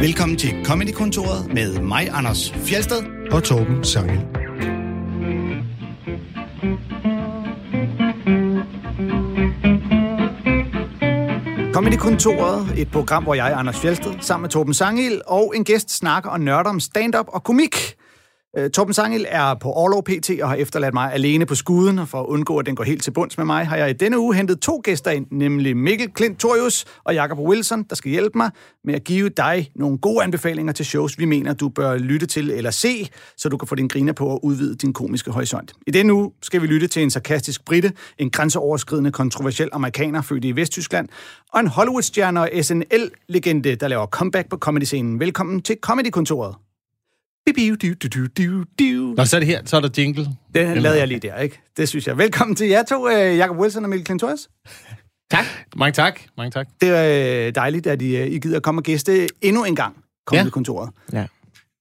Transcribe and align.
Velkommen 0.00 0.38
til 0.38 0.64
Comedy-kontoret 0.64 1.54
med 1.54 1.80
mig, 1.80 2.08
Anders 2.12 2.52
Fjelsted. 2.52 3.02
og 3.32 3.44
Torben 3.44 3.84
Sangel. 3.84 4.20
Comedy-kontoret, 11.74 12.78
et 12.78 12.90
program, 12.90 13.22
hvor 13.22 13.34
jeg, 13.34 13.52
Anders 13.56 13.80
Fjelsted, 13.80 14.12
sammen 14.20 14.42
med 14.42 14.50
Torben 14.50 14.74
Sangil 14.74 15.22
og 15.26 15.52
en 15.56 15.64
gæst 15.64 15.96
snakker 15.96 16.30
og 16.30 16.40
nørder 16.40 16.70
om 16.70 16.80
stand-up 16.80 17.26
og 17.28 17.44
komik. 17.44 17.99
Øh, 18.58 18.70
Torben 18.70 18.94
Sangil 18.94 19.26
er 19.28 19.54
på 19.54 19.72
Orlov 19.72 20.04
PT 20.04 20.30
og 20.42 20.48
har 20.48 20.56
efterladt 20.56 20.94
mig 20.94 21.12
alene 21.12 21.46
på 21.46 21.54
skuden, 21.54 21.98
og 21.98 22.08
for 22.08 22.20
at 22.20 22.26
undgå, 22.26 22.58
at 22.58 22.66
den 22.66 22.76
går 22.76 22.84
helt 22.84 23.02
til 23.02 23.10
bunds 23.10 23.38
med 23.38 23.46
mig, 23.46 23.66
har 23.66 23.76
jeg 23.76 23.90
i 23.90 23.92
denne 23.92 24.18
uge 24.18 24.34
hentet 24.34 24.60
to 24.60 24.80
gæster 24.84 25.10
ind, 25.10 25.26
nemlig 25.30 25.76
Mikkel 25.76 26.12
Klintorius 26.12 26.84
og 27.04 27.14
Jakob 27.14 27.38
Wilson, 27.38 27.82
der 27.82 27.94
skal 27.94 28.10
hjælpe 28.10 28.38
mig 28.38 28.50
med 28.84 28.94
at 28.94 29.04
give 29.04 29.28
dig 29.28 29.70
nogle 29.74 29.98
gode 29.98 30.22
anbefalinger 30.24 30.72
til 30.72 30.86
shows, 30.86 31.18
vi 31.18 31.24
mener, 31.24 31.52
du 31.52 31.68
bør 31.68 31.96
lytte 31.96 32.26
til 32.26 32.50
eller 32.50 32.70
se, 32.70 33.08
så 33.36 33.48
du 33.48 33.56
kan 33.56 33.68
få 33.68 33.74
din 33.74 33.88
griner 33.88 34.12
på 34.12 34.26
og 34.26 34.44
udvide 34.44 34.74
din 34.74 34.92
komiske 34.92 35.30
horisont. 35.30 35.72
I 35.86 35.90
denne 35.90 36.14
uge 36.14 36.30
skal 36.42 36.62
vi 36.62 36.66
lytte 36.66 36.86
til 36.86 37.02
en 37.02 37.10
sarkastisk 37.10 37.64
brite, 37.64 37.92
en 38.18 38.30
grænseoverskridende 38.30 39.12
kontroversiel 39.12 39.68
amerikaner 39.72 40.22
født 40.22 40.44
i 40.44 40.56
Vesttyskland, 40.56 41.08
og 41.52 41.60
en 41.60 41.66
Hollywood-stjerne 41.66 42.40
og 42.40 42.50
SNL-legende, 42.62 43.74
der 43.74 43.88
laver 43.88 44.06
comeback 44.06 44.48
på 44.48 44.56
comedy-scenen. 44.56 45.20
Velkommen 45.20 45.62
til 45.62 45.76
Comedy-kontoret. 45.82 46.69
Nå, 49.16 49.24
så 49.24 49.36
er 49.36 49.40
det 49.40 49.46
her, 49.48 49.60
så 49.64 49.76
er 49.76 49.80
der 49.80 49.88
jingle. 49.98 50.26
Den 50.54 50.78
lavede 50.78 50.98
jeg 50.98 51.08
lige 51.08 51.20
der, 51.20 51.36
ikke? 51.38 51.60
Det 51.76 51.88
synes 51.88 52.06
jeg. 52.06 52.18
Velkommen 52.18 52.56
til 52.56 52.66
jer 52.68 52.82
to, 52.82 53.08
øh, 53.08 53.36
Jacob 53.38 53.56
Wilson 53.58 53.84
og 53.84 53.90
Mikkel 53.90 54.04
Klintorius. 54.06 54.48
Tak. 55.30 55.44
Mange 55.76 55.92
tak. 55.92 56.20
Mange 56.36 56.50
tak. 56.50 56.68
Det 56.80 56.88
er 56.88 57.46
øh, 57.46 57.54
dejligt, 57.54 57.86
at 57.86 58.02
I, 58.02 58.16
øh, 58.16 58.26
I 58.26 58.38
gider 58.38 58.60
komme 58.60 58.78
og 58.78 58.82
gæste 58.84 59.28
endnu 59.42 59.64
en 59.64 59.76
gang 59.76 59.96
Comedy-kontoret. 60.26 60.90
Ja. 61.12 61.26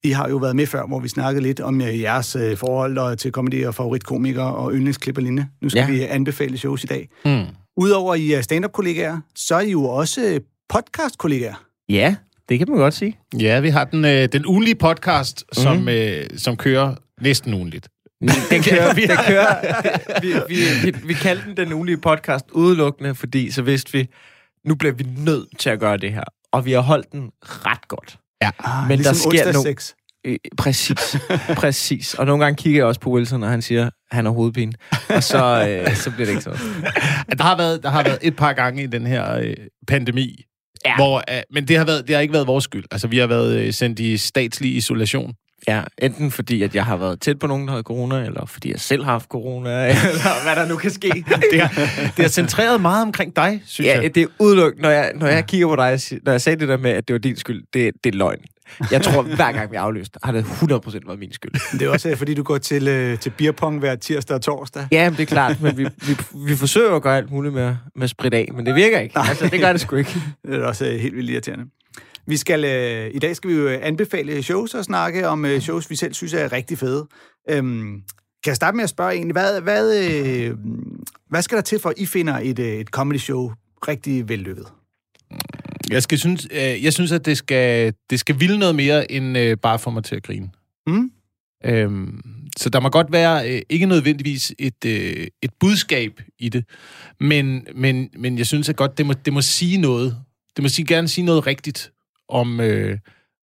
I 0.04 0.10
har 0.12 0.30
jo 0.30 0.38
været 0.38 0.56
med 0.56 0.66
før, 0.68 0.86
hvor 0.88 1.00
vi 1.00 1.08
snakkede 1.08 1.44
lidt 1.44 1.60
om 1.60 1.82
jeres 1.82 2.38
forhold 2.56 2.98
og, 2.98 3.18
til 3.18 3.32
comedy 3.32 3.66
og 3.66 3.76
favoritkomikere 3.76 4.56
og 4.56 4.74
yndlingsklip 4.74 5.18
og 5.18 5.24
lignende. 5.24 5.48
Nu 5.62 5.70
skal 5.70 5.80
Ja. 5.80 5.88
vi 5.92 6.02
anbefale 6.02 6.58
shows 6.58 6.84
i 6.84 6.88
dag. 6.88 7.10
Mm. 7.26 7.46
Udover 7.78 8.16
I 8.16 8.32
er 8.32 8.42
stand-up-kollegaer, 8.42 9.18
så 9.36 9.56
er 9.56 9.60
I 9.62 9.72
jo 9.72 9.84
også 9.86 10.40
podcast-kollegaer. 10.70 11.64
Ja, 11.90 12.16
det 12.50 12.60
kan 12.60 12.68
man 12.70 12.78
godt 12.78 12.94
sige. 12.94 13.18
Ja, 13.40 13.60
vi 13.60 13.70
har 13.70 13.84
den, 13.84 14.06
øh, 14.06 14.30
den 14.32 14.46
ugenlige 14.46 14.76
podcast, 14.76 15.44
mm. 15.58 15.64
som, 15.64 15.90
øh, 15.90 16.26
som 16.38 16.58
kører 16.58 16.96
næsten 17.22 17.54
ugenligt. 17.54 17.90
Den 18.22 18.64
kører, 18.70 18.94
den 18.94 19.08
kører, 19.28 19.56
vi, 20.22 20.34
vi, 20.48 20.92
vi, 20.92 20.98
vi 21.08 21.14
kaldte 21.14 21.46
den 21.46 21.58
den 21.58 21.74
ugenlige 21.74 21.98
podcast 21.98 22.46
udelukkende, 22.52 23.16
fordi 23.16 23.52
så 23.52 23.62
vidste 23.62 23.92
vi, 23.92 24.08
nu 24.66 24.76
bliver 24.76 24.94
vi 24.94 25.06
nødt 25.18 25.60
til 25.60 25.70
at 25.70 25.80
gøre 25.80 25.98
det 25.98 26.14
her. 26.14 26.24
Og 26.52 26.66
vi 26.66 26.72
har 26.72 26.82
holdt 26.82 27.12
den 27.12 27.30
ret 27.42 27.88
godt. 27.88 28.18
Ja. 28.42 28.50
Ah, 28.60 28.88
Men 28.88 29.00
der 29.00 29.14
sker 29.14 29.28
onsdag 29.28 29.56
no- 29.56 29.64
6. 29.64 29.96
Øh, 30.26 30.38
præcis, 30.58 31.18
præcis. 31.62 32.14
Og 32.14 32.26
nogle 32.26 32.44
gange 32.44 32.58
kigger 32.58 32.80
jeg 32.80 32.86
også 32.86 33.00
på 33.02 33.12
Wilson, 33.12 33.44
og 33.44 33.50
han 33.50 33.62
siger, 33.62 33.86
at 33.86 33.92
han 34.12 34.26
har 34.26 34.32
hovedpine. 34.32 34.74
Og 35.10 35.24
så, 35.24 35.68
øh, 35.70 35.96
så 35.96 36.12
bliver 36.12 36.26
det 36.26 36.32
ikke 36.32 36.44
sådan. 36.44 36.60
Der 37.38 37.44
har 37.44 37.58
været, 37.58 37.84
der 37.84 37.90
har 37.90 38.04
været 38.04 38.20
et 38.22 38.36
par 38.36 38.54
gange 38.54 38.84
i 38.84 38.88
den 38.88 39.08
her 39.08 39.36
øh, 39.36 39.56
pandemi, 39.88 40.46
Ja. 40.86 40.96
hvor, 40.96 41.18
øh, 41.32 41.42
men 41.54 41.68
det 41.68 41.78
har, 41.78 41.86
været, 41.86 42.08
det 42.08 42.16
har 42.16 42.22
ikke 42.22 42.34
været 42.34 42.48
vores 42.48 42.64
skyld. 42.64 42.84
Altså, 42.92 43.08
vi 43.08 43.18
har 43.18 43.28
været 43.28 43.56
øh, 43.60 43.74
sendt 43.74 44.00
i 44.00 44.18
statslig 44.18 44.76
isolation. 44.76 45.34
Ja, 45.68 45.82
enten 46.02 46.32
fordi, 46.32 46.64
at 46.64 46.76
jeg 46.76 46.86
har 46.86 46.98
været 46.98 47.22
tæt 47.22 47.40
på 47.40 47.48
nogen, 47.48 47.66
der 47.68 47.72
havde 47.72 47.84
corona, 47.84 48.16
eller 48.26 48.46
fordi 48.46 48.72
jeg 48.72 48.80
selv 48.80 49.04
har 49.04 49.12
haft 49.12 49.30
corona, 49.30 49.70
eller 49.90 50.44
hvad 50.44 50.56
der 50.56 50.68
nu 50.68 50.76
kan 50.76 50.92
ske. 50.92 51.08
Det 51.52 51.62
har, 51.62 51.68
det 52.06 52.24
har 52.26 52.28
centreret 52.28 52.82
meget 52.82 53.02
omkring 53.06 53.36
dig, 53.36 53.62
synes 53.66 53.88
Ja, 53.88 54.02
jeg. 54.02 54.16
det 54.16 54.24
er 54.24 54.28
udelukket. 54.40 54.82
Når 54.82 54.90
jeg, 54.90 55.12
når 55.16 55.28
jeg 55.28 55.46
kigger 55.48 55.68
på 55.68 55.76
dig, 55.76 56.00
når 56.24 56.32
jeg 56.32 56.42
sagde 56.42 56.60
det 56.60 56.68
der 56.68 56.78
med, 56.78 56.92
at 56.92 57.08
det 57.08 57.14
var 57.14 57.20
din 57.20 57.36
skyld, 57.36 57.64
det, 57.74 57.92
det 58.04 58.14
er 58.14 58.18
løgn. 58.18 58.40
Jeg 58.92 59.02
tror, 59.02 59.22
hver 59.22 59.52
gang 59.52 59.72
vi 59.72 59.76
aflyste, 59.76 60.20
har 60.24 60.32
det 60.32 60.44
100% 60.44 61.08
været 61.08 61.20
min 61.20 61.34
skyld. 61.34 61.80
Det 61.80 61.88
er 61.88 61.90
også, 61.90 62.10
øh, 62.10 62.18
fordi 62.18 62.34
du 62.34 62.44
går 62.44 62.58
til, 62.58 62.88
øh, 62.88 63.20
til 63.20 63.30
beerpong 63.30 63.80
hver 63.80 63.96
tirsdag 63.96 64.36
og 64.36 64.42
torsdag. 64.42 64.88
Ja, 64.92 65.10
men 65.10 65.18
det 65.18 65.24
er 65.24 65.28
klart, 65.28 65.62
men 65.62 65.78
vi, 65.78 65.84
vi, 65.84 66.18
vi 66.48 66.56
forsøger 66.56 66.96
at 66.96 67.02
gøre 67.02 67.18
alt 67.18 67.32
muligt 67.32 67.54
med, 67.54 67.76
med 67.96 68.08
sprit 68.08 68.34
af, 68.34 68.50
men 68.54 68.66
det 68.66 68.76
virker 68.76 69.00
ikke. 69.00 69.20
Altså, 69.20 69.48
det 69.48 69.60
gør 69.60 69.72
det 69.72 69.82
sgu 69.82 69.96
ikke. 69.96 70.22
Det 70.46 70.56
er 70.56 70.66
også 70.66 70.86
øh, 70.86 71.00
helt 71.00 71.16
vildt 71.16 71.30
irriterende. 71.30 71.66
Vi 72.28 72.38
skal, 72.38 72.66
øh, 72.66 73.12
I 73.14 73.20
dag 73.20 73.36
skal 73.36 73.50
vi 73.50 73.56
jo 73.56 73.68
øh, 73.68 73.80
anbefale 73.82 74.44
shows 74.44 74.74
og 74.74 74.84
snakke 74.84 75.28
om 75.28 75.46
øh, 75.46 75.60
shows, 75.60 75.90
vi 75.90 75.96
selv 75.96 76.14
synes 76.14 76.34
er 76.34 76.52
rigtig 76.52 76.78
fede. 76.78 77.08
Øhm, 77.50 78.02
kan 78.44 78.50
jeg 78.50 78.56
starte 78.56 78.76
med 78.76 78.84
at 78.84 78.90
spørge 78.90 79.14
egentlig, 79.14 79.34
hvad, 79.34 79.62
hvad, 79.62 80.10
øh, 80.10 80.58
hvad 81.30 81.42
skal 81.42 81.56
der 81.56 81.62
til 81.62 81.80
for, 81.80 81.90
at 81.90 81.98
I 81.98 82.06
finder 82.06 82.40
et, 82.44 82.60
øh, 82.60 82.66
et 82.66 82.88
comedy 82.88 83.18
show 83.18 83.52
rigtig 83.88 84.30
vellykket? 84.30 84.66
Jeg, 85.90 86.04
skal 86.04 86.18
synes, 86.18 86.48
øh, 86.52 86.84
jeg 86.84 86.94
synes, 86.94 87.12
at 87.12 87.26
det 87.26 87.38
skal, 87.38 87.94
det 88.10 88.20
skal 88.20 88.40
ville 88.40 88.60
noget 88.60 88.76
mere, 88.76 89.12
end 89.12 89.38
øh, 89.38 89.58
bare 89.58 89.80
få 89.80 89.90
mig 89.90 90.04
til 90.04 90.16
at 90.16 90.24
grine. 90.24 90.50
Mm? 90.88 91.12
Øhm, 91.66 92.22
så 92.58 92.70
der 92.70 92.80
må 92.80 92.90
godt 92.90 93.12
være 93.12 93.50
øh, 93.50 93.62
ikke 93.70 93.86
nødvendigvis 93.86 94.54
et, 94.60 94.86
øh, 94.86 95.28
et 95.42 95.52
budskab 95.60 96.22
i 96.40 96.50
det, 96.50 96.66
men, 97.20 97.68
men, 97.76 98.10
men 98.18 98.38
jeg 98.38 98.46
synes 98.46 98.70
at 98.70 98.76
godt, 98.76 98.98
det 98.98 99.06
må, 99.06 99.14
det 99.14 99.34
må 99.34 99.42
sige 99.42 99.78
noget. 99.78 100.18
Det 100.56 100.64
må 100.64 100.70
sige, 100.70 100.86
gerne 100.86 101.08
sige 101.08 101.26
noget 101.26 101.48
rigtigt 101.48 101.92
om, 102.30 102.60
øh, 102.60 102.98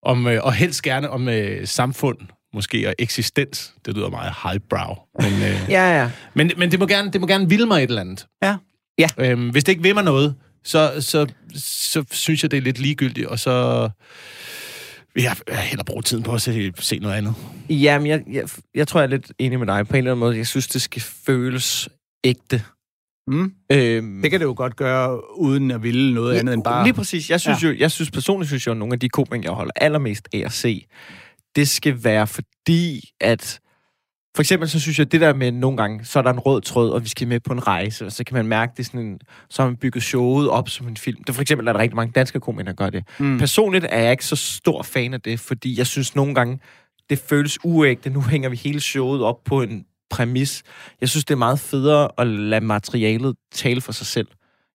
om 0.04 0.28
øh, 0.28 0.44
og 0.44 0.54
helst 0.54 0.82
gerne 0.82 1.10
om 1.10 1.30
øh, 1.30 1.68
samfund, 1.68 2.18
måske, 2.54 2.88
og 2.88 2.96
eksistens. 3.00 3.74
Det 3.86 3.96
lyder 3.96 4.10
meget 4.10 4.34
highbrow. 4.44 4.96
Men, 5.20 5.34
øh, 5.34 5.66
Ja, 5.70 6.02
ja. 6.02 6.12
men, 6.34 6.52
men 6.58 6.72
det, 6.72 6.80
må 6.80 6.86
gerne, 6.86 7.12
det 7.12 7.22
må 7.22 7.28
gerne 7.28 7.50
ville 7.50 7.66
mig 7.66 7.84
et 7.84 7.90
eller 7.90 8.02
andet. 8.02 8.28
Ja. 8.44 8.58
Ja. 8.98 9.08
Øhm, 9.18 9.50
hvis 9.50 9.64
det 9.64 9.72
ikke 9.72 9.84
vil 9.84 9.94
mig 9.94 10.04
noget, 10.04 10.36
så, 10.66 10.94
så, 11.00 11.28
så 11.56 12.04
synes 12.12 12.44
jeg, 12.44 12.52
det 12.52 12.58
er 12.58 12.62
lidt 12.62 12.80
ligegyldigt, 12.80 13.28
og 13.28 13.40
så 13.40 13.90
vil 15.14 15.24
jeg 15.24 15.36
hellere 15.50 15.86
bruge 15.86 16.02
tiden 16.02 16.24
på 16.24 16.34
at 16.34 16.42
se, 16.42 16.74
se 16.80 17.00
noget 17.00 17.16
andet. 17.16 17.36
Jamen, 17.70 18.08
jeg, 18.08 18.24
jeg, 18.32 18.44
jeg 18.76 18.88
tror, 18.88 19.00
jeg 19.00 19.06
er 19.06 19.10
lidt 19.10 19.32
enig 19.40 19.60
med 19.60 19.68
dig 19.68 19.88
på 19.88 19.94
en 19.94 19.98
eller 19.98 20.12
anden 20.12 20.20
måde. 20.20 20.38
Jeg 20.38 20.48
synes, 20.48 20.68
det 20.68 20.82
skal 20.82 21.02
føles 21.02 21.90
ægte. 22.24 22.64
Mm? 23.28 23.52
Øhm, 23.72 24.22
Det 24.22 24.32
kan 24.32 24.40
det 24.40 24.46
jo 24.46 24.54
godt 24.58 24.76
gøre, 24.76 25.38
uden 25.40 25.72
at 25.72 25.84
ville 25.84 26.14
noget 26.14 26.38
andet 26.38 26.54
end 26.54 26.64
bare... 26.64 26.84
Lige 26.84 26.94
præcis. 26.94 27.30
Jeg 27.30 27.42
synes, 27.42 27.64
ja. 27.64 27.68
jo, 27.68 27.76
jeg 27.80 27.92
synes 27.92 28.12
personligt, 28.12 28.48
synes 28.50 28.68
jeg, 28.68 28.72
at 28.72 28.78
nogle 28.78 28.94
af 28.94 29.00
de 29.00 29.10
komikere, 29.10 29.42
jeg 29.44 29.52
holder 29.52 29.72
allermest 29.76 30.28
af 30.34 30.44
at 30.46 30.52
se, 30.52 30.86
det 31.56 31.70
skal 31.70 32.04
være 32.04 32.28
fordi, 32.28 33.10
at 33.22 33.60
for 34.36 34.42
eksempel 34.42 34.70
så 34.70 34.80
synes 34.80 35.00
jeg, 35.00 35.06
at 35.06 35.12
det 35.12 35.22
der 35.22 35.34
med 35.34 35.52
nogle 35.52 35.78
gange, 35.78 36.06
så 36.06 36.20
er 36.20 36.24
der 36.24 36.34
en 36.34 36.40
rød 36.40 36.62
tråd, 36.62 36.90
og 36.90 37.04
vi 37.04 37.10
skal 37.10 37.28
med 37.28 37.40
på 37.40 37.54
en 37.54 37.68
rejse, 37.68 38.06
og 38.06 38.12
så 38.12 38.24
kan 38.24 38.36
man 38.36 38.48
mærke, 38.48 38.74
det 38.78 38.86
sådan 38.86 39.00
en, 39.00 39.20
så 39.50 39.62
har 39.62 39.70
man 39.70 39.78
bygget 39.78 40.04
showet 40.04 40.50
op 40.50 40.70
som 40.70 40.88
en 40.88 40.98
film. 40.98 41.18
Det 41.18 41.30
er 41.30 41.34
for 41.34 41.42
eksempel, 41.42 41.68
er 41.68 41.74
der 41.74 41.80
rigtig 41.80 41.96
mange 41.96 42.12
danske 42.12 42.40
komikere, 42.40 42.66
der 42.66 42.74
gør 42.74 42.90
det. 42.90 43.04
Mm. 43.20 43.38
Personligt 43.38 43.86
er 43.90 44.02
jeg 44.02 44.12
ikke 44.12 44.26
så 44.26 44.36
stor 44.36 44.84
fan 44.84 45.14
af 45.14 45.22
det, 45.22 45.40
fordi 45.40 45.78
jeg 45.78 45.88
synes 45.88 46.16
nogle 46.16 46.36
gange, 46.36 46.60
det 47.10 47.20
føles 47.20 47.58
uægte. 47.64 48.10
Nu 48.10 48.22
hænger 48.22 48.50
vi 48.50 48.56
hele 48.56 48.80
showet 48.80 49.24
op 49.24 49.44
på 49.46 49.62
en 49.62 49.86
præmis. 50.10 50.64
Jeg 51.02 51.10
synes, 51.10 51.26
det 51.26 51.34
er 51.34 51.38
meget 51.38 51.60
federe 51.60 52.10
at 52.18 52.28
lade 52.28 52.66
materialet 52.66 53.36
tale 53.52 53.82
for 53.82 53.92
sig 53.92 54.08
selv. 54.08 54.28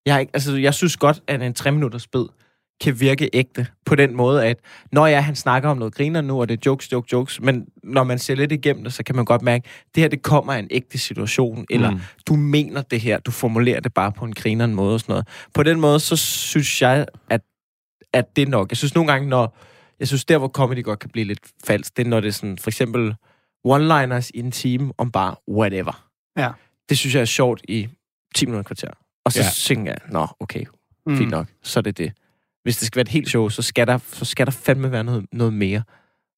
Jeg, 0.07 0.21
ikke, 0.21 0.31
altså, 0.35 0.57
jeg 0.57 0.75
synes 0.75 0.97
godt, 0.97 1.21
at 1.27 1.43
en 1.43 1.55
3 1.55 1.73
minutters 1.73 2.07
bid 2.07 2.25
kan 2.81 3.01
virke 3.01 3.31
ægte 3.33 3.67
på 3.87 3.95
den 3.95 4.17
måde, 4.17 4.47
at 4.47 4.57
når 4.93 5.07
ja, 5.07 5.21
han 5.21 5.37
snakker 5.37 5.69
om 5.69 5.77
noget 5.77 5.95
griner 5.95 6.21
nu, 6.21 6.41
og 6.41 6.49
det 6.49 6.55
er 6.57 6.61
jokes, 6.67 6.93
jokes, 6.93 7.13
jokes, 7.13 7.41
men 7.41 7.67
når 7.83 8.05
man 8.05 8.19
ser 8.19 8.35
lidt 8.35 8.53
igennem 8.53 8.85
det, 8.85 8.93
så 8.93 9.03
kan 9.03 9.17
man 9.17 9.25
godt 9.25 9.43
mærke, 9.43 9.65
at 9.67 9.95
det 9.95 10.03
her, 10.03 10.09
det 10.09 10.23
kommer 10.23 10.53
af 10.53 10.59
en 10.59 10.69
ægte 10.71 10.99
situation, 10.99 11.67
eller 11.71 11.91
Mm. 11.91 12.01
du 12.27 12.37
mener 12.37 12.83
det 12.83 13.01
her, 13.01 13.19
du 13.19 13.31
formulerer 13.31 13.81
det 13.81 13.95
bare 13.95 14.13
på 14.13 14.25
en 14.25 14.33
grineren 14.33 14.75
måde 14.75 14.95
og 14.95 15.01
sådan 15.01 15.13
noget. 15.13 15.29
På 15.55 15.63
den 15.63 15.81
måde, 15.81 16.01
så 16.01 16.17
synes 16.17 16.83
jeg, 16.83 17.07
at, 17.31 17.41
at 18.13 18.37
det 18.37 18.43
er 18.43 18.47
nok. 18.47 18.71
Jeg 18.71 18.77
synes 18.77 18.95
nogle 18.95 19.13
gange, 19.13 19.29
når, 19.29 19.57
jeg 19.99 20.09
synes 20.09 20.25
der, 20.25 20.39
hvor 20.39 20.49
comedy 20.49 20.83
godt 20.85 20.99
kan 20.99 21.11
blive 21.11 21.25
lidt 21.27 21.41
falsk, 21.65 21.97
det 21.97 22.05
er, 22.07 22.11
når 22.11 22.21
det 22.21 22.29
er 22.29 22.33
sådan, 22.33 22.59
for 22.59 22.71
eksempel 22.71 23.15
one-liners 23.67 24.31
i 24.35 24.39
en 24.39 24.51
time 24.51 24.93
om 24.99 25.11
bare 25.11 25.35
whatever. 25.49 26.07
Ja. 26.39 26.49
Det 26.89 26.99
synes 26.99 27.15
jeg 27.15 27.21
er 27.21 27.25
sjovt 27.25 27.61
i 27.69 27.89
10 28.35 28.47
minutter 28.47 28.63
kvarter. 28.69 28.91
Og 29.25 29.33
så 29.33 29.41
Ja. 29.41 29.75
tænker 29.75 29.93
jeg, 29.93 30.01
nå, 30.11 30.27
okay, 30.41 30.65
Mm. 31.07 31.17
fint 31.17 31.31
nok, 31.31 31.47
så 31.63 31.81
er 31.81 31.83
det 31.83 31.99
det. 31.99 32.13
Hvis 32.63 32.77
det 32.77 32.87
skal 32.87 32.97
være 32.97 33.03
et 33.03 33.09
helt 33.09 33.29
show, 33.29 33.49
så 33.49 33.63
skal 33.63 33.87
der, 33.87 33.99
så 34.13 34.25
skal 34.25 34.47
der 34.47 34.53
fandme 34.53 34.93
være 34.93 35.05
noget, 35.05 35.27
noget 35.33 35.53
mere. 35.53 35.83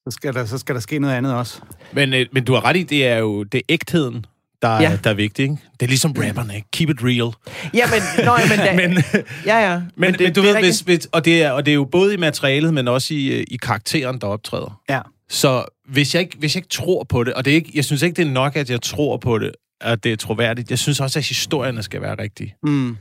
Så 0.08 0.10
skal, 0.10 0.34
der, 0.34 0.44
så 0.44 0.58
skal 0.58 0.74
der 0.74 0.80
ske 0.80 0.98
noget 0.98 1.14
andet 1.14 1.34
også. 1.34 1.60
Men, 1.92 2.14
øh, 2.14 2.26
men 2.32 2.44
du 2.44 2.52
har 2.54 2.64
ret 2.64 2.76
i, 2.76 2.82
det 2.82 3.06
er 3.06 3.16
jo 3.16 3.42
det 3.42 3.58
er 3.58 3.62
ægtheden, 3.68 4.26
der, 4.62 4.80
ja. 4.80 4.98
Der 5.04 5.10
er 5.10 5.14
vigtig. 5.14 5.42
Ikke? 5.42 5.56
Det 5.72 5.82
er 5.82 5.88
ligesom 5.88 6.12
rapperne, 6.12 6.56
ikke? 6.56 6.68
Keep 6.72 6.90
it 6.90 6.96
real. 7.02 7.32
Ja, 7.74 7.84
men, 7.86 8.24
nå, 8.26 8.32
men, 8.48 8.58
da, 8.66 8.76
Men, 8.76 9.04
ja, 9.46 9.70
ja. 9.70 9.78
men, 9.78 9.90
men, 9.96 10.12
det, 10.12 10.20
men 10.20 10.32
du 10.32 10.42
det 10.42 10.54
ved, 10.54 10.60
hvis, 10.60 10.80
hvis, 10.80 11.08
og, 11.12 11.24
det 11.24 11.42
er, 11.42 11.50
og 11.50 11.66
det 11.66 11.72
er 11.72 11.74
jo 11.74 11.84
både 11.84 12.14
i 12.14 12.16
materialet, 12.16 12.74
men 12.74 12.88
også 12.88 13.14
i, 13.14 13.26
øh, 13.26 13.44
i 13.48 13.56
karakteren, 13.56 14.20
der 14.20 14.26
optræder. 14.26 14.80
Ja. 14.90 15.00
Så 15.28 15.64
hvis 15.88 16.14
jeg, 16.14 16.22
ikke, 16.22 16.36
hvis 16.38 16.54
jeg 16.54 16.60
ikke 16.60 16.68
tror 16.68 17.04
på 17.04 17.24
det, 17.24 17.34
og 17.34 17.44
det 17.44 17.50
er 17.50 17.54
ikke, 17.54 17.70
jeg 17.74 17.84
synes 17.84 18.02
ikke, 18.02 18.16
det 18.16 18.26
er 18.26 18.30
nok, 18.30 18.56
at 18.56 18.70
jeg 18.70 18.82
tror 18.82 19.16
på 19.16 19.38
det, 19.38 19.52
at 19.80 20.04
det 20.04 20.12
er 20.12 20.16
troværdigt. 20.16 20.70
Jeg 20.70 20.78
synes 20.78 21.00
også, 21.00 21.18
at 21.18 21.28
historierne 21.28 21.82
skal 21.82 22.02
være 22.02 22.14
rigtige. 22.18 22.54
Mm. 22.62 22.96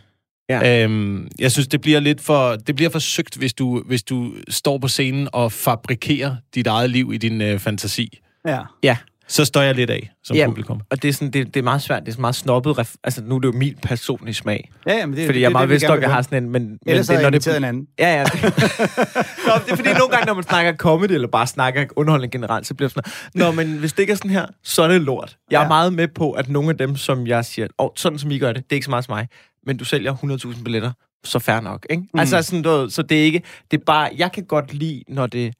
Ja. 0.60 0.84
Øhm, 0.84 1.28
jeg 1.40 1.52
synes, 1.52 1.68
det 1.68 1.82
bliver 1.82 2.00
lidt 2.00 2.22
for, 2.22 2.56
det 2.56 2.76
bliver 2.76 2.90
for 2.92 3.00
søgt, 3.00 3.36
hvis 3.36 3.54
du, 3.54 3.84
hvis 3.88 4.04
du 4.04 4.34
står 4.50 4.78
på 4.78 4.88
scenen 4.88 5.28
og 5.34 5.52
fabrikerer 5.52 6.36
dit 6.56 6.68
eget 6.68 6.90
liv 6.90 7.12
i 7.14 7.18
din 7.18 7.42
øh, 7.42 7.60
fantasi. 7.60 8.20
Ja. 8.48 8.60
Ja. 8.84 8.98
så 9.28 9.46
står 9.46 9.62
jeg 9.62 9.76
lidt 9.76 9.90
af 9.90 10.10
som 10.24 10.36
Ja. 10.36 10.46
publikum. 10.46 10.82
Og 10.90 11.02
det 11.02 11.10
er, 11.10 11.14
sådan, 11.14 11.32
det, 11.32 11.48
det 11.54 11.58
er 11.60 11.64
meget 11.64 11.82
svært. 11.82 12.02
Det 12.02 12.08
er 12.08 12.12
sådan 12.12 12.22
meget 12.22 12.36
snobbet. 12.36 12.80
Ref- 12.80 12.96
altså, 13.04 13.22
nu 13.24 13.36
er 13.36 13.40
det 13.40 13.48
jo 13.48 13.52
min 13.52 13.76
personlige 13.84 14.36
smag. 14.36 14.72
Ja, 14.88 14.94
ja, 14.98 15.06
men 15.06 15.18
det, 15.18 15.26
Fordi 15.26 15.38
det, 15.38 15.42
jeg 15.42 15.46
er 15.46 15.50
det, 15.50 15.54
meget 15.54 15.70
vi 15.70 15.74
vidst 15.74 15.92
vil 15.92 16.00
jeg 16.02 16.10
har 16.14 16.22
sådan 16.22 16.44
en... 16.44 16.50
Men, 16.50 16.64
men 16.64 16.78
Ellers 16.86 17.08
det, 17.08 17.16
har 17.16 17.22
jeg 17.22 17.32
når 17.32 17.40
det, 17.40 17.58
en 17.58 17.64
anden. 17.64 17.88
Ja, 18.00 18.18
ja. 18.18 18.24
Det. 18.24 18.34
Nå, 18.44 19.54
det 19.66 19.72
er 19.72 19.76
fordi, 19.76 19.90
nogle 19.94 20.10
gange, 20.12 20.26
når 20.26 20.34
man 20.34 20.44
snakker 20.44 20.74
comedy, 20.76 21.12
eller 21.12 21.28
bare 21.28 21.48
snakker 21.48 21.86
underholdning 21.96 22.32
generelt, 22.34 22.68
så 22.68 22.74
bliver 22.74 22.90
det 22.90 23.04
sådan 23.06 23.12
Nå, 23.46 23.52
men 23.52 23.78
hvis 23.78 23.94
det 23.94 24.00
ikke 24.00 24.12
er 24.12 24.18
sådan 24.18 24.32
her, 24.32 24.46
så 24.64 24.82
er 24.84 24.88
det 24.88 25.02
lort. 25.02 25.38
Jeg 25.52 25.58
er 25.58 25.62
Ja. 25.62 25.68
meget 25.68 25.94
med 25.94 26.08
på, 26.16 26.32
at 26.32 26.50
nogle 26.50 26.70
af 26.70 26.78
dem, 26.78 26.96
som 26.96 27.28
jeg 27.28 27.46
siger, 27.46 27.68
åh, 27.80 27.86
oh, 27.86 27.92
sådan 27.96 28.20
som 28.20 28.32
I 28.32 28.38
gør 28.40 28.54
det, 28.54 28.64
det 28.64 28.72
er 28.72 28.76
ikke 28.76 28.86
så 28.86 28.90
meget 28.90 29.06
som 29.06 29.16
mig, 29.16 29.28
men 29.66 29.78
du 29.78 29.86
sælger 29.86 30.16
100.000 30.56 30.64
billetter, 30.64 30.92
så 31.24 31.40
fair 31.40 31.60
nok, 31.60 31.86
ikke? 31.90 32.04
Mm. 32.14 32.20
Altså, 32.20 32.42
sådan 32.42 32.62
noget, 32.62 32.94
så 32.94 33.02
det 33.02 33.20
er 33.20 33.24
ikke, 33.24 33.42
det 33.72 33.80
er 33.80 33.84
bare, 33.86 34.10
jeg 34.18 34.32
kan 34.32 34.46
godt 34.46 34.74
lide, 34.74 35.04
når 35.08 35.28
det, 35.28 35.54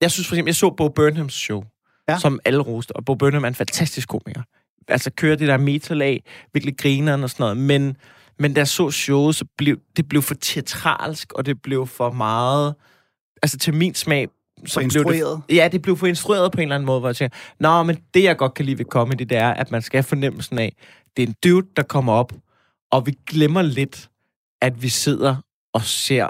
jeg 0.00 0.10
synes 0.10 0.28
for 0.28 0.34
eksempel, 0.34 0.48
jeg 0.48 0.56
så 0.56 0.70
Bo 0.70 0.88
Burnhams 0.88 1.34
show, 1.34 1.64
Ja. 2.08 2.18
som 2.18 2.40
alle 2.44 2.60
roste, 2.62 2.96
og 2.96 3.04
Bo 3.04 3.14
Burnham 3.14 3.44
er 3.44 3.48
en 3.48 3.54
fantastisk 3.54 4.08
komiker. 4.08 4.42
Altså, 4.88 5.10
kører 5.10 5.36
det 5.36 5.48
der 5.48 5.56
metalag, 5.56 6.24
virkelig 6.54 6.76
grineren 6.78 7.22
og 7.22 7.30
sådan 7.30 7.42
noget, 7.44 7.56
men, 7.56 7.96
men 8.38 8.54
da 8.54 8.58
jeg 8.60 8.68
så 8.68 8.90
showet, 8.90 9.34
så 9.34 9.44
blev 9.58 9.76
det 9.96 10.08
blev 10.08 10.22
for 10.22 10.34
teatralsk, 10.34 11.32
og 11.32 11.46
det 11.46 11.62
blev 11.62 11.86
for 11.86 12.10
meget, 12.10 12.74
altså 13.42 13.58
til 13.58 13.74
min 13.74 13.94
smag, 13.94 14.28
så 14.66 14.80
For 14.80 14.88
blev 14.88 15.04
det, 15.04 15.54
ja, 15.56 15.68
det 15.72 15.82
blev 15.82 15.96
for 15.96 16.06
instrueret 16.06 16.52
på 16.52 16.56
en 16.58 16.62
eller 16.62 16.74
anden 16.74 16.86
måde, 16.86 17.00
hvor 17.00 17.08
jeg 17.08 17.16
tænker, 17.16 17.36
nå, 17.60 17.82
men 17.82 17.98
det 18.14 18.22
jeg 18.22 18.36
godt 18.36 18.54
kan 18.54 18.64
lide 18.64 18.78
ved 18.78 18.84
comedy, 18.84 19.22
det 19.22 19.32
er, 19.38 19.50
at 19.50 19.70
man 19.70 19.82
skal 19.82 19.96
have 19.98 20.04
fornemmelsen 20.04 20.58
af, 20.58 20.76
det 21.16 21.22
er 21.22 21.26
en 21.26 21.34
dude, 21.44 21.66
der 21.76 21.82
kommer 21.82 22.12
op, 22.12 22.32
og 22.94 23.06
vi 23.06 23.18
glemmer 23.26 23.62
lidt, 23.62 24.08
at 24.62 24.82
vi 24.82 24.88
sidder 24.88 25.36
og 25.74 25.82
ser 25.82 26.26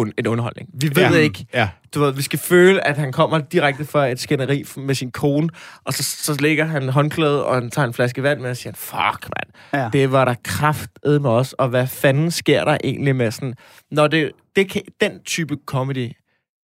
un- 0.00 0.12
en 0.18 0.26
underholdning. 0.26 0.68
Vi 0.74 0.90
ved 0.94 1.10
Ja. 1.10 1.16
ikke, 1.18 1.46
Ja. 1.54 1.68
du 1.94 2.00
ved, 2.00 2.12
vi 2.12 2.22
skal 2.22 2.38
føle, 2.38 2.86
at 2.86 2.96
han 2.96 3.12
kommer 3.12 3.38
direkte 3.38 3.84
fra 3.84 4.06
et 4.06 4.20
skænderi 4.20 4.64
med 4.76 4.94
sin 4.94 5.10
kone, 5.10 5.48
og 5.84 5.92
så, 5.94 6.02
så 6.02 6.36
lægger 6.40 6.64
han 6.64 6.88
håndklædet, 6.88 7.42
og 7.44 7.54
han 7.54 7.70
tager 7.70 7.86
en 7.88 7.94
flaske 7.94 8.22
vand 8.22 8.40
med, 8.40 8.50
og 8.50 8.56
siger, 8.56 8.72
fuck, 8.74 9.28
mand, 9.36 9.82
Ja. 9.82 9.90
det 9.92 10.12
var 10.12 10.24
der 10.24 10.34
kraft 10.44 10.90
med 11.04 11.26
os, 11.30 11.52
og 11.52 11.68
hvad 11.68 11.86
fanden 11.86 12.30
sker 12.30 12.64
der 12.64 12.78
egentlig 12.84 13.16
med 13.16 13.30
sådan, 13.30 13.54
når 13.90 14.06
det, 14.06 14.32
det 14.56 14.70
kan, 14.70 14.82
den 15.00 15.22
type 15.24 15.56
comedy 15.66 16.12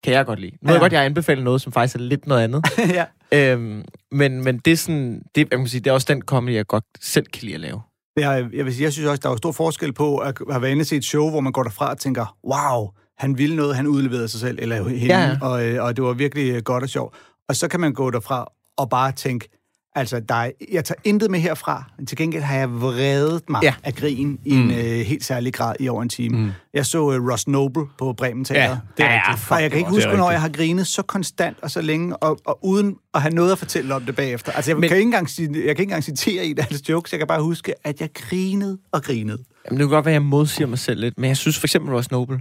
kan 0.04 0.12
jeg 0.12 0.26
godt 0.26 0.40
lide. 0.40 0.50
Nu 0.52 0.58
ved 0.62 0.68
Ja. 0.68 0.72
jeg 0.74 0.80
godt, 0.80 0.92
jeg 0.92 1.04
anbefaler 1.04 1.42
noget, 1.42 1.60
som 1.60 1.72
faktisk 1.72 1.96
er 1.96 2.00
lidt 2.00 2.26
noget 2.26 2.42
andet. 2.44 2.64
ja. 3.32 3.52
øhm, 3.52 3.84
men, 4.12 4.44
men 4.44 4.58
det 4.58 4.72
er 4.72 4.76
sådan, 4.76 5.22
det, 5.34 5.48
jeg 5.50 5.58
kan 5.58 5.68
sige, 5.68 5.80
det 5.80 5.90
er 5.90 5.94
også 5.94 6.06
den 6.10 6.22
comedy, 6.22 6.54
jeg 6.54 6.66
godt 6.66 6.84
selv 7.00 7.26
kan 7.26 7.42
lide 7.42 7.54
at 7.54 7.60
lave. 7.60 7.80
Jeg, 8.16 8.48
jeg, 8.52 8.64
vil 8.64 8.74
sige, 8.74 8.84
jeg 8.84 8.92
synes 8.92 9.08
også, 9.08 9.20
der 9.22 9.30
er 9.30 9.36
stor 9.36 9.52
forskel 9.52 9.92
på 9.92 10.18
at 10.18 10.38
have 10.50 10.62
været 10.62 10.72
inde 10.72 10.84
se 10.84 10.96
et 10.96 11.04
show, 11.04 11.30
hvor 11.30 11.40
man 11.40 11.52
går 11.52 11.62
derfra 11.62 11.90
og 11.90 11.98
tænker, 11.98 12.36
wow, 12.44 12.88
han 13.18 13.38
ville 13.38 13.56
noget, 13.56 13.76
han 13.76 13.86
udleverede 13.86 14.28
sig 14.28 14.40
selv, 14.40 14.58
eller 14.62 14.76
hende, 14.76 15.06
Ja, 15.06 15.20
ja. 15.20 15.38
Og, 15.42 15.66
øh, 15.66 15.84
og 15.84 15.96
det 15.96 16.04
var 16.04 16.12
virkelig 16.12 16.54
øh, 16.54 16.62
godt 16.62 16.82
og 16.82 16.88
sjovt. 16.88 17.14
Og 17.48 17.56
så 17.56 17.68
kan 17.68 17.80
man 17.80 17.92
gå 17.92 18.10
derfra 18.10 18.46
og 18.76 18.90
bare 18.90 19.12
tænke, 19.12 19.48
altså, 19.94 20.20
der 20.20 20.34
er, 20.34 20.50
jeg 20.72 20.84
tager 20.84 20.98
intet 21.04 21.30
med 21.30 21.40
herfra, 21.40 21.84
men 21.96 22.06
til 22.06 22.16
gengæld 22.18 22.42
har 22.42 22.56
jeg 22.56 22.80
vredet 22.80 23.42
mig 23.50 23.60
ja. 23.62 23.74
Af 23.82 23.94
grin 23.94 24.38
i 24.44 24.50
en 24.54 24.70
øh, 24.70 24.76
helt 25.06 25.24
særlig 25.24 25.54
grad 25.54 25.76
i 25.80 25.88
over 25.88 26.02
en 26.02 26.08
time. 26.08 26.38
Mm. 26.38 26.50
Jeg 26.74 26.86
så 26.86 27.12
øh, 27.12 27.30
Ross 27.32 27.48
Noble 27.48 27.82
på 27.98 28.12
Bremen 28.12 28.44
Teater. 28.44 28.62
Ja, 28.64 28.78
det 28.96 29.04
er 29.04 29.12
Ja, 29.12 29.20
rigtigt. 29.30 29.50
Og 29.50 29.62
jeg 29.62 29.70
kan 29.70 29.78
ikke 29.78 29.90
huske, 29.90 30.08
hvornår 30.08 30.30
jeg 30.30 30.40
har 30.40 30.48
grinet 30.48 30.86
så 30.86 31.02
konstant 31.02 31.56
og 31.62 31.70
så 31.70 31.80
længe, 31.80 32.16
og, 32.16 32.38
og 32.46 32.58
uden 32.64 32.96
at 33.14 33.22
have 33.22 33.34
noget 33.34 33.52
at 33.52 33.58
fortælle 33.58 33.94
om 33.94 34.02
det 34.02 34.16
bagefter. 34.16 34.52
Altså, 34.52 34.70
jeg, 34.70 34.78
Men, 34.78 34.88
kan 34.88 34.96
ikke 34.98 35.06
engang, 35.06 35.28
jeg 35.38 35.46
kan 35.52 35.68
ikke 35.70 35.82
engang 35.82 36.04
citere 36.04 36.46
i 36.46 36.52
deres 36.52 36.88
jokes, 36.88 37.12
jeg 37.12 37.18
kan 37.18 37.26
bare 37.28 37.42
huske, 37.42 37.74
at 37.86 38.00
jeg 38.00 38.08
grinede 38.14 38.78
og 38.92 39.02
grinede. 39.02 39.38
Jamen, 39.66 39.78
det 39.78 39.84
kan 39.86 39.88
godt 39.94 40.04
være, 40.04 40.12
at 40.12 40.20
jeg 40.20 40.22
modsiger 40.22 40.66
mig 40.66 40.78
selv 40.78 41.00
lidt, 41.00 41.18
men 41.18 41.28
jeg 41.28 41.36
synes 41.36 41.58
for 41.58 41.66
eksempel 41.66 41.94
Ross 41.94 42.10
Noble, 42.10 42.36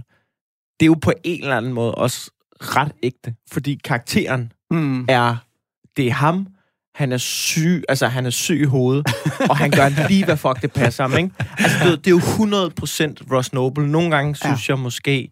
det 0.80 0.82
er 0.82 0.86
jo 0.86 0.94
på 1.02 1.12
en 1.24 1.42
eller 1.42 1.56
anden 1.56 1.72
måde 1.72 1.94
også 1.94 2.30
ret 2.60 2.92
ægte, 3.02 3.34
fordi 3.52 3.80
karakteren 3.84 4.52
Mm. 4.70 5.04
er, 5.08 5.36
det 5.96 6.06
er 6.06 6.12
ham, 6.12 6.46
han 6.94 7.12
er 7.12 7.18
syg, 7.18 7.82
altså 7.88 8.06
han 8.06 8.26
er 8.26 8.30
syg 8.30 8.60
i 8.60 8.64
hovedet, 8.64 9.06
og 9.50 9.56
han 9.56 9.70
gør 9.70 10.08
lige, 10.08 10.24
hvad 10.24 10.36
fuck 10.36 10.62
det 10.62 10.72
passer 10.72 11.04
ham, 11.08 11.18
ikke? 11.18 11.30
Altså, 11.58 11.78
det, 11.78 11.86
er 11.86 11.90
jo- 11.90 11.96
det 11.96 12.06
er 12.06 12.10
jo 12.10 12.18
100% 13.28 13.34
Ross 13.36 13.52
Noble. 13.52 13.88
Nogle 13.90 14.10
gange 14.10 14.36
synes 14.36 14.68
ja. 14.68 14.72
jeg 14.72 14.78
måske, 14.78 15.30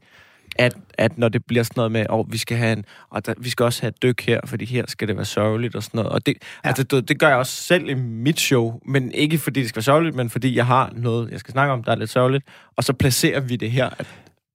at, 0.56 0.74
at 0.98 1.18
når 1.18 1.28
det 1.28 1.44
bliver 1.44 1.62
sådan 1.62 1.74
noget 1.76 1.92
med, 1.92 2.06
oh, 2.08 2.32
vi 2.32 2.38
skal 2.38 2.56
have 2.56 2.72
en, 2.72 2.84
og 3.10 3.26
der, 3.26 3.34
vi 3.38 3.50
skal 3.50 3.64
også 3.64 3.80
have 3.82 3.88
et 3.88 4.02
dyk 4.02 4.20
her, 4.26 4.40
fordi 4.44 4.64
her 4.64 4.84
skal 4.88 5.08
det 5.08 5.16
være 5.16 5.24
sørgeligt 5.24 5.74
og 5.76 5.82
sådan 5.82 5.98
noget. 5.98 6.12
Og 6.12 6.26
det, 6.26 6.34
ja. 6.64 6.68
altså, 6.68 6.82
det, 6.82 7.08
det 7.08 7.18
gør 7.18 7.28
jeg 7.28 7.36
også 7.36 7.62
selv 7.62 7.88
i 7.88 7.94
mit 7.94 8.40
show, 8.40 8.80
men 8.86 9.12
ikke 9.12 9.38
fordi 9.38 9.60
det 9.60 9.68
skal 9.68 9.76
være 9.76 9.82
sørgeligt, 9.84 10.16
men 10.16 10.30
fordi 10.30 10.56
jeg 10.56 10.66
har 10.66 10.92
noget, 10.96 11.30
jeg 11.30 11.40
skal 11.40 11.52
snakke 11.52 11.72
om, 11.72 11.84
der 11.84 11.92
er 11.92 11.96
lidt 11.96 12.10
sørgeligt, 12.10 12.44
og 12.76 12.84
så 12.84 12.92
placerer 12.92 13.40
vi 13.40 13.56
det 13.56 13.70
her 13.70 13.90
af, 13.98 14.04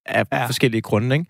af 0.05 0.23
ja. 0.31 0.45
forskellige 0.45 0.81
grunde, 0.81 1.15
ikke? 1.15 1.25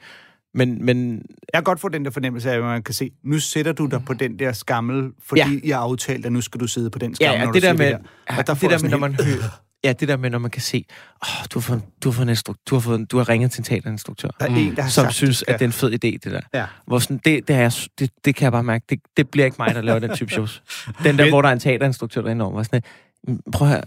Men, 0.57 0.86
men 0.86 1.13
Jeg 1.18 1.21
kan 1.54 1.63
godt 1.63 1.80
få 1.80 1.89
den 1.89 2.06
der 2.06 2.12
fornemmelse 2.12 2.51
af, 2.51 2.56
at 2.57 2.62
man 2.63 2.83
kan 2.83 2.94
se, 2.94 3.12
nu 3.24 3.39
sætter 3.39 3.71
du 3.71 3.86
dig 3.86 4.06
på 4.06 4.13
den 4.13 4.39
der 4.39 4.51
skammel, 4.51 5.12
fordi 5.27 5.42
ja. 5.42 5.48
Ja. 5.50 5.59
I 5.63 5.69
har 5.69 5.80
aftalt, 5.80 6.25
at 6.25 6.31
nu 6.31 6.42
skal 6.42 6.59
du 6.62 6.68
sidde 6.68 6.89
på 6.89 7.00
den 7.00 7.12
Ja, 7.12 7.15
skammel, 7.15 7.39
ja, 7.39 7.45
når 7.45 7.51
det 7.51 7.62
du 7.62 7.68
der 7.68 7.74
med, 7.74 7.86
det 7.86 7.94
der. 7.94 8.33
ja, 8.33 8.38
Og 8.38 8.48
der 8.48 8.54
det 8.54 8.69
der 8.69 8.80
med, 8.81 8.89
når 8.89 8.98
man 8.98 9.13
hører, 9.15 9.50
ja, 9.83 9.94
det 9.94 10.07
der 10.07 10.18
med, 10.18 10.30
når 10.30 10.39
man 10.39 10.51
kan 10.51 10.62
se, 10.62 10.86
åh, 11.24 11.45
du 11.54 11.59
har 11.59 11.62
fået, 11.62 11.81
du 12.04 12.09
har 12.09 12.13
fået 12.13 12.30
en 12.30 12.36
instru- 12.36 12.63
du 12.69 12.75
har 12.75 12.80
fået, 12.80 13.12
du 13.12 13.18
har 13.18 13.30
ringet 13.30 13.51
til 13.51 13.59
en 13.59 13.63
teaterinstruktør, 13.63 14.27
Der 14.39 14.45
er 14.45 14.50
en, 14.56 14.75
der 14.75 14.81
har 14.81 14.89
som 14.89 15.04
sagt, 15.06 15.13
synes, 15.15 15.44
ja. 15.48 15.54
at 15.54 15.59
det 15.59 15.65
er 15.65 15.69
en 15.69 15.74
fed 15.74 15.92
idé, 15.92 15.98
det 16.12 16.24
der. 16.24 16.39
Ja. 16.54 16.65
Hvor 16.88 17.00
sådan, 17.00 17.19
det, 17.25 17.48
det, 17.48 17.54
jeg, 17.54 17.71
det, 18.00 18.12
det 18.25 18.36
kan 18.36 18.44
jeg 18.44 18.51
bare 18.51 18.63
mærke, 18.63 18.86
det, 18.89 19.00
det 19.18 19.30
bliver 19.30 19.45
ikke 19.45 19.56
mig, 19.59 19.75
der 19.75 19.81
laver 19.81 20.00
den 20.00 20.13
type 20.15 20.31
shows. 20.31 20.63
Den 21.04 21.18
der, 21.18 21.24
Men- 21.24 21.31
hvor 21.31 21.42
der 21.42 21.50
er 21.50 21.54
en 21.54 21.59
teaterinstruktør 21.59 22.21
derinde 22.21 22.45
over, 22.45 22.54
var 22.54 22.63
sådan, 22.63 22.81
"Mm, 23.27 23.42
prøv 23.51 23.68
høre, 23.68 23.81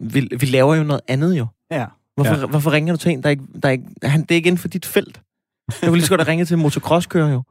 vi, 0.00 0.28
vi 0.40 0.46
laver 0.46 0.74
jo 0.74 0.82
noget 0.82 1.00
andet 1.08 1.38
jo. 1.38 1.46
Ja. 1.70 1.84
Hvorfor, 2.14 2.34
ja. 2.34 2.46
hvorfor 2.46 2.72
ringer 2.72 2.92
du 2.94 2.98
til 2.98 3.12
en, 3.12 3.22
der 3.22 3.28
ikke, 3.30 3.42
der 3.62 3.68
ikke, 3.68 3.84
han, 4.02 4.20
det 4.22 4.30
er 4.30 4.34
ikke 4.34 4.46
inden 4.46 4.58
for 4.58 4.68
dit 4.68 4.86
felt? 4.86 5.20
Jeg 5.68 5.88
kunne 5.88 5.92
lige 5.96 6.02
så 6.04 6.08
godt 6.10 6.20
have 6.20 6.30
ringet 6.30 6.48
til 6.48 6.54
en 6.54 6.60
motocrosskører 6.62 7.32
jo. 7.32 7.42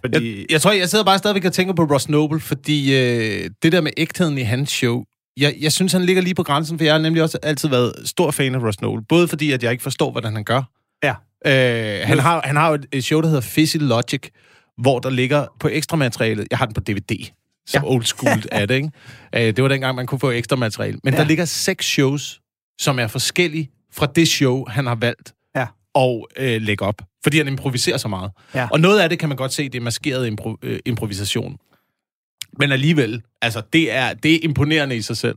Fordi, 0.00 0.38
Jeg, 0.40 0.46
jeg 0.50 0.60
tror, 0.60 0.72
jeg 0.72 0.88
sidder 0.88 1.04
bare 1.04 1.18
stadigvæk 1.18 1.44
og 1.44 1.52
tænker 1.52 1.74
på 1.74 1.82
Ross 1.84 2.08
Noble, 2.08 2.40
fordi 2.40 2.94
øh, 2.96 3.50
det 3.62 3.72
der 3.72 3.80
med 3.80 3.90
ægtheden 3.96 4.38
i 4.38 4.42
hans 4.42 4.70
show, 4.70 5.04
jeg, 5.36 5.54
jeg 5.60 5.72
synes, 5.72 5.92
han 5.92 6.04
ligger 6.04 6.22
lige 6.22 6.34
på 6.34 6.42
grænsen, 6.42 6.78
for 6.78 6.84
jeg 6.84 6.94
har 6.94 6.98
nemlig 7.00 7.22
også 7.22 7.38
altid 7.42 7.68
været 7.68 7.92
stor 8.04 8.30
fan 8.30 8.54
af 8.54 8.58
Ross 8.58 8.80
Noble. 8.80 9.04
Både 9.08 9.28
fordi, 9.28 9.52
at 9.52 9.62
jeg 9.62 9.72
ikke 9.72 9.82
forstår, 9.82 10.10
hvordan 10.12 10.34
han 10.34 10.44
gør. 10.44 10.62
Ja. 11.02 11.14
Øh, 11.46 12.06
han, 12.08 12.18
har, 12.18 12.40
han 12.44 12.56
har 12.56 12.68
jo 12.70 12.78
et- 12.92 13.04
show, 13.04 13.20
der 13.20 13.26
hedder 13.28 13.40
Fizzy 13.40 13.76
Logic, 13.80 14.20
hvor 14.82 14.98
der 14.98 15.10
ligger 15.10 15.46
på 15.60 15.68
ekstra 15.68 15.96
materialet, 15.96 16.46
jeg 16.50 16.58
har 16.58 16.66
den 16.66 16.74
på 16.74 16.80
DVD, 16.80 17.30
som 17.66 17.82
ja. 17.84 17.90
Old 17.90 18.04
school 18.04 18.42
er 18.52 18.66
det, 18.66 18.74
ikke? 18.74 18.90
Øh, 19.34 19.40
det 19.42 19.62
var 19.62 19.68
dengang, 19.68 19.96
man 19.96 20.06
kunne 20.06 20.18
få 20.20 20.30
ekstra 20.30 20.56
materiale. 20.56 20.98
Men 21.04 21.14
Ja. 21.14 21.20
der 21.20 21.26
ligger 21.26 21.44
seks 21.44 21.86
shows, 21.86 22.40
som 22.80 22.98
er 22.98 23.06
forskellige 23.06 23.70
fra 23.92 24.06
det 24.06 24.28
show, 24.28 24.64
han 24.68 24.86
har 24.86 24.94
valgt. 24.94 25.32
Og 25.94 26.28
øh, 26.36 26.62
lægge 26.62 26.84
op. 26.84 27.02
Fordi 27.22 27.36
han 27.38 27.48
improviserer 27.48 27.96
så 27.96 28.08
meget. 28.08 28.30
Ja. 28.54 28.68
Og 28.72 28.80
noget 28.80 29.00
af 29.00 29.08
det 29.08 29.18
kan 29.18 29.28
man 29.28 29.36
godt 29.36 29.52
se, 29.52 29.68
det 29.68 29.74
er 29.78 29.82
maskeret 29.82 30.30
impro- 30.40 30.56
øh, 30.62 30.78
improvisation. 30.86 31.56
Men 32.58 32.72
alligevel, 32.72 33.22
altså, 33.42 33.62
det 33.72 33.92
er, 33.92 34.14
det 34.14 34.34
er 34.34 34.38
imponerende 34.42 34.96
i 34.96 35.02
sig 35.02 35.16
selv. 35.16 35.36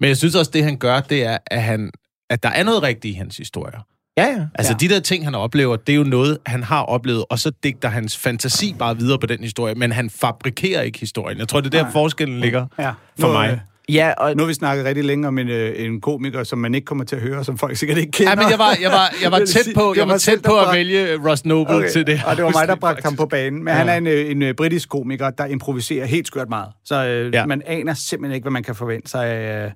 Men 0.00 0.08
jeg 0.08 0.16
synes 0.16 0.34
også, 0.34 0.50
det 0.54 0.64
han 0.64 0.76
gør, 0.76 1.00
det 1.00 1.24
er, 1.24 1.38
at, 1.46 1.62
han, 1.62 1.90
at 2.30 2.42
der 2.42 2.48
er 2.48 2.62
noget 2.64 2.82
rigtigt 2.82 3.14
i 3.14 3.18
hans 3.18 3.36
historier. 3.36 3.78
Ja, 4.16 4.24
ja. 4.26 4.46
Altså, 4.54 4.72
Ja. 4.72 4.76
de 4.88 4.94
der 4.94 5.00
ting, 5.00 5.24
han 5.24 5.34
oplever, 5.34 5.76
det 5.76 5.92
er 5.92 5.96
jo 5.96 6.04
noget, 6.04 6.38
han 6.46 6.62
har 6.62 6.82
oplevet, 6.82 7.24
og 7.30 7.38
så 7.38 7.52
digter 7.62 7.88
hans 7.88 8.16
fantasi 8.16 8.74
bare 8.78 8.96
videre 8.98 9.18
på 9.18 9.26
den 9.26 9.40
historie, 9.40 9.74
men 9.74 9.92
han 9.92 10.10
fabrikerer 10.10 10.82
ikke 10.82 10.98
historien. 10.98 11.38
Jeg 11.38 11.48
tror, 11.48 11.60
det 11.60 11.66
er 11.66 11.78
der, 11.78 11.82
Nej. 11.82 11.92
forskellen 11.92 12.40
ligger. 12.40 12.66
ja. 12.78 12.92
for 13.20 13.32
mig. 13.32 13.60
Ja, 13.88 14.12
og 14.18 14.36
Nu 14.36 14.42
har 14.42 14.46
vi 14.46 14.54
snakket 14.54 14.84
rigtig 14.84 15.04
længe 15.04 15.28
om 15.28 15.38
en, 15.38 15.48
øh, 15.48 15.84
en 15.84 16.00
komiker, 16.00 16.44
som 16.44 16.58
man 16.58 16.74
ikke 16.74 16.84
kommer 16.84 17.04
til 17.04 17.16
at 17.16 17.22
høre, 17.22 17.44
som 17.44 17.58
folk 17.58 17.76
sikkert 17.76 17.98
ikke 17.98 18.10
kender. 18.12 18.30
Ja, 18.30 18.36
men 18.36 18.50
jeg 18.50 18.58
var, 18.58 18.76
jeg 18.82 18.90
var, 18.90 19.14
jeg 19.22 19.32
var 19.32 19.38
tæt 19.38 19.66
på, 19.74 19.94
jeg 19.96 20.08
var 20.08 20.18
tæt 20.18 20.42
på 20.42 20.58
at 20.58 20.66
vælge 20.74 21.16
Ross 21.28 21.44
Noble 21.44 21.74
Okay. 21.76 21.90
til 21.90 22.06
det. 22.06 22.20
Og 22.26 22.36
det 22.36 22.44
var 22.44 22.50
mig, 22.50 22.68
der 22.68 22.74
bragte 22.74 23.02
ham 23.04 23.16
på 23.16 23.26
banen. 23.26 23.64
Men 23.64 23.68
ja. 23.72 23.74
han 23.78 23.88
er 23.88 23.94
en, 23.94 24.06
øh, 24.06 24.30
en 24.30 24.42
øh, 24.42 24.54
britisk 24.54 24.88
komiker, 24.88 25.30
der 25.30 25.46
improviserer 25.46 26.06
helt 26.06 26.26
skørt 26.26 26.48
meget. 26.48 26.68
Så 26.84 27.04
øh, 27.06 27.34
ja. 27.34 27.46
Man 27.46 27.62
aner 27.66 27.94
simpelthen 27.94 28.34
ikke, 28.34 28.44
hvad 28.44 28.52
man 28.52 28.62
kan 28.62 28.74
forvente 28.74 29.10
sig. 29.10 29.26
Øh, 29.36 29.70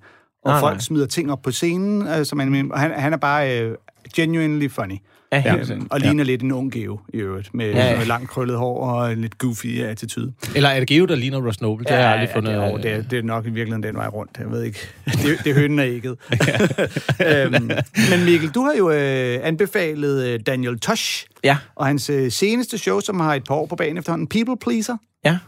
og 0.49 0.55
Nej, 0.55 0.61
folk 0.61 0.75
nej. 0.75 0.81
smider 0.81 1.07
ting 1.07 1.33
op 1.33 1.43
på 1.43 1.51
scenen, 1.51 2.09
øh, 2.09 2.25
som 2.27 2.39
han, 2.39 2.71
han, 2.75 2.91
han 3.01 3.13
er 3.13 3.17
bare 3.17 3.61
øh, 3.63 3.75
genuinely 4.17 4.69
funny. 4.71 4.95
ja, 5.33 5.41
helt 5.41 5.57
Ja, 5.59 5.65
sikkert. 5.65 5.87
og 5.91 6.01
ligner 6.01 6.25
lidt 6.25 6.43
en 6.43 6.53
ung 6.53 6.73
Geo 6.73 7.01
i 7.15 7.17
øvrigt, 7.17 7.55
med 7.55 7.71
Ja, 7.71 7.77
ja. 7.79 7.85
ja, 7.91 7.99
ja. 7.99 8.05
langt 8.05 8.31
krøllet 8.31 8.57
hår 8.59 8.91
og 8.91 9.13
en 9.13 9.21
lidt 9.21 9.39
goofy 9.39 9.81
attitude. 9.83 10.33
Eller 10.55 10.69
er 10.69 10.79
det 10.79 10.89
Geo, 10.89 11.05
der 11.07 11.15
ligner 11.15 11.47
Ross 11.47 11.61
Noble? 11.61 11.85
Det 11.85 11.93
har 11.95 12.01
jeg 12.03 12.11
aldrig 12.13 12.29
fundet. 12.35 12.53
Ja, 12.53 12.57
det, 12.57 12.73
er, 12.75 12.77
det, 12.79 12.93
er, 12.93 13.03
det 13.03 13.19
er 13.19 13.23
nok 13.23 13.47
i 13.47 13.49
virkeligheden 13.51 13.83
den 13.83 13.97
vej 13.97 14.07
rundt. 14.07 14.31
Jeg 14.39 14.51
ved 14.51 14.63
ikke. 14.63 14.79
Det, 15.07 15.39
det 15.45 15.51
er 15.51 15.55
hønnen 15.55 15.79
og 15.79 15.87
ægget. 15.87 16.17
øhm, 17.27 17.71
men 18.11 18.25
Mikkel, 18.25 18.49
du 18.51 18.61
har 18.63 18.73
jo 18.79 18.91
øh, 18.91 19.39
anbefalet 19.43 20.27
øh, 20.27 20.41
Daniel 20.47 20.79
Tosh 20.79 21.27
Ja, 21.45 21.57
og 21.75 21.87
hans 21.87 22.11
øh, 22.11 22.31
seneste 22.33 22.79
show, 22.79 23.01
som 23.01 23.21
har 23.21 23.35
et 23.35 23.45
par 23.49 23.55
år 23.55 23.67
på 23.67 23.77
banen 23.77 23.97
efterhånden, 23.99 24.27
People 24.29 24.57
Pleaser. 24.61 24.97
ja. 25.25 25.39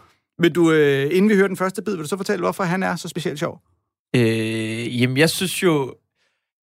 Vil 0.42 0.50
du, 0.54 0.71
øh, 0.73 1.09
inden 1.12 1.28
vi 1.30 1.35
hører 1.35 1.47
den 1.47 1.57
første 1.57 1.83
bid, 1.83 1.92
vil 1.95 2.02
du 2.02 2.09
så 2.09 2.16
fortælle, 2.16 2.40
hvorfor 2.42 2.64
han 2.64 2.83
er 2.83 2.97
så 2.97 3.09
specielt 3.09 3.38
sjov? 3.38 3.61
Øh, 4.17 5.00
jamen, 5.00 5.17
jeg 5.17 5.31
synes 5.31 5.62
jo, 5.62 5.95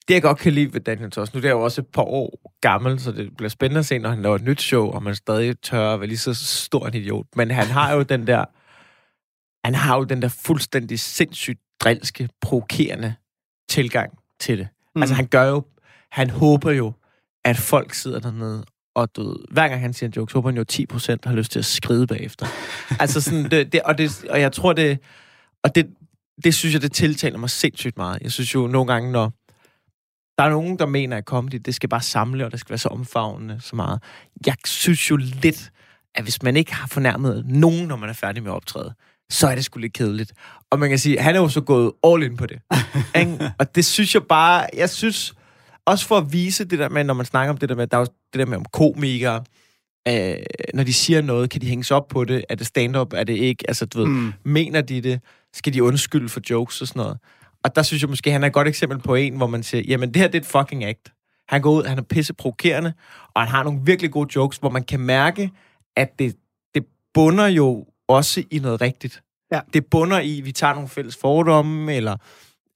det 0.07 0.13
jeg 0.13 0.21
godt 0.21 0.37
kan 0.37 0.53
lide 0.53 0.73
ved 0.73 0.81
Daniel 0.81 1.11
Toss, 1.11 1.33
nu 1.33 1.39
er 1.39 1.43
jeg 1.43 1.51
jo 1.51 1.61
også 1.61 1.81
et 1.81 1.87
par 1.87 2.01
år 2.01 2.53
gammel, 2.61 2.99
så 2.99 3.11
det 3.11 3.37
bliver 3.37 3.49
spændende 3.49 3.79
at 3.79 3.85
se, 3.85 3.99
når 3.99 4.09
han 4.09 4.21
laver 4.21 4.35
et 4.35 4.43
nyt 4.43 4.61
show, 4.61 4.85
og 4.85 5.03
man 5.03 5.15
stadig 5.15 5.59
tør 5.61 5.93
at 5.93 5.99
være 5.99 6.07
lige 6.07 6.17
så 6.17 6.33
stor 6.33 6.87
en 6.87 6.93
idiot. 6.93 7.25
Men 7.35 7.51
han 7.51 7.67
har 7.67 7.93
jo 7.93 8.01
den 8.01 8.27
der, 8.27 8.45
han 9.67 9.75
har 9.75 9.97
jo 9.97 10.03
den 10.03 10.21
der 10.21 10.27
fuldstændig 10.27 10.99
sindssygt 10.99 11.59
drilske, 11.79 12.29
provokerende 12.41 13.15
tilgang 13.69 14.19
til 14.39 14.57
det. 14.57 14.67
Mm. 14.95 15.01
Altså, 15.01 15.15
han 15.15 15.27
gør 15.27 15.43
jo, 15.43 15.63
han 16.11 16.29
håber 16.29 16.71
jo, 16.71 16.93
at 17.45 17.57
folk 17.57 17.93
sidder 17.93 18.19
dernede 18.19 18.65
og 18.95 19.07
ved, 19.17 19.35
hver 19.51 19.67
gang 19.67 19.81
han 19.81 19.93
siger 19.93 20.07
en 20.07 20.13
joke, 20.17 20.31
så 20.31 20.37
håber 20.37 20.49
han 20.49 20.57
jo 20.57 20.65
10% 20.71 21.15
har 21.23 21.35
lyst 21.35 21.51
til 21.51 21.59
at 21.59 21.65
skride 21.65 22.07
bagefter. 22.07 22.45
altså 23.01 23.21
sådan, 23.21 23.51
det, 23.51 23.73
det, 23.73 23.81
og, 23.81 23.97
det, 23.97 24.25
og 24.29 24.41
jeg 24.41 24.51
tror 24.51 24.73
det, 24.73 24.99
og 25.63 25.75
det, 25.75 25.87
det 26.43 26.53
synes 26.53 26.73
jeg, 26.73 26.81
det 26.81 26.91
tiltaler 26.91 27.37
mig 27.37 27.49
sindssygt 27.49 27.97
meget. 27.97 28.21
Jeg 28.21 28.31
synes 28.31 28.55
jo 28.55 28.67
nogle 28.67 28.93
gange, 28.93 29.11
når 29.11 29.33
der 30.37 30.43
er 30.43 30.49
nogen, 30.49 30.79
der 30.79 30.85
mener, 30.85 31.17
at 31.17 31.23
comedy, 31.23 31.61
det 31.65 31.75
skal 31.75 31.89
bare 31.89 32.01
samle, 32.01 32.45
og 32.45 32.51
det 32.51 32.59
skal 32.59 32.69
være 32.69 32.77
så 32.77 32.89
omfavnende 32.89 33.61
så 33.61 33.75
meget. 33.75 34.03
Jeg 34.45 34.55
synes 34.65 35.09
jo 35.09 35.15
lidt, 35.15 35.71
at 36.15 36.23
hvis 36.23 36.43
man 36.43 36.57
ikke 36.57 36.75
har 36.75 36.87
fornærmet 36.87 37.45
nogen, 37.45 37.87
når 37.87 37.95
man 37.95 38.09
er 38.09 38.13
færdig 38.13 38.43
med 38.43 38.51
at 38.51 38.55
optræde, 38.55 38.93
så 39.29 39.47
er 39.47 39.55
det 39.55 39.65
sgu 39.65 39.79
lidt 39.79 39.93
kedeligt. 39.93 40.33
Og 40.71 40.79
man 40.79 40.89
kan 40.89 40.99
sige, 40.99 41.17
at 41.17 41.23
han 41.23 41.35
er 41.35 41.39
jo 41.39 41.49
så 41.49 41.61
gået 41.61 41.91
all 42.03 42.23
in 42.23 42.37
på 42.37 42.45
det. 42.45 42.59
Ikke? 43.19 43.51
og 43.59 43.75
det 43.75 43.85
synes 43.85 44.13
jeg 44.13 44.23
bare, 44.23 44.67
jeg 44.73 44.89
synes, 44.89 45.33
også 45.85 46.07
for 46.07 46.17
at 46.17 46.33
vise 46.33 46.65
det 46.65 46.79
der 46.79 46.89
med, 46.89 47.03
når 47.03 47.13
man 47.13 47.25
snakker 47.25 47.53
om 47.53 47.57
det 47.57 47.69
der 47.69 47.75
med, 47.75 47.87
der 47.87 47.97
er 47.97 48.05
det 48.05 48.39
der 48.39 48.45
med 48.45 48.57
om 48.57 48.65
komikere, 48.65 49.43
øh, 50.07 50.35
når 50.73 50.83
de 50.83 50.93
siger 50.93 51.21
noget, 51.21 51.49
kan 51.49 51.61
de 51.61 51.67
hænges 51.67 51.91
op 51.91 52.07
på 52.07 52.25
det? 52.25 52.45
Er 52.49 52.55
det 52.55 52.67
stand-up? 52.67 53.13
Er 53.13 53.23
det 53.23 53.33
ikke? 53.33 53.63
Altså, 53.67 53.85
du 53.85 53.97
ved, 53.97 54.07
mm. 54.07 54.33
mener 54.43 54.81
de 54.81 55.01
det? 55.01 55.19
Skal 55.57 55.73
de 55.73 55.83
undskylde 55.83 56.29
for 56.29 56.41
jokes 56.49 56.81
og 56.81 56.87
sådan 56.87 56.99
noget? 56.99 57.17
Og 57.63 57.75
der 57.75 57.81
synes 57.81 58.01
jeg 58.01 58.09
måske, 58.09 58.31
han 58.31 58.43
er 58.43 58.47
et 58.47 58.53
godt 58.53 58.67
eksempel 58.67 58.99
på 58.99 59.15
en, 59.15 59.37
hvor 59.37 59.47
man 59.47 59.63
siger, 59.63 59.83
jamen 59.87 60.13
det 60.13 60.21
her, 60.21 60.27
det 60.27 60.35
er 60.35 60.41
et 60.41 60.45
fucking 60.45 60.85
act. 60.85 61.13
Han 61.49 61.61
går 61.61 61.71
ud, 61.71 61.83
han 61.83 61.97
er 61.97 62.01
pisse 62.01 62.33
provokerende, 62.33 62.93
og 63.35 63.41
han 63.41 63.47
har 63.47 63.63
nogle 63.63 63.79
virkelig 63.83 64.11
gode 64.11 64.29
jokes, 64.35 64.57
hvor 64.57 64.69
man 64.69 64.83
kan 64.83 64.99
mærke, 64.99 65.51
at 65.95 66.19
det, 66.19 66.35
det 66.75 66.85
bunder 67.13 67.47
jo 67.47 67.85
også 68.07 68.43
i 68.51 68.59
noget 68.59 68.81
rigtigt. 68.81 69.21
Ja. 69.51 69.59
Det 69.73 69.85
bunder 69.85 70.19
i, 70.19 70.39
at 70.39 70.45
vi 70.45 70.51
tager 70.51 70.73
nogle 70.73 70.89
fælles 70.89 71.17
fordomme, 71.21 71.93
eller, 71.93 72.17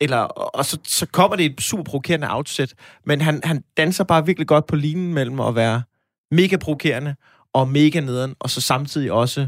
eller, 0.02 0.18
og 0.18 0.66
så, 0.66 0.78
så 0.84 1.06
kommer 1.06 1.38
det 1.38 1.46
et 1.46 1.62
super 1.62 1.84
provokerende 1.84 2.28
outset, 2.36 2.74
men 3.06 3.22
han, 3.22 3.42
han 3.44 3.64
danser 3.78 4.04
bare 4.04 4.26
virkelig 4.26 4.48
godt 4.48 4.68
på 4.68 4.76
linjen 4.76 5.14
mellem 5.14 5.40
at 5.40 5.56
være 5.56 5.84
mega 6.32 6.58
provokerende 6.58 7.16
og 7.54 7.68
mega 7.68 8.00
nederen, 8.00 8.36
og 8.40 8.50
så 8.50 8.62
samtidig 8.62 9.12
også 9.12 9.48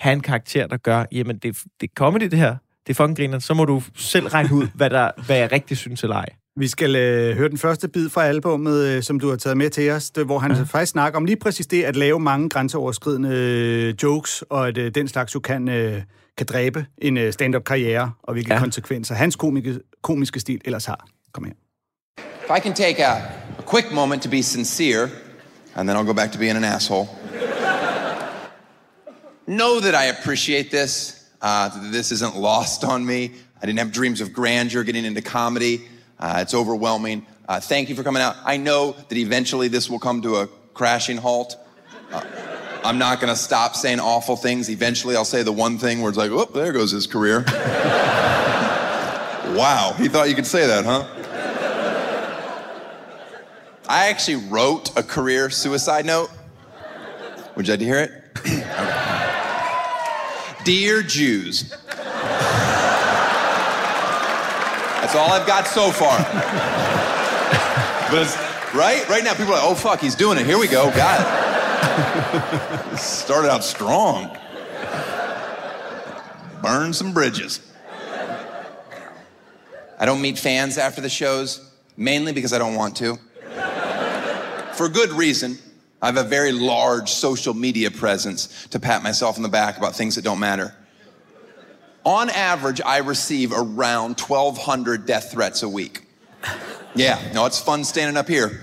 have 0.00 0.12
en 0.12 0.20
karakter, 0.20 0.66
der 0.66 0.76
gør, 0.76 1.04
jamen 1.12 1.38
det, 1.38 1.62
det 1.80 1.90
er 1.90 1.94
comedy 1.96 2.24
det 2.24 2.38
her, 2.38 2.56
det 2.86 2.92
er 2.92 2.94
fucking 2.94 3.16
griner, 3.16 3.38
så 3.38 3.54
må 3.54 3.64
du 3.64 3.82
selv 3.96 4.26
regne 4.26 4.54
ud, 4.54 4.68
hvad, 4.74 4.90
der, 4.90 5.10
hvad 5.26 5.36
jeg 5.36 5.52
rigtig 5.52 5.76
synes 5.76 6.02
eller 6.02 6.16
ej. 6.16 6.26
Vi 6.56 6.68
skal 6.68 6.96
øh, 6.96 7.36
høre 7.36 7.48
den 7.48 7.58
første 7.58 7.88
bid 7.88 8.08
fra 8.08 8.24
albumet, 8.24 8.84
øh, 8.84 9.02
som 9.02 9.20
du 9.20 9.28
har 9.28 9.36
taget 9.36 9.56
med 9.56 9.70
til 9.70 9.90
os, 9.90 10.10
det, 10.10 10.26
hvor 10.26 10.38
han 10.38 10.50
ja. 10.50 10.62
faktisk 10.62 10.92
snakker 10.92 11.16
om 11.16 11.24
lige 11.24 11.36
præcis 11.36 11.66
det, 11.66 11.82
at 11.82 11.96
lave 11.96 12.20
mange 12.20 12.48
grænseoverskridende 12.48 13.28
øh, 13.32 13.94
jokes, 14.02 14.44
og 14.50 14.68
at 14.68 14.78
øh, 14.78 14.94
den 14.94 15.08
slags 15.08 15.34
jo 15.34 15.40
kan, 15.40 15.68
øh, 15.68 16.02
kan 16.38 16.46
dræbe 16.46 16.86
en 16.98 17.16
øh, 17.16 17.32
stand-up-karriere, 17.32 18.12
og 18.22 18.32
hvilke 18.32 18.54
ja. 18.54 18.60
konsekvenser 18.60 19.14
hans 19.14 19.36
komike, 19.36 19.80
komiske 20.02 20.40
stil 20.40 20.60
ellers 20.64 20.84
har. 20.84 21.08
Kom 21.32 21.44
her. 21.44 21.52
If 22.18 22.50
I 22.58 22.60
can 22.60 22.74
take 22.74 23.04
a, 23.04 23.12
a 23.58 23.62
quick 23.66 23.92
moment 23.92 24.22
to 24.22 24.30
be 24.30 24.42
sincere, 24.42 25.08
and 25.74 25.88
then 25.88 25.96
I'll 25.96 26.06
go 26.06 26.12
back 26.12 26.32
to 26.32 26.38
being 26.38 26.56
an 26.56 26.64
asshole. 26.64 27.08
know 29.46 29.80
that 29.80 29.94
I 29.94 30.06
appreciate 30.06 30.70
this. 30.70 31.23
Uh, 31.44 31.90
this 31.90 32.10
isn't 32.10 32.34
lost 32.36 32.84
on 32.84 33.04
me. 33.04 33.30
I 33.60 33.66
didn't 33.66 33.78
have 33.78 33.92
dreams 33.92 34.22
of 34.22 34.32
grandeur 34.32 34.82
getting 34.82 35.04
into 35.04 35.20
comedy. 35.20 35.86
Uh, 36.18 36.38
it's 36.40 36.54
overwhelming. 36.54 37.26
Uh, 37.46 37.60
thank 37.60 37.90
you 37.90 37.94
for 37.94 38.02
coming 38.02 38.22
out. 38.22 38.34
I 38.46 38.56
know 38.56 38.92
that 38.92 39.18
eventually 39.18 39.68
this 39.68 39.90
will 39.90 39.98
come 39.98 40.22
to 40.22 40.36
a 40.36 40.46
crashing 40.72 41.18
halt. 41.18 41.56
Uh, 42.10 42.24
I'm 42.82 42.96
not 42.96 43.20
going 43.20 43.30
to 43.30 43.36
stop 43.36 43.76
saying 43.76 44.00
awful 44.00 44.36
things. 44.36 44.70
Eventually, 44.70 45.16
I'll 45.16 45.26
say 45.26 45.42
the 45.42 45.52
one 45.52 45.76
thing 45.76 46.00
where 46.00 46.08
it's 46.08 46.16
like, 46.16 46.30
oh, 46.30 46.46
there 46.46 46.72
goes 46.72 46.92
his 46.92 47.06
career. 47.06 47.44
wow, 49.54 49.94
he 49.98 50.08
thought 50.08 50.30
you 50.30 50.34
could 50.34 50.46
say 50.46 50.66
that, 50.66 50.86
huh? 50.86 51.06
I 53.86 54.08
actually 54.08 54.46
wrote 54.48 54.96
a 54.96 55.02
career 55.02 55.50
suicide 55.50 56.06
note. 56.06 56.30
Would 57.54 57.68
you 57.68 57.74
like 57.74 57.80
to 57.80 57.84
hear 57.84 57.98
it? 57.98 58.12
Dear 60.64 61.02
Jews. 61.02 61.70
That's 65.00 65.14
all 65.14 65.30
I've 65.30 65.46
got 65.46 65.66
so 65.66 65.90
far. 65.90 66.18
but 68.10 68.26
right? 68.74 69.06
Right 69.08 69.22
now, 69.22 69.34
people 69.34 69.52
are 69.52 69.60
like, 69.60 69.64
oh, 69.64 69.74
fuck, 69.74 70.00
he's 70.00 70.14
doing 70.14 70.38
it. 70.38 70.46
Here 70.46 70.58
we 70.58 70.66
go. 70.66 70.90
Got 70.90 71.20
it. 72.92 72.98
Started 72.98 73.50
out 73.50 73.62
strong. 73.62 74.36
Burn 76.62 76.94
some 76.94 77.12
bridges. 77.12 77.60
I 79.98 80.06
don't 80.06 80.22
meet 80.22 80.38
fans 80.38 80.78
after 80.78 81.00
the 81.00 81.10
shows, 81.10 81.70
mainly 81.96 82.32
because 82.32 82.52
I 82.52 82.58
don't 82.58 82.74
want 82.74 82.96
to. 82.96 83.18
For 84.74 84.88
good 84.88 85.10
reason. 85.10 85.58
I 86.04 86.08
have 86.08 86.18
a 86.18 86.22
very 86.22 86.52
large 86.52 87.08
social 87.08 87.54
media 87.54 87.90
presence 87.90 88.66
to 88.66 88.78
pat 88.78 89.02
myself 89.02 89.38
on 89.38 89.42
the 89.42 89.48
back 89.48 89.78
about 89.78 89.96
things 89.96 90.16
that 90.16 90.22
don't 90.22 90.38
matter. 90.38 90.74
On 92.04 92.28
average, 92.28 92.82
I 92.82 92.98
receive 92.98 93.54
around 93.54 94.20
1,200 94.20 95.06
death 95.06 95.32
threats 95.32 95.62
a 95.62 95.68
week. 95.68 96.02
Yeah, 96.94 97.18
no, 97.32 97.46
it's 97.46 97.58
fun 97.58 97.84
standing 97.84 98.18
up 98.18 98.28
here. 98.28 98.60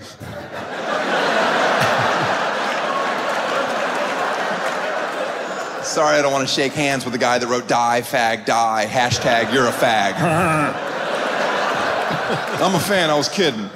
Sorry, 5.82 6.16
I 6.16 6.22
don't 6.22 6.32
want 6.32 6.46
to 6.46 6.54
shake 6.54 6.74
hands 6.74 7.04
with 7.04 7.12
the 7.12 7.18
guy 7.18 7.40
that 7.40 7.48
wrote 7.48 7.66
die, 7.66 8.02
fag, 8.02 8.46
die, 8.46 8.86
hashtag 8.88 9.52
you're 9.52 9.66
a 9.66 9.72
fag. 9.72 10.14
I'm 12.62 12.76
a 12.76 12.78
fan, 12.78 13.10
I 13.10 13.16
was 13.16 13.28
kidding. 13.28 13.68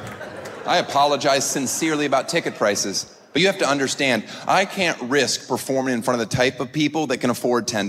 I 0.65 0.79
apologize 0.79 1.45
sincerely 1.45 2.07
about 2.07 2.29
ticket 2.29 2.55
prices. 2.55 3.13
But 3.37 3.43
you 3.43 3.49
have 3.49 3.59
to 3.59 3.69
understand, 3.69 4.25
I 4.49 4.64
can't 4.64 4.99
risk 5.02 5.47
performing 5.47 5.93
in 5.93 6.00
front 6.00 6.23
of 6.23 6.31
the 6.31 6.35
type 6.35 6.59
of 6.59 6.73
people 6.73 7.09
that 7.09 7.19
can 7.19 7.28
afford 7.28 7.66
$10. 7.66 7.83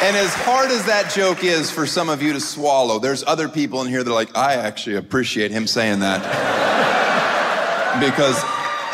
And 0.00 0.16
as 0.16 0.32
hard 0.32 0.70
as 0.70 0.86
that 0.86 1.10
joke 1.12 1.42
is 1.42 1.72
for 1.72 1.86
some 1.86 2.08
of 2.08 2.22
you 2.22 2.32
to 2.34 2.40
swallow, 2.40 3.00
there's 3.00 3.24
other 3.24 3.48
people 3.48 3.82
in 3.82 3.88
here 3.88 4.04
that 4.04 4.08
are 4.08 4.14
like, 4.14 4.36
I 4.36 4.54
actually 4.54 4.94
appreciate 4.94 5.50
him 5.50 5.66
saying 5.66 5.98
that. 6.00 6.22
because 7.98 8.40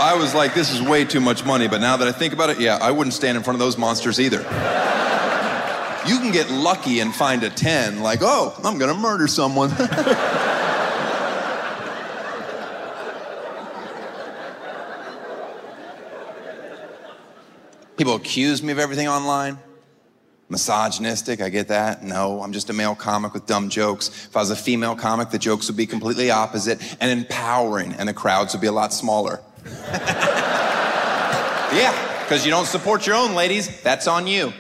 I 0.01 0.17
was 0.19 0.35
like, 0.35 0.55
this 0.55 0.73
is 0.73 0.81
way 0.81 1.05
too 1.05 1.21
much 1.21 1.45
money. 1.45 1.69
But 1.69 1.83
now 1.83 1.99
that 1.99 2.09
I 2.09 2.13
think 2.13 2.33
about 2.33 2.49
it, 2.49 2.59
yeah, 2.59 2.79
I 2.81 2.91
wouldn't 2.91 3.13
stand 3.13 3.37
in 3.37 3.43
front 3.43 3.57
of 3.57 3.61
those 3.61 3.77
monsters 3.77 4.19
either. 4.19 4.88
You 6.09 6.19
can 6.19 6.33
get 6.33 6.51
lucky 6.51 7.01
and 7.01 7.15
find 7.15 7.43
a 7.43 7.51
10, 7.51 8.01
like, 8.01 8.21
oh, 8.23 8.59
I'm 8.65 8.79
going 8.79 8.91
to 8.91 8.99
murder 8.99 9.29
someone. 9.29 9.69
People 17.99 18.15
accuse 18.15 18.63
me 18.63 18.73
of 18.73 18.79
everything 18.79 19.07
online. 19.07 19.59
Misogynistic, 20.49 21.43
I 21.43 21.51
get 21.51 21.69
that. 21.69 22.03
No, 22.03 22.43
I'm 22.43 22.55
just 22.55 22.71
a 22.71 22.73
male 22.73 22.95
comic 22.95 23.35
with 23.35 23.45
dumb 23.45 23.69
jokes. 23.69 24.09
If 24.09 24.35
I 24.35 24.41
was 24.41 24.51
a 24.51 24.57
female 24.57 24.97
comic, 24.97 25.29
the 25.29 25.39
jokes 25.39 25.69
would 25.69 25.77
be 25.77 25.85
completely 25.85 26.31
opposite 26.31 26.81
and 27.03 27.11
empowering, 27.11 27.93
and 27.93 28.09
the 28.09 28.15
crowds 28.15 28.55
would 28.55 28.63
be 28.63 28.67
a 28.67 28.73
lot 28.73 28.95
smaller. 28.95 29.43
yeah, 31.75 32.23
because 32.23 32.47
you 32.47 32.51
don't 32.51 32.67
support 32.67 33.07
your 33.07 33.17
own 33.17 33.35
ladies, 33.35 33.83
that's 33.83 34.07
on 34.07 34.27
you. 34.27 34.55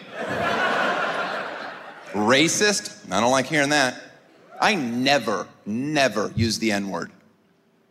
Racist, 2.12 3.10
I 3.12 3.20
don't 3.20 3.30
like 3.30 3.46
hearing 3.46 3.70
that. 3.70 4.00
I 4.60 4.74
never, 4.74 5.46
never 5.66 6.32
use 6.34 6.58
the 6.58 6.72
N 6.72 6.90
word 6.90 7.12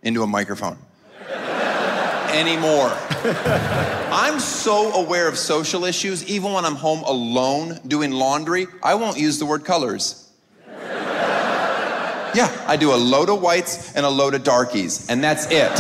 into 0.04 0.24
a 0.24 0.28
microphone 0.28 0.78
anymore. 2.32 2.92
I'm 4.12 4.40
so 4.40 4.94
aware 4.94 5.28
of 5.28 5.38
social 5.38 5.86
issues, 5.86 6.26
even 6.28 6.52
when 6.52 6.66
I'm 6.66 6.76
home 6.76 7.04
alone 7.04 7.80
doing 7.88 8.12
laundry, 8.12 8.68
I 8.84 8.96
won't 8.96 9.18
use 9.18 9.40
the 9.40 9.46
word 9.46 9.66
colors. 9.66 10.32
Yeah, 12.36 12.66
I 12.68 12.76
do 12.78 12.94
a 12.94 12.96
load 12.96 13.30
of 13.30 13.42
whites 13.42 13.96
and 13.96 14.06
a 14.06 14.10
load 14.10 14.36
of 14.36 14.44
darkies, 14.44 15.10
and 15.10 15.24
that's 15.24 15.46
it. 15.46 15.74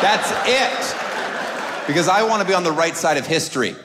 That's 0.00 0.32
it. 0.48 1.86
Because 1.86 2.08
I 2.08 2.22
want 2.22 2.42
to 2.42 2.48
be 2.48 2.54
on 2.54 2.64
the 2.64 2.72
right 2.72 2.96
side 2.96 3.16
of 3.16 3.26
history. 3.26 3.76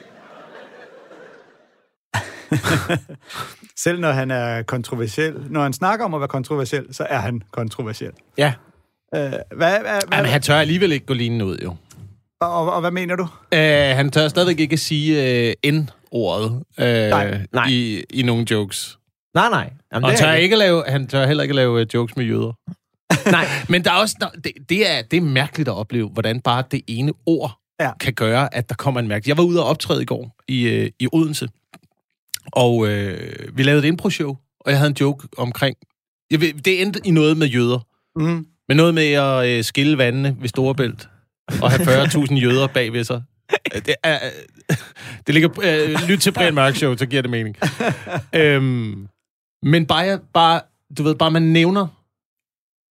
Selv 3.80 4.00
når 4.00 4.12
han 4.12 4.32
er 4.32 4.62
kontroversiel, 4.62 5.34
når 5.50 5.64
han 5.64 5.74
snakker 5.74 6.06
om 6.06 6.14
at 6.14 6.22
være 6.22 6.28
kontroversiel, 6.28 6.86
så 6.92 7.04
er 7.10 7.20
han 7.20 7.42
kontroversiel. 7.52 8.12
Ja. 8.38 8.54
Øh, 9.16 9.22
hvad, 9.22 9.38
hvad, 9.58 9.80
hvad, 9.82 10.00
Jamen, 10.12 10.32
han 10.32 10.42
tør 10.42 10.56
alligevel 10.56 10.92
ikke 10.92 11.06
gå 11.06 11.14
lignende 11.14 11.46
ud, 11.46 11.58
jo. 11.64 11.76
og, 12.42 12.54
og, 12.54 12.74
og 12.74 12.82
hvad 12.82 12.92
mener 12.92 13.16
du? 13.16 13.24
Uh, 13.24 13.98
han 13.98 14.12
tør 14.12 14.28
stadigvæk 14.28 14.60
ikke 14.60 14.74
at 14.74 14.80
sige 14.80 15.54
uh, 15.66 15.72
N-ordet 15.74 16.52
uh, 16.52 16.84
Nej, 16.84 17.46
nej. 17.54 17.68
I, 17.70 18.04
i 18.10 18.24
nogle 18.24 18.46
jokes. 18.52 19.00
Nej, 19.36 19.50
nej. 19.50 19.70
Jamen, 19.94 20.06
Og 20.06 20.12
det 20.12 20.20
tør, 20.20 20.32
det. 20.32 20.40
ikke 20.40 20.56
lave, 20.56 20.84
han 20.88 21.08
tør 21.08 21.26
heller 21.26 21.44
ikke 21.44 21.56
lave 21.56 21.82
uh, 21.82 21.94
jokes 21.94 22.18
med 22.18 22.26
jøder. 22.26 22.54
Nej. 23.32 23.46
Men 23.70 23.84
der 23.84 23.92
er 23.92 23.96
også, 23.96 24.30
det, 24.44 24.52
det, 24.70 24.92
er, 24.92 25.02
det 25.02 25.18
er 25.18 25.22
mærkeligt 25.22 25.70
at 25.70 25.76
opleve, 25.76 26.10
hvordan 26.10 26.42
bare 26.42 26.64
det 26.72 26.82
ene 26.88 27.14
ord 27.26 27.60
ja. 27.80 27.92
kan 28.00 28.14
gøre, 28.14 28.56
at 28.56 28.70
der 28.70 28.76
kommer 28.76 29.00
en 29.00 29.08
mærke. 29.08 29.30
Jeg 29.30 29.38
var 29.38 29.44
ude 29.44 29.60
og 29.64 29.70
optræde 29.70 30.02
i 30.02 30.06
går 30.06 30.36
i, 30.48 30.64
øh, 30.64 30.90
i 31.00 31.08
Odense, 31.12 31.50
og 32.52 32.88
øh, 32.88 33.58
vi 33.58 33.64
lavede 33.64 33.88
et 33.88 33.88
impro-show, 33.88 34.38
og 34.60 34.72
jeg 34.72 34.78
havde 34.78 34.90
en 34.90 34.98
joke 35.00 35.28
omkring... 35.38 35.76
Jeg 36.32 36.42
ved, 36.42 36.54
det 36.54 36.82
endte 36.82 37.02
i 37.04 37.12
noget 37.12 37.38
med 37.38 37.48
jøder. 37.48 37.80
Mm. 38.16 38.46
Men 38.68 38.78
noget 38.78 38.94
med 38.94 39.12
at 39.12 39.48
øh, 39.50 39.64
skille 39.64 39.98
vandene 39.98 40.38
ved 40.40 40.50
Storebælt 40.50 41.10
og 41.62 41.72
have 41.72 42.04
40.000 42.06 42.34
jøder 42.34 42.68
bagved 42.68 43.04
sig. 43.04 43.24
Det, 43.74 43.96
er, 44.04 44.20
det 45.28 45.34
ligger... 45.34 45.50
Øh, 45.64 46.10
lyt 46.10 46.20
til 46.20 46.32
Brian 46.32 46.54
Mørk 46.54 46.76
Show, 46.76 46.96
så 46.96 47.06
giver 47.06 47.22
det 47.22 47.32
mening. 47.32 47.56
øhm, 48.36 49.08
men 49.64 49.86
bare, 49.86 50.20
bare, 50.34 50.62
du 50.98 51.04
ved, 51.04 51.16
bare 51.16 51.32
man 51.32 51.42
nævner 51.42 52.03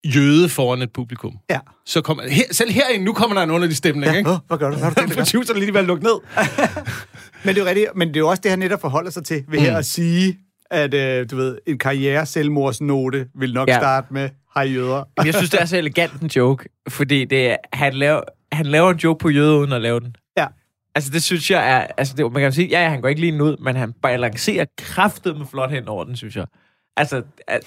jøde 0.04 0.48
foran 0.48 0.82
et 0.82 0.92
publikum. 0.92 1.38
Ja. 1.50 1.58
Så 1.86 2.00
kommer, 2.00 2.28
her, 2.28 2.42
selv 2.50 2.70
herinde, 2.70 3.04
nu 3.04 3.12
kommer 3.12 3.36
der 3.36 3.42
en 3.42 3.50
underlig 3.50 3.76
stemning, 3.76 4.12
Ja, 4.12 4.18
ikke? 4.18 4.30
Hvad 4.48 4.58
gør 4.58 4.70
du? 4.70 4.76
Hvad 4.76 4.84
har 4.84 4.94
du? 4.94 5.14
Produceren 5.30 5.60
lige 5.60 5.72
ved 5.72 5.80
at 5.80 5.86
lukke 5.86 6.04
ned. 6.04 6.14
Men 7.44 7.54
det 7.54 7.60
er 7.60 7.64
jo 7.64 7.68
rigtigt, 7.68 7.88
men 7.96 8.08
det 8.08 8.16
er 8.16 8.20
jo 8.20 8.28
også 8.28 8.40
det, 8.42 8.50
han 8.50 8.58
netop 8.58 8.80
forholder 8.80 9.10
sig 9.10 9.24
til 9.24 9.44
ved 9.48 9.58
mm. 9.58 9.64
her 9.64 9.76
at 9.76 9.86
sige, 9.86 10.38
at 10.70 10.94
øh, 10.94 11.30
du 11.30 11.36
ved, 11.36 11.58
en 11.66 11.78
karriere 11.78 12.26
selvmordsnote 12.26 13.26
vil 13.34 13.52
nok 13.54 13.68
Ja. 13.68 13.78
starte 13.78 14.06
med 14.10 14.28
hej 14.54 14.64
jøder. 14.64 15.04
Jeg 15.24 15.34
synes, 15.34 15.50
det 15.50 15.60
er 15.60 15.64
så 15.64 15.76
elegant 15.76 16.12
en 16.12 16.26
joke, 16.36 16.68
fordi 16.88 17.24
det 17.24 17.50
er, 17.50 17.56
han, 17.72 17.94
laver, 17.94 18.20
han 18.52 18.66
laver 18.66 18.90
en 18.90 18.96
joke 18.96 19.18
på 19.22 19.28
jøder, 19.28 19.56
uden 19.58 19.72
at 19.72 19.82
lave 19.82 20.00
den. 20.00 20.16
Ja. 20.36 20.46
Altså, 20.94 21.10
det 21.10 21.22
synes 21.22 21.50
jeg 21.50 21.70
er... 21.70 21.86
Altså, 21.98 22.14
det, 22.16 22.32
man 22.32 22.42
kan 22.42 22.52
sige, 22.52 22.68
ja, 22.68 22.82
ja, 22.82 22.88
han 22.88 23.00
går 23.00 23.08
ikke 23.08 23.20
lige 23.20 23.42
ud, 23.42 23.56
men 23.64 23.76
han 23.76 23.92
balancerer 24.02 24.64
kraftet 24.78 25.38
med 25.38 25.46
flot 25.46 25.70
hen 25.70 25.88
over 25.88 26.04
den, 26.04 26.16
synes 26.16 26.36
jeg. 26.36 26.46
Altså, 26.96 27.22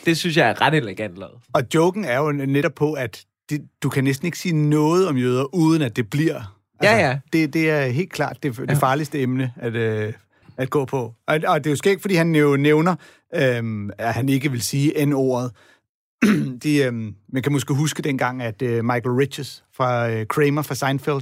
det 0.05 0.17
synes 0.17 0.38
jeg 0.38 0.50
er 0.50 0.62
ret 0.62 0.74
elegant 0.74 1.17
lavet. 1.17 1.34
Og 1.53 1.62
joken 1.75 2.05
er 2.05 2.17
jo 2.17 2.32
netop 2.32 2.74
på, 2.75 2.94
at 2.94 3.25
det, 3.50 3.62
du 3.84 3.89
kan 3.89 4.03
næsten 4.03 4.25
ikke 4.25 4.38
sige 4.38 4.70
noget 4.70 5.08
om 5.08 5.17
jøder, 5.17 5.55
uden 5.55 5.82
at 5.82 5.96
det 5.96 6.10
bliver. 6.10 6.36
Altså, 6.79 6.96
Ja, 6.96 7.08
ja. 7.08 7.20
Det, 7.34 7.53
det 7.53 7.70
er 7.70 7.86
helt 7.86 8.12
klart 8.12 8.38
det, 8.44 8.58
det 8.70 8.77
farligste 8.77 9.22
emne 9.22 9.53
at, 9.55 9.74
øh, 9.75 10.13
at 10.58 10.70
gå 10.70 10.86
på. 10.86 11.13
Og, 11.27 11.39
og 11.48 11.63
det 11.63 11.65
er 11.67 11.72
jo 11.72 11.75
skægt, 11.75 12.01
fordi 12.01 12.15
han 12.15 12.36
jo 12.36 12.55
nævner, 12.55 12.96
øhm, 13.36 13.89
at 13.98 14.13
han 14.13 14.29
ikke 14.29 14.51
vil 14.51 14.62
sige 14.62 15.05
N-ordet. 15.05 15.51
De, 16.63 16.77
øhm, 16.84 17.15
man 17.29 17.44
kan 17.44 17.51
måske 17.51 17.74
huske 17.74 18.01
dengang, 18.01 18.41
at 18.44 18.62
øh, 18.62 18.86
Michael 18.86 19.12
Richards 19.15 19.63
fra 19.75 20.10
øh, 20.10 20.25
Kramer 20.27 20.62
fra 20.62 20.75
Seinfeld 20.75 21.22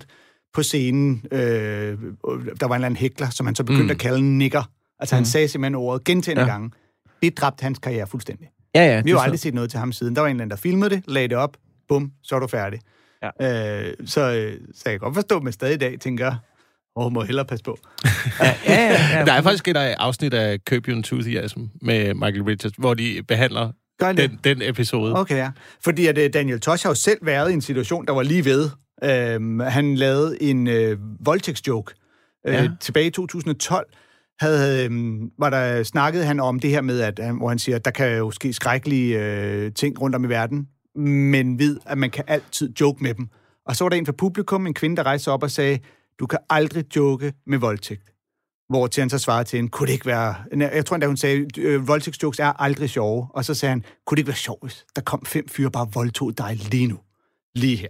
på 0.53 0.63
scenen, 0.63 1.25
øh, 1.31 1.39
der 1.39 1.93
var 2.25 2.41
en 2.67 2.73
eller 2.73 2.85
anden 2.85 2.95
hækler, 2.97 3.29
som 3.29 3.45
han 3.45 3.55
så 3.55 3.63
begyndte 3.63 3.83
mm. 3.83 3.89
at 3.91 3.97
kalde 3.97 4.21
nigger. 4.37 4.63
Altså 4.99 5.15
han 5.15 5.21
Mm. 5.21 5.25
sagde 5.25 5.47
simpelthen 5.47 5.75
ordet 5.75 6.03
gentagende 6.03 6.41
ja. 6.43 6.49
gange. 6.49 6.71
Det 7.23 7.37
dræbte 7.37 7.63
hans 7.63 7.79
karriere 7.79 8.07
fuldstændig. 8.07 8.47
Ja, 8.75 8.81
ja. 8.81 8.87
Vi 8.89 8.93
har 8.95 9.01
det 9.01 9.11
jo 9.11 9.19
aldrig 9.19 9.39
set 9.39 9.53
noget 9.53 9.69
til 9.69 9.79
ham 9.79 9.91
siden. 9.91 10.15
Der 10.15 10.21
var 10.21 10.27
en 10.27 10.35
eller 10.35 10.41
anden, 10.43 10.51
der 10.51 10.61
filmede 10.61 10.89
det, 10.89 11.03
lagde 11.07 11.27
det 11.27 11.37
op, 11.37 11.57
bum, 11.87 12.11
så 12.23 12.35
er 12.35 12.39
du 12.39 12.47
færdig. 12.47 12.79
Ja. 13.41 13.87
Øh, 13.87 13.93
så, 14.05 14.21
øh, 14.21 14.57
så 14.75 14.81
jeg 14.85 14.91
kan 14.93 14.99
godt 14.99 15.15
forstå, 15.15 15.37
at 15.37 15.43
man 15.43 15.53
stadig 15.53 15.73
i 15.73 15.77
dag 15.77 15.99
tænker, 15.99 16.35
åh, 16.95 17.11
må 17.13 17.21
jeg 17.21 17.27
hellere 17.27 17.45
passe 17.45 17.63
på. 17.65 17.77
Ja, 18.39 18.55
ja, 18.67 19.19
ja. 19.19 19.25
Der 19.25 19.33
er 19.33 19.41
faktisk 19.41 19.67
et 19.67 19.77
øh, 19.77 19.83
afsnit 19.97 20.33
af 20.33 20.59
Curb 20.69 20.87
Your 20.87 20.95
Enthusiasm 20.97 21.59
med 21.81 22.13
Michael 22.13 22.43
Richards, 22.43 22.73
hvor 22.77 22.93
de 22.93 23.23
behandler 23.27 23.71
den, 23.99 24.39
den 24.43 24.61
episode. 24.61 25.15
Okay, 25.19 25.37
ja. 25.37 25.51
Fordi 25.83 26.07
at, 26.07 26.17
øh, 26.17 26.33
Daniel 26.33 26.59
Tosh 26.59 26.85
har 26.85 26.89
jo 26.89 26.95
selv 26.95 27.25
været 27.25 27.49
i 27.51 27.53
en 27.53 27.61
situation, 27.61 28.05
der 28.05 28.13
var 28.13 28.23
lige 28.23 28.45
ved. 28.45 28.69
Øhm, 29.03 29.59
han 29.59 29.95
lavede 29.95 30.41
en 30.43 30.67
øh, 30.67 30.97
voldtægtsjoke 31.25 31.93
øh, 32.47 32.53
Ja. 32.53 32.69
tilbage 32.79 33.07
i 33.07 33.11
2012. 33.11 33.85
Havde, 34.39 34.85
øh, 34.85 35.21
var 35.39 35.49
der 35.49 35.83
snakkede 35.83 36.25
han 36.25 36.39
om 36.39 36.59
det 36.59 36.69
her 36.69 36.81
med, 36.81 36.99
at, 36.99 37.19
øh, 37.23 37.37
hvor 37.37 37.49
han 37.49 37.59
siger, 37.59 37.75
at 37.75 37.85
der 37.85 37.91
kan 37.91 38.17
jo 38.17 38.31
ske 38.31 38.53
skrækkelige 38.53 39.19
øh, 39.19 39.71
ting 39.73 40.01
rundt 40.01 40.15
om 40.15 40.25
i 40.25 40.29
verden, 40.29 40.67
men 40.95 41.59
ved, 41.59 41.79
at 41.85 41.97
man 41.97 42.09
kan 42.09 42.23
altid 42.27 42.73
joke 42.81 43.03
med 43.03 43.13
dem. 43.13 43.27
Og 43.65 43.75
så 43.75 43.83
var 43.83 43.89
der 43.89 43.97
en 43.97 44.05
fra 44.05 44.11
publikum, 44.11 44.67
en 44.67 44.73
kvinde, 44.73 44.95
der 44.95 45.03
rejste 45.03 45.31
op 45.31 45.43
og 45.43 45.51
sagde, 45.51 45.79
du 46.19 46.27
kan 46.27 46.39
aldrig 46.49 46.95
joke 46.95 47.33
med 47.47 47.57
voldtægt. 47.57 48.13
Hvor 48.69 48.87
til 48.87 49.01
han 49.01 49.09
så 49.09 49.17
svarede 49.17 49.43
til 49.43 49.57
hende, 49.57 49.69
kunne 49.69 49.87
det 49.87 49.93
ikke 49.93 50.05
være... 50.05 50.35
Jeg 50.57 50.85
tror 50.85 50.95
endda, 50.95 51.07
hun 51.07 51.17
sagde, 51.17 51.47
øh, 51.57 51.87
voldtægtsjokes 51.87 52.39
er 52.39 52.61
aldrig 52.61 52.89
sjove. 52.89 53.27
Og 53.29 53.45
så 53.45 53.53
sagde 53.53 53.69
han, 53.69 53.83
kunne 54.05 54.15
det 54.15 54.19
ikke 54.19 54.27
være 54.27 54.35
sjovt, 54.35 54.63
hvis 54.63 54.85
der 54.95 55.01
kom 55.01 55.25
fem 55.25 55.47
fyre 55.47 55.71
bare 55.71 55.87
voldtog 55.93 56.37
dig 56.37 56.59
lige 56.71 56.87
nu. 56.87 56.99
Lige 57.55 57.77
her. 57.77 57.89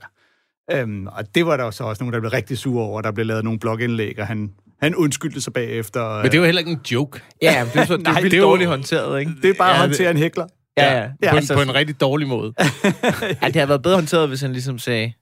Øhm, 0.71 1.07
og 1.07 1.35
det 1.35 1.45
var 1.45 1.57
der 1.57 1.71
så 1.71 1.83
også 1.83 2.03
nogen, 2.03 2.13
der 2.13 2.19
blev 2.19 2.31
rigtig 2.31 2.57
sure 2.57 2.83
over. 2.85 3.01
Der 3.01 3.11
blev 3.11 3.25
lavet 3.25 3.43
nogle 3.43 3.59
blogindlæg, 3.59 4.19
og 4.19 4.27
han, 4.27 4.53
han 4.81 4.95
undskyldte 4.95 5.41
sig 5.41 5.53
bagefter. 5.53 6.15
Men 6.17 6.25
det 6.25 6.33
er 6.33 6.37
jo 6.37 6.45
heller 6.45 6.59
ikke 6.59 6.71
en 6.71 6.79
joke. 6.91 7.21
Ja, 7.41 7.65
det 7.73 7.81
er, 7.81 7.85
så, 7.85 7.97
det 7.97 8.07
er 8.07 8.11
Nej, 8.11 8.21
vildt 8.21 8.31
det 8.31 8.37
er 8.37 8.41
dårligt 8.43 8.69
håndteret, 8.69 9.19
ikke? 9.19 9.31
det 9.41 9.49
er 9.49 9.53
bare 9.57 9.67
Ja, 9.69 9.73
at 9.73 9.79
det- 9.79 9.87
håndtere 9.89 10.11
en 10.11 10.17
hækler. 10.17 10.45
Ja, 10.77 10.93
ja. 10.97 11.07
Ja, 11.23 11.29
på, 11.29 11.35
altså- 11.35 11.53
en, 11.53 11.57
på 11.57 11.61
en 11.63 11.75
rigtig 11.75 12.01
dårlig 12.01 12.27
måde. 12.27 12.53
ja. 12.59 13.47
det 13.47 13.55
havde 13.55 13.69
været 13.69 13.81
bedre 13.81 13.95
håndteret, 13.95 14.27
hvis 14.27 14.41
han 14.41 14.51
ligesom 14.51 14.79
sagde, 14.79 15.13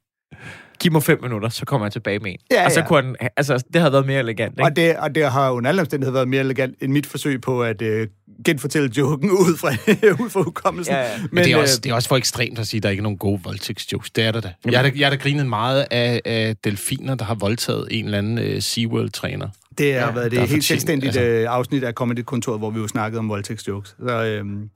giv 0.79 0.91
mig 0.91 1.03
fem 1.03 1.19
minutter, 1.21 1.49
så 1.49 1.65
kommer 1.65 1.85
jeg 1.87 1.91
tilbage 1.91 2.19
med 2.19 2.31
en. 2.31 2.37
Ja, 2.51 2.65
og 2.65 2.71
så 2.71 2.79
ja. 2.79 2.87
kunne 2.87 3.03
han, 3.03 3.15
altså, 3.37 3.63
det 3.73 3.81
havde 3.81 3.93
været 3.93 4.05
mere 4.05 4.19
elegant, 4.19 4.53
ikke? 4.53 4.63
Og 4.63 4.75
det, 4.75 4.95
og 4.97 5.15
det 5.15 5.31
har 5.31 5.47
jo 5.47 5.53
under 5.53 5.69
alle 5.69 5.81
omstændigheder 5.81 6.13
været 6.13 6.27
mere 6.27 6.39
elegant 6.41 6.75
end 6.81 6.91
mit 6.91 7.05
forsøg 7.05 7.41
på 7.41 7.63
at 7.63 7.81
øh, 7.81 8.07
genfortælle 8.45 8.89
joken 8.97 9.31
ud 9.45 9.57
fra, 9.57 9.69
ud 10.23 10.29
fra 10.29 10.41
hukommelsen. 10.41 10.93
Ja, 10.95 11.01
ja. 11.01 11.17
Men, 11.17 11.29
Men 11.31 11.43
det, 11.43 11.51
er 11.51 11.57
øh, 11.57 11.61
også, 11.63 11.79
det 11.79 11.89
er 11.89 11.93
også 11.93 12.09
for 12.09 12.17
ekstremt 12.17 12.59
at 12.59 12.67
sige, 12.67 12.79
at 12.79 12.83
der 12.83 12.89
ikke 12.89 13.01
er 13.01 13.03
nogen 13.03 13.17
gode 13.17 13.41
voldtægtsjokes. 13.43 14.09
Det 14.11 14.23
er 14.23 14.31
der 14.31 14.41
da. 14.41 14.53
Jeg 14.65 14.79
har 14.79 14.89
da, 14.89 14.91
jeg 14.95 15.05
har 15.07 15.15
da 15.15 15.21
grinet 15.21 15.45
meget 15.45 15.85
af, 15.91 16.21
af 16.25 16.55
delfiner, 16.63 17.15
der 17.15 17.25
har 17.25 17.35
voldtaget 17.35 17.87
en 17.91 18.05
eller 18.05 18.17
anden 18.17 18.37
uh, 18.55 18.59
SeaWorld-træner. 18.61 19.49
Det 19.77 19.93
har 19.93 19.99
Ja, 20.07 20.11
været 20.13 20.31
det 20.31 20.37
er 20.37 20.41
helt 20.41 20.49
fortjent, 20.49 20.63
selvstændigt 20.65 21.07
altså. 21.09 21.21
altså. 21.21 21.49
afsnit 21.49 21.83
af 21.83 21.93
Comedy-kontoret, 21.93 22.59
hvor 22.59 22.69
vi 22.69 22.79
jo 22.79 22.87
snakkede 22.87 23.19
om 23.19 23.29
voldtægtsjokes. 23.29 23.95
Så, 24.07 24.23
øhm, 24.23 24.69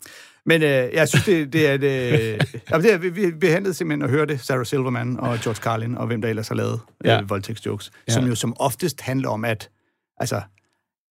men 0.45 0.63
øh, 0.63 0.69
jeg 0.93 1.08
synes, 1.10 1.25
det, 1.25 1.54
det 1.54 1.69
er 1.69 1.73
et... 1.73 1.84
Øh, 1.84 2.39
jamen, 2.71 2.86
det 2.86 2.93
er, 2.93 2.97
vi, 2.97 3.10
vi 3.10 3.32
behandlede 3.32 3.73
simpelthen 3.73 4.01
at 4.01 4.10
høre 4.10 4.25
det, 4.25 4.39
Sarah 4.41 4.65
Silverman 4.65 5.19
og 5.19 5.39
George 5.39 5.62
Carlin, 5.62 5.97
og 5.97 6.08
hvem 6.08 6.21
der 6.21 6.30
ellers 6.30 6.47
har 6.47 6.56
lavet 6.56 6.80
Ja. 7.06 7.21
øh, 7.21 7.30
voldtægtsjokes, 7.30 7.91
ja. 8.08 8.13
som 8.13 8.28
jo 8.28 8.36
som 8.36 8.54
oftest 8.60 9.01
handler 9.01 9.30
om, 9.30 9.45
at 9.45 9.69
altså, 10.17 10.41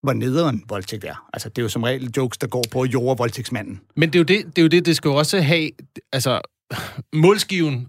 hvor 0.05 0.13
nederen 0.13 0.65
voldtægt 0.69 1.05
er. 1.05 1.29
Altså, 1.33 1.49
det 1.49 1.59
er 1.59 1.63
jo 1.63 1.69
som 1.69 1.83
regel 1.83 2.11
jokes, 2.17 2.39
der 2.39 2.47
går 2.47 2.65
på 2.71 2.83
at 2.83 2.93
jorde 2.93 3.19
voldtægtsmanden. 3.19 3.81
Men 3.97 4.09
det 4.09 4.15
er, 4.15 4.21
jo 4.21 4.25
det, 4.25 4.57
det 4.57 4.59
er 4.59 4.63
jo 4.63 4.69
det, 4.69 4.87
det 4.87 4.97
skal 4.97 5.09
jo 5.09 5.15
også 5.15 5.41
have... 5.41 5.71
Altså, 6.13 6.41
målskiven 7.13 7.89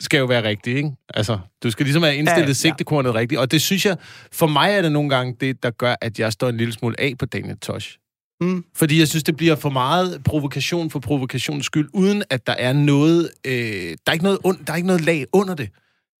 skal 0.00 0.18
jo 0.18 0.24
være 0.24 0.48
rigtig, 0.48 0.76
ikke? 0.76 0.90
Altså, 1.14 1.38
du 1.62 1.70
skal 1.70 1.86
ligesom 1.86 2.02
have 2.02 2.16
indstillet 2.16 2.38
Ja, 2.38 2.42
ja, 2.42 2.48
ja. 2.48 2.52
sigtekornet 2.52 3.14
rigtigt. 3.14 3.40
Og 3.40 3.50
det 3.50 3.62
synes 3.62 3.86
jeg, 3.86 3.96
for 4.32 4.46
mig 4.46 4.70
er 4.70 4.82
det 4.82 4.92
nogle 4.92 5.10
gange 5.10 5.36
det, 5.40 5.62
der 5.62 5.70
gør, 5.70 5.94
at 6.00 6.18
jeg 6.18 6.32
står 6.32 6.48
en 6.48 6.56
lille 6.56 6.72
smule 6.72 7.00
af 7.00 7.14
på 7.18 7.26
Daniel 7.26 7.58
Tosh. 7.58 7.96
Mm. 8.40 8.64
Fordi 8.74 8.98
jeg 8.98 9.08
synes, 9.08 9.24
det 9.24 9.36
bliver 9.36 9.56
for 9.56 9.70
meget 9.70 10.24
provokation 10.24 10.90
for 10.90 10.98
provokations 10.98 11.66
skyld, 11.66 11.88
uden 11.92 12.22
at 12.30 12.46
der 12.46 12.52
er 12.52 12.72
noget... 12.72 13.30
Øh, 13.46 13.52
der, 13.52 13.96
er 14.06 14.12
ikke 14.12 14.24
noget 14.24 14.38
und, 14.44 14.58
der 14.66 14.72
er 14.72 14.76
ikke 14.76 14.86
noget 14.86 15.04
lag 15.04 15.26
under 15.32 15.54
det. 15.54 15.68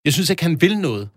Jeg 0.04 0.12
synes 0.12 0.30
ikke, 0.30 0.42
han 0.42 0.60
vil 0.60 0.78
noget. 0.78 1.08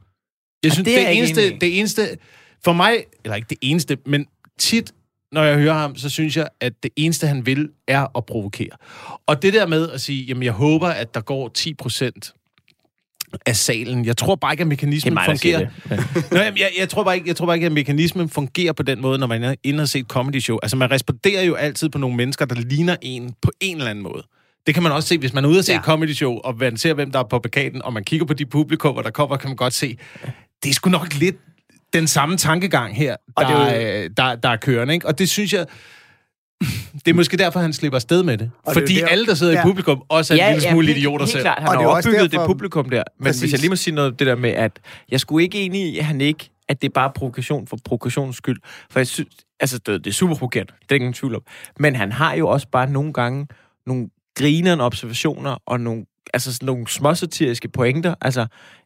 Jeg 0.63 0.71
synes, 0.71 0.85
det 0.85 0.95
det, 0.95 1.03
er 1.03 1.07
det, 1.07 1.17
eneste, 1.17 1.57
det 1.61 1.79
eneste... 1.79 2.17
For 2.65 2.73
mig, 2.73 3.03
eller 3.23 3.35
ikke 3.35 3.47
det 3.49 3.57
eneste, 3.61 3.97
men 4.05 4.25
tit, 4.59 4.91
når 5.31 5.43
jeg 5.43 5.57
hører 5.57 5.73
ham, 5.73 5.95
så 5.95 6.09
synes 6.09 6.37
jeg, 6.37 6.47
at 6.61 6.73
det 6.83 6.91
eneste, 6.95 7.27
han 7.27 7.45
vil, 7.45 7.69
er 7.87 8.17
at 8.17 8.25
provokere. 8.25 8.69
Og 9.27 9.41
det 9.41 9.53
der 9.53 9.67
med 9.67 9.89
at 9.89 10.01
sige, 10.01 10.23
jamen 10.23 10.43
jeg 10.43 10.51
håber, 10.51 10.87
at 10.87 11.13
der 11.13 11.21
går 11.21 11.47
10 11.49 11.73
procent 11.73 12.33
af 13.45 13.55
salen. 13.55 14.05
Jeg 14.05 14.17
tror 14.17 14.35
bare 14.35 14.53
ikke, 14.53 14.61
at 14.61 14.67
mekanismen 14.67 15.17
fungerer. 15.25 15.59
det. 15.59 15.69
Men, 15.89 15.99
Nå, 16.31 16.37
jamen, 16.37 16.57
jeg, 16.57 16.69
jeg, 16.79 16.89
tror 16.89 17.03
bare 17.03 17.15
ikke, 17.15 17.27
jeg 17.27 17.35
tror 17.35 17.45
bare 17.45 17.55
ikke, 17.55 17.65
at 17.65 17.71
mekanismen 17.71 18.29
fungerer 18.29 18.73
på 18.73 18.83
den 18.83 19.01
måde, 19.01 19.19
når 19.19 19.27
man 19.27 19.43
er 19.43 19.55
inde 19.63 19.81
og 19.81 19.89
set 19.89 19.99
et 19.99 20.07
comedy 20.07 20.39
show. 20.39 20.57
Altså, 20.63 20.77
man 20.77 20.91
responderer 20.91 21.43
jo 21.43 21.55
altid 21.55 21.89
på 21.89 21.97
nogle 21.97 22.15
mennesker, 22.15 22.45
der 22.45 22.55
ligner 22.55 22.95
en 23.01 23.33
på 23.41 23.51
en 23.59 23.77
eller 23.77 23.89
anden 23.89 24.03
måde. 24.03 24.23
Det 24.67 24.73
kan 24.73 24.83
man 24.83 24.91
også 24.91 25.07
se, 25.07 25.17
hvis 25.17 25.33
man 25.33 25.45
er 25.45 25.49
ude 25.49 25.59
og 25.59 25.65
se. 25.65 25.71
Ja. 25.71 25.79
et 25.79 25.85
comedy 25.85 26.13
show, 26.13 26.33
og 26.33 26.57
man 26.57 26.77
ser, 26.77 26.93
hvem 26.93 27.11
der 27.11 27.19
er 27.19 27.23
på 27.23 27.39
plakaten, 27.39 27.81
og 27.81 27.93
man 27.93 28.03
kigger 28.03 28.25
på 28.25 28.33
de 28.33 28.45
publikummer, 28.45 29.01
der 29.01 29.11
kommer, 29.11 29.37
kan 29.37 29.49
man 29.49 29.57
godt 29.57 29.73
se, 29.73 29.97
det 30.63 30.69
er 30.69 30.73
sgu 30.73 30.89
nok 30.89 31.13
lidt 31.13 31.35
den 31.99 32.07
samme 32.07 32.37
tankegang 32.37 32.95
her, 32.95 33.15
Og 33.35 33.45
der, 33.45 33.65
det 33.69 33.95
er 33.97 34.03
øh, 34.03 34.09
der, 34.17 34.35
der 34.35 34.49
er 34.49 34.55
kørende. 34.55 34.93
Ikke? 34.93 35.07
Og 35.07 35.19
det 35.19 35.29
synes 35.29 35.53
jeg, 35.53 35.65
det 37.05 37.07
er 37.07 37.13
måske 37.13 37.37
derfor, 37.37 37.59
han 37.59 37.73
slipper 37.73 37.95
afsted 37.97 38.23
med 38.23 38.37
det. 38.37 38.51
Og 38.63 38.75
det 38.75 38.81
er 38.81 38.85
Fordi 38.85 38.95
der- 38.95 39.07
alle, 39.07 39.25
der 39.25 39.33
sidder 39.33 39.53
ja. 39.53 39.57
i 39.57 39.59
ja. 39.59 39.65
publikum, 39.65 40.03
også 40.09 40.33
er 40.33 40.47
en 40.47 40.53
lille 40.53 40.69
smule 40.71 40.87
helt- 40.87 40.97
idioter 40.97 41.25
helt 41.25 41.31
selv. 41.31 41.43
Klart, 41.43 41.57
han 41.59 41.67
Og 41.67 41.73
har 41.73 41.79
det 41.79 41.85
er 41.85 41.89
også 41.89 42.09
opbygget 42.09 42.31
derfor- 42.31 42.41
det 42.43 42.47
publikum 42.49 42.89
der. 42.89 43.03
Men 43.19 43.25
Præcis. 43.25 43.41
hvis 43.41 43.51
jeg 43.51 43.59
lige 43.59 43.69
må 43.69 43.75
sige 43.75 43.95
noget 43.95 44.19
det 44.19 44.27
der 44.27 44.35
med, 44.35 44.49
at 44.49 44.79
jeg 45.11 45.19
skulle 45.19 45.43
ikke 45.43 45.61
enig 45.61 45.81
i, 45.93 45.97
at 45.99 46.05
han 46.05 46.21
ikke, 46.21 46.49
at 46.69 46.81
det 46.81 46.87
er 46.87 46.93
bare 46.93 47.11
provokation 47.15 47.67
for 47.67 47.77
provokationens 47.85 48.35
skyld. 48.37 48.57
For 48.91 48.99
jeg 48.99 49.07
synes, 49.07 49.29
altså 49.59 49.77
det, 49.77 50.03
det 50.05 50.09
er 50.09 50.13
super 50.13 50.35
provokerende, 50.35 50.73
det 50.81 50.91
er 50.91 50.95
ingen 50.95 51.13
tvivl 51.13 51.35
om. 51.35 51.41
Men 51.79 51.95
han 51.95 52.11
har 52.11 52.33
jo 52.33 52.47
også 52.47 52.67
bare 52.71 52.89
nogle 52.89 53.13
gange 53.13 53.47
nogle 53.87 54.07
grinerende 54.37 54.83
observationer 54.83 55.57
og 55.67 55.79
nogle, 55.79 56.05
altså 56.33 56.53
sådan 56.53 56.65
nogle 56.65 56.87
småsatiriske 56.87 57.67
pointer. 57.69 58.15
Altså, 58.21 58.45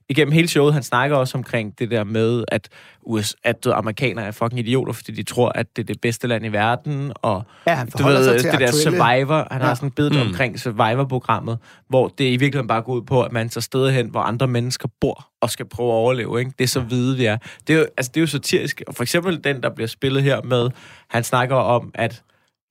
igennem 0.09 0.31
hele 0.31 0.47
showet, 0.47 0.73
han 0.73 0.83
snakker 0.83 1.17
også 1.17 1.37
omkring 1.37 1.79
det 1.79 1.91
der 1.91 2.03
med, 2.03 2.43
at, 2.47 2.69
US, 3.01 3.35
at 3.43 3.63
du 3.63 3.71
amerikanere 3.71 4.25
er 4.25 4.31
fucking 4.31 4.59
idioter, 4.59 4.93
fordi 4.93 5.11
de 5.11 5.23
tror, 5.23 5.49
at 5.49 5.75
det 5.75 5.81
er 5.81 5.85
det 5.85 6.01
bedste 6.01 6.27
land 6.27 6.45
i 6.45 6.47
verden, 6.47 7.11
og 7.15 7.43
Ja, 7.67 7.75
han 7.75 7.89
du 7.89 8.03
ved, 8.03 8.23
sig 8.23 8.39
til 8.39 8.51
det 8.51 8.59
der 8.59 8.67
aktuelle... 8.67 8.97
Survivor, 8.97 9.47
han 9.51 9.61
ja. 9.61 9.67
har 9.67 9.75
sådan 9.75 9.91
bedt 9.91 10.13
mm. 10.13 10.21
omkring 10.21 10.59
Survivor-programmet, 10.59 11.57
hvor 11.89 12.07
det 12.07 12.25
i 12.25 12.37
virkeligheden 12.37 12.67
bare 12.67 12.81
går 12.81 12.93
ud 12.93 13.01
på, 13.01 13.23
at 13.23 13.31
man 13.31 13.49
tager 13.49 13.61
steder 13.61 13.89
hen, 13.89 14.09
hvor 14.09 14.21
andre 14.21 14.47
mennesker 14.47 14.87
bor 15.01 15.27
og 15.41 15.49
skal 15.49 15.65
prøve 15.65 15.89
at 15.89 15.93
overleve. 15.93 16.39
Ikke? 16.39 16.51
Det 16.57 16.63
er 16.63 16.67
så 16.67 16.81
hvide, 16.81 17.17
vi 17.17 17.25
er. 17.25 17.37
Det 17.67 17.75
er, 17.75 17.79
jo, 17.79 17.85
altså, 17.97 18.11
det 18.13 18.17
er 18.17 18.21
jo 18.21 18.27
satirisk. 18.27 18.81
Og 18.87 18.95
for 18.95 19.03
eksempel 19.03 19.43
den, 19.43 19.63
der 19.63 19.69
bliver 19.69 19.87
spillet 19.87 20.23
her 20.23 20.41
med, 20.41 20.69
han 21.09 21.23
snakker 21.23 21.55
om, 21.55 21.91
at 21.93 22.23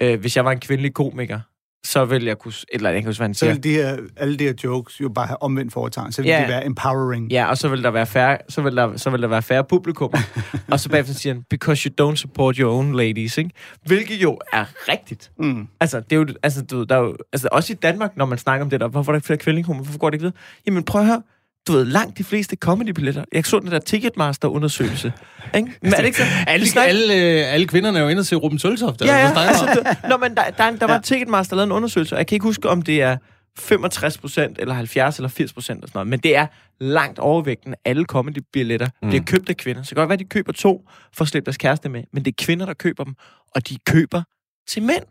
øh, 0.03 0.21
hvis 0.21 0.37
jeg 0.37 0.45
var 0.45 0.53
en 0.53 0.61
kvindelig 0.61 0.95
komiker, 0.95 1.41
så 1.85 2.05
vil 2.05 2.25
jeg 2.25 2.39
kunne... 2.39 2.53
Eller 2.73 2.91
jeg 2.91 3.01
kan 3.03 3.09
huske, 3.09 3.19
hvad 3.21 3.29
han 3.29 3.35
Så 3.35 3.39
siger. 3.39 3.53
vil 3.53 3.63
de 3.65 3.73
her, 3.73 3.97
alle 4.17 4.37
de 4.37 4.45
her 4.45 4.55
jokes 4.65 5.01
jo 5.01 5.09
bare 5.09 5.27
have 5.27 5.43
omvendt 5.43 5.73
foretegn. 5.73 6.13
Så 6.13 6.23
vil 6.23 6.29
Ja. 6.29 6.43
de 6.43 6.49
være 6.49 6.67
empowering. 6.67 7.33
Ja, 7.33 7.47
og 7.51 7.59
så 7.59 7.69
vil 7.69 7.83
der 7.83 7.91
være 7.91 8.07
færre, 8.07 8.39
så 8.49 8.63
vil 8.63 8.77
der, 8.77 8.97
så 8.97 9.11
vil 9.11 9.23
der 9.23 9.29
være 9.29 9.43
færre 9.43 9.65
publikum. 9.65 10.13
og 10.73 10.81
så 10.81 10.89
bagefter 10.89 11.15
siger 11.15 11.35
han, 11.35 11.43
because 11.51 11.89
you 11.99 12.09
don't 12.11 12.17
support 12.17 12.57
your 12.57 12.73
own 12.73 12.95
ladies, 12.95 13.39
ikke? 13.39 13.51
Hvilket 13.87 14.23
jo 14.23 14.39
er 14.53 14.65
rigtigt. 14.89 15.31
Mm. 15.39 15.69
Altså, 15.81 16.01
det 16.01 16.13
er 16.13 16.17
jo, 16.17 16.27
altså, 16.43 16.63
du, 16.65 16.83
der 16.85 16.97
er 16.97 17.01
jo, 17.01 17.17
altså, 17.33 17.49
også 17.53 17.73
i 17.73 17.77
Danmark, 17.77 18.17
når 18.17 18.25
man 18.27 18.39
snakker 18.39 18.65
om 18.65 18.71
det 18.71 18.81
der, 18.81 18.89
hvorfor 18.89 19.13
er 19.13 19.15
der 19.15 19.19
ikke 19.19 19.27
flere 19.27 19.39
kvindelige 19.39 19.67
humor, 19.67 19.83
hvorfor 19.83 19.99
går 19.99 20.11
det 20.11 20.15
ikke 20.15 20.23
videre? 20.23 20.37
Jamen, 20.67 20.83
prøv 20.83 21.01
at 21.01 21.07
høre. 21.07 21.23
Du 21.69 21.73
ved, 21.73 21.85
langt 21.85 22.19
de 22.19 22.25
fleste 22.25 22.57
comedy-billetter. 22.57 23.25
Jeg 23.33 23.45
så 23.45 23.59
den 23.59 23.71
der 23.71 23.79
Ticketmaster-undersøgelse. 23.79 25.13
Ikke? 25.57 25.73
Men 25.83 25.93
er 25.93 25.97
det 25.97 26.05
ikke 26.07 26.19
så? 26.19 26.25
Alle, 26.47 26.67
snakker- 26.67 26.89
alle, 26.89 27.15
øh, 27.15 27.53
alle 27.55 27.67
kvinderne 27.67 27.99
er 27.99 28.03
jo 28.03 28.09
inde 28.09 28.21
og 28.21 28.27
se 28.27 28.37
Ruben 28.37 28.59
Søltoft. 28.59 29.01
Ja, 29.01 29.07
ja. 29.17 29.33
Altså, 29.41 29.67
det, 29.67 30.09
når 30.11 30.17
man, 30.17 30.35
der, 30.35 30.43
der, 30.59 30.71
der 30.71 30.87
var 30.87 30.95
ja. 30.95 31.01
Ticketmaster, 31.01 31.51
der 31.51 31.57
lavede 31.57 31.67
en 31.71 31.77
undersøgelse, 31.77 32.15
og 32.15 32.19
jeg 32.19 32.27
kan 32.27 32.37
ikke 32.37 32.45
huske, 32.45 32.69
om 32.69 32.83
det 32.83 33.03
er 33.03 33.17
65 33.59 34.19
procent, 34.19 34.59
eller 34.59 34.75
70 34.75 35.17
eller 35.17 35.29
80 35.29 35.53
procent, 35.53 35.83
og 35.83 35.89
sådan 35.89 35.97
noget, 35.99 36.09
men 36.09 36.19
det 36.21 36.37
er 36.37 36.47
langt 36.81 37.19
overvægten 37.19 37.75
alle 37.85 38.05
comedy-billetter, 38.05 38.89
mm. 39.03 39.09
bliver 39.09 39.25
købt 39.25 39.49
af 39.51 39.57
kvinder. 39.57 39.83
Så 39.83 39.89
det 39.91 39.97
kan 39.97 40.01
godt 40.03 40.09
være, 40.09 40.15
at 40.15 40.21
de 40.21 40.25
køber 40.25 40.53
to 40.53 40.89
for 41.15 41.23
at 41.25 41.29
slippe 41.29 41.45
deres 41.45 41.57
kæreste 41.57 41.89
med, 41.89 42.03
men 42.13 42.25
det 42.25 42.31
er 42.41 42.45
kvinder, 42.45 42.67
der 42.67 42.75
køber 42.75 43.05
dem, 43.05 43.15
og 43.55 43.69
de 43.69 43.77
køber 43.87 44.23
til 44.69 44.83
mænd. 44.83 45.03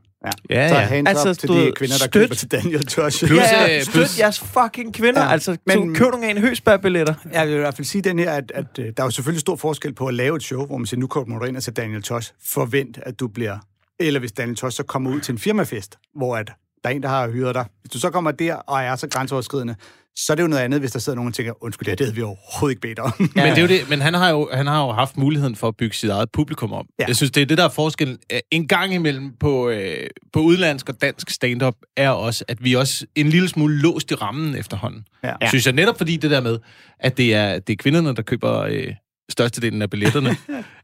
Ja, 0.49 0.69
Så 0.69 0.75
ja. 0.75 0.81
hands 0.81 1.09
Altså, 1.09 1.29
up 1.29 1.37
til 1.37 1.49
du 1.49 1.53
de 1.65 1.71
kvinder, 1.75 1.93
der 1.97 2.05
støt. 2.05 2.11
køber 2.11 2.35
til 2.35 2.51
Daniel 2.51 2.85
Tosh. 2.85 3.25
Plus, 3.27 3.39
ja, 3.39 3.61
ja, 3.65 3.83
støt 3.83 4.19
jeres 4.19 4.39
fucking 4.39 4.93
kvinder. 4.93 5.19
Ja, 5.21 5.25
Ja, 5.27 5.31
altså, 5.33 5.57
men- 5.65 5.95
køb 5.95 6.07
nogle 6.11 6.25
af 6.27 6.31
en 6.31 6.37
høsbær-billetter. 6.37 7.13
Jeg 7.33 7.47
vil 7.47 7.55
i 7.55 7.57
hvert 7.57 7.73
fald 7.75 7.85
sige 7.85 8.01
den 8.01 8.19
her, 8.19 8.31
at, 8.31 8.51
at 8.55 8.65
øh, 8.79 8.85
der 8.85 8.91
er 8.97 9.03
jo 9.03 9.09
selvfølgelig 9.09 9.41
stor 9.41 9.55
forskel 9.55 9.93
på 9.93 10.07
at 10.07 10.13
lave 10.13 10.35
et 10.35 10.43
show, 10.43 10.65
hvor 10.65 10.77
man 10.77 10.85
siger, 10.85 10.99
nu 10.99 11.07
kommer 11.07 11.39
du 11.39 11.45
ind 11.45 11.57
og 11.57 11.63
ser 11.63 11.71
Daniel 11.71 12.03
Tosh. 12.03 12.31
Forvent, 12.45 12.99
at 13.01 13.19
du 13.19 13.27
bliver... 13.27 13.57
Eller 13.99 14.19
hvis 14.19 14.31
Daniel 14.31 14.55
Tosh 14.57 14.77
så 14.77 14.83
kommer 14.83 15.11
ud 15.11 15.19
til 15.19 15.31
en 15.31 15.37
firmafest, 15.37 15.97
hvor 16.15 16.37
at 16.37 16.51
der 16.87 16.93
er 16.93 16.95
en, 16.95 17.03
der 17.03 17.09
har 17.09 17.29
hyret 17.29 17.55
dig. 17.55 17.65
Hvis 17.81 17.91
du 17.91 17.99
så 17.99 18.09
kommer 18.09 18.31
der 18.31 18.55
og 18.55 18.83
er 18.83 18.95
så 18.95 19.07
grænseoverskridende, 19.07 19.75
så 20.15 20.33
er 20.33 20.35
det 20.35 20.43
jo 20.43 20.47
noget 20.47 20.63
andet, 20.63 20.79
hvis 20.79 20.91
der 20.91 20.99
sidder 20.99 21.15
nogen 21.15 21.27
og 21.27 21.33
tænker, 21.33 21.63
undskyld, 21.63 21.87
det 21.87 21.99
havde 21.99 22.15
vi 22.15 22.21
overhovedet 22.21 22.71
ikke 22.71 22.81
bedt 22.81 22.99
om. 22.99 23.13
Men 23.19 23.29
det 23.35 23.57
er 23.57 23.61
jo 23.61 23.67
det, 23.67 23.89
men 23.89 24.01
han 24.01 24.13
har 24.13 24.29
jo, 24.29 24.49
han 24.53 24.67
har 24.67 24.85
jo 24.85 24.91
haft 24.91 25.17
muligheden 25.17 25.55
for 25.55 25.67
at 25.67 25.75
bygge 25.77 25.95
sit 25.95 26.09
eget 26.09 26.31
publikum 26.31 26.73
om. 26.73 26.85
Ja. 26.99 27.03
Ja. 27.03 27.07
Jeg 27.07 27.15
synes, 27.15 27.31
det 27.31 27.41
er 27.41 27.45
det, 27.45 27.57
der 27.57 27.63
er 27.63 27.69
forskellen. 27.69 28.17
En 28.51 28.67
gang 28.67 28.93
imellem 28.93 29.31
på, 29.39 29.69
øh, 29.69 30.07
på 30.33 30.39
udlandsk 30.39 30.89
og 30.89 31.01
dansk 31.01 31.29
stand-up 31.29 31.75
er 31.97 32.09
også, 32.09 32.45
at 32.47 32.63
vi 32.63 32.73
også 32.73 33.05
en 33.15 33.29
lille 33.29 33.49
smule 33.49 33.81
låst 33.81 34.11
i 34.11 34.15
rammen 34.15 34.55
efterhånden. 34.55 35.05
Ja. 35.23 35.33
Ja. 35.41 35.47
Synes 35.47 35.65
jeg 35.65 35.73
netop 35.73 35.97
fordi 35.97 36.17
det 36.17 36.31
der 36.31 36.41
med, 36.41 36.59
at 36.99 37.17
det 37.17 37.33
er, 37.33 37.59
det 37.59 37.73
er 37.73 37.77
kvinderne, 37.77 38.15
der 38.15 38.21
køber 38.21 38.59
øh, 38.59 38.93
størstedelen 39.29 39.81
af 39.81 39.89
billetterne. 39.89 40.35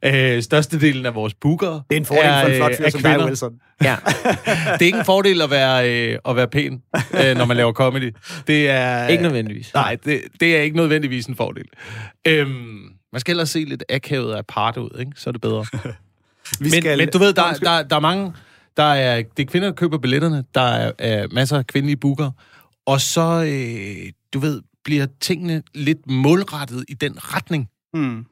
øh, 0.35 0.43
størstedelen 0.43 1.05
af 1.05 1.15
vores 1.15 1.33
bookere. 1.33 1.83
Det 1.89 1.95
er 1.95 1.99
en 1.99 2.05
fordel 2.05 2.23
for 2.41 2.47
en 2.47 2.55
flot 2.55 2.71
øh, 2.71 2.77
fyr 2.77 2.85
er 2.85 2.89
som 2.89 3.01
dig, 3.01 3.11
kvinder. 3.11 3.25
Wilson. 3.25 3.53
Ja. 3.83 3.97
Det 4.73 4.81
er 4.81 4.85
ikke 4.85 4.97
en 4.97 5.05
fordel 5.05 5.41
at 5.41 5.49
være, 5.49 6.09
øh, 6.11 6.19
at 6.25 6.35
være 6.35 6.47
pæn, 6.47 6.81
øh, 7.13 7.37
når 7.37 7.45
man 7.45 7.57
laver 7.57 7.73
comedy. 7.73 8.15
Det 8.47 8.69
er, 8.69 9.07
Ikke 9.07 9.23
nødvendigvis. 9.23 9.73
Nej, 9.73 9.97
det, 10.05 10.21
det 10.39 10.57
er 10.57 10.61
ikke 10.61 10.75
nødvendigvis 10.75 11.25
en 11.25 11.35
fordel. 11.35 11.65
Øhm, 12.27 12.89
man 13.11 13.19
skal 13.19 13.31
ellers 13.31 13.49
se 13.49 13.59
lidt 13.59 13.83
akavet 13.89 14.33
og 14.33 14.39
apart 14.39 14.77
ud, 14.77 14.99
ikke? 14.99 15.11
så 15.15 15.29
er 15.29 15.31
det 15.31 15.41
bedre. 15.41 15.65
Vi 16.59 16.69
men, 16.69 16.97
men 16.97 17.09
du 17.09 17.17
ved, 17.17 17.33
der, 17.33 17.53
der, 17.53 17.83
der 17.83 17.95
er 17.95 17.99
mange... 17.99 18.33
Der 18.77 18.83
er, 18.83 19.23
det 19.37 19.43
er 19.43 19.51
kvinder, 19.51 19.67
der 19.67 19.75
køber 19.75 19.97
billetterne. 19.97 20.43
Der 20.55 20.61
er, 20.61 20.91
er 20.99 21.27
masser 21.31 21.57
af 21.57 21.67
kvindelige 21.67 21.97
booker. 21.97 22.31
Og 22.85 23.01
så, 23.01 23.43
øh, 23.47 24.11
du 24.33 24.39
ved, 24.39 24.61
bliver 24.83 25.07
tingene 25.21 25.63
lidt 25.73 26.07
målrettet 26.07 26.85
i 26.89 26.93
den 26.93 27.13
retning 27.17 27.69
Hmm. 27.93 28.25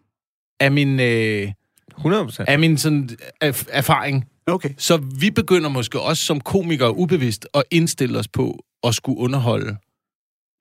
Af 0.61 0.71
min, 0.71 0.99
øh, 0.99 1.51
100 1.97 2.23
procent. 2.25 2.49
af 2.49 2.59
min 2.59 2.77
sådan, 2.77 3.09
erf- 3.43 3.65
erfaring. 3.71 4.25
Okay. 4.47 4.69
Så 4.77 4.97
vi 5.19 5.31
begynder 5.31 5.69
måske 5.69 5.99
også 6.01 6.23
som 6.25 6.39
komikere 6.41 6.97
ubevidst 6.97 7.47
at 7.53 7.63
indstille 7.71 8.19
os 8.19 8.27
på 8.27 8.59
at 8.83 8.95
skulle 8.95 9.17
underholde 9.17 9.77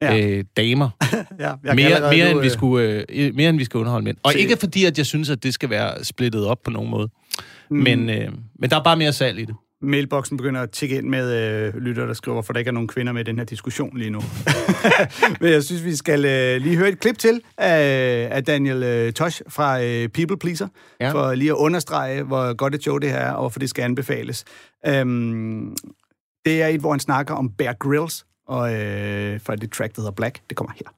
Ja. 0.03 0.19
øh, 0.19 0.45
damer. 0.57 0.91
Ja, 1.41 1.53
jeg 1.65 1.75
mere, 1.75 2.01
mere, 2.01 2.25
nu, 2.25 2.31
end 2.31 2.41
vi 2.41 2.47
øh, 2.47 2.53
skulle, 2.53 3.05
øh, 3.11 3.35
mere 3.35 3.49
end 3.51 3.59
vi 3.59 3.65
skal 3.65 3.79
underholde 3.79 4.05
mænd. 4.05 4.17
Og 4.23 4.33
Se- 4.33 4.39
ikke 4.39 4.57
fordi, 4.57 4.85
at 4.85 4.99
jeg 4.99 5.07
synes, 5.07 5.31
at 5.31 5.43
det 5.43 5.55
skal 5.55 5.71
være 5.71 6.05
splittet 6.05 6.47
op 6.47 6.59
på 6.65 6.71
nogen 6.71 6.91
måde. 6.91 7.09
Mm. 7.71 7.77
Men, 7.77 8.11
øh, 8.11 8.29
men 8.59 8.71
der 8.71 8.77
er 8.77 8.83
bare 8.83 8.97
mere 8.97 9.13
salg 9.13 9.39
i 9.39 9.45
det. 9.45 9.55
Mailboksen 9.83 10.37
begynder 10.37 10.61
at 10.61 10.71
tikke 10.71 10.97
ind 10.97 11.09
med 11.09 11.33
øh, 11.33 11.77
lytter, 11.77 12.07
der 12.07 12.14
skriver, 12.14 12.43
for 12.43 12.53
der 12.53 12.59
ikke 12.59 12.69
er 12.69 12.73
nogen 12.73 12.88
kvinder 12.88 13.12
med 13.12 13.21
i 13.21 13.25
den 13.25 13.38
her 13.38 13.45
diskussion 13.45 13.99
lige 13.99 14.11
nu. 14.11 14.21
Men 15.40 15.53
jeg 15.53 15.64
synes, 15.64 15.85
vi 15.85 15.97
skal 15.97 16.25
øh, 16.25 16.62
lige 16.62 16.77
høre 16.77 16.88
et 16.88 17.01
klip 17.01 17.19
til 17.19 17.40
af, 17.59 18.29
af 18.31 18.45
Daniel 18.45 18.83
øh, 18.83 19.12
Tosh 19.12 19.43
fra 19.49 19.83
øh, 19.83 20.09
People 20.09 20.38
Pleaser, 20.38 20.69
ja. 21.01 21.12
For 21.12 21.35
lige 21.35 21.51
at 21.51 21.57
understrege, 21.57 22.23
hvor 22.23 22.55
godt 22.55 22.75
et 22.75 22.83
show 22.83 22.99
det 22.99 23.11
her 23.11 23.19
er, 23.19 23.33
og 23.33 23.40
hvorfor 23.40 23.59
det 23.59 23.71
skal 23.71 23.83
anbefales. 23.83 24.45
Øhm, 24.87 25.77
det 26.45 26.62
er 26.62 26.66
et, 26.66 26.81
hvor 26.81 26.90
han 26.90 27.01
snakker 27.01 27.35
om 27.35 27.51
Bear 27.59 27.73
Grylls, 27.73 28.25
og 28.49 28.75
øh, 28.75 29.40
fra 29.40 29.57
det 29.57 29.73
track, 29.73 29.97
der 29.97 30.03
hedder 30.03 30.14
Black. 30.14 30.40
Det 30.49 30.57
kommer 30.57 30.73
her. 30.73 30.90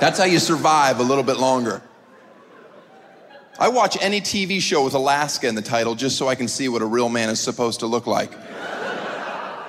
That's 0.00 0.18
how 0.22 0.32
you 0.32 0.38
survive 0.38 0.96
a 1.00 1.06
little 1.08 1.24
bit 1.24 1.40
longer. 1.40 1.80
I 3.58 3.68
watch 3.68 3.96
any 4.02 4.20
TV 4.20 4.60
show 4.60 4.84
with 4.84 4.92
Alaska 4.92 5.48
in 5.48 5.54
the 5.54 5.62
title 5.62 5.94
just 5.94 6.18
so 6.18 6.28
I 6.28 6.34
can 6.34 6.46
see 6.46 6.68
what 6.68 6.82
a 6.82 6.86
real 6.86 7.08
man 7.08 7.30
is 7.30 7.40
supposed 7.40 7.80
to 7.80 7.86
look 7.86 8.06
like. 8.06 8.30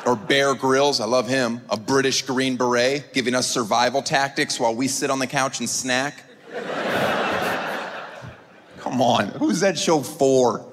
Or 0.06 0.18
Bear 0.18 0.56
Grylls, 0.56 1.00
I 1.00 1.06
love 1.06 1.30
him, 1.30 1.62
a 1.70 1.78
British 1.78 2.22
Green 2.24 2.58
Beret 2.58 3.14
giving 3.14 3.34
us 3.34 3.48
survival 3.50 4.02
tactics 4.02 4.60
while 4.60 4.76
we 4.76 4.90
sit 4.90 5.10
on 5.10 5.20
the 5.20 5.28
couch 5.28 5.60
and 5.60 5.70
snack. 5.70 6.24
Come 8.80 9.02
on, 9.02 9.30
who's 9.30 9.62
that 9.62 9.78
show 9.80 10.02
for? 10.02 10.66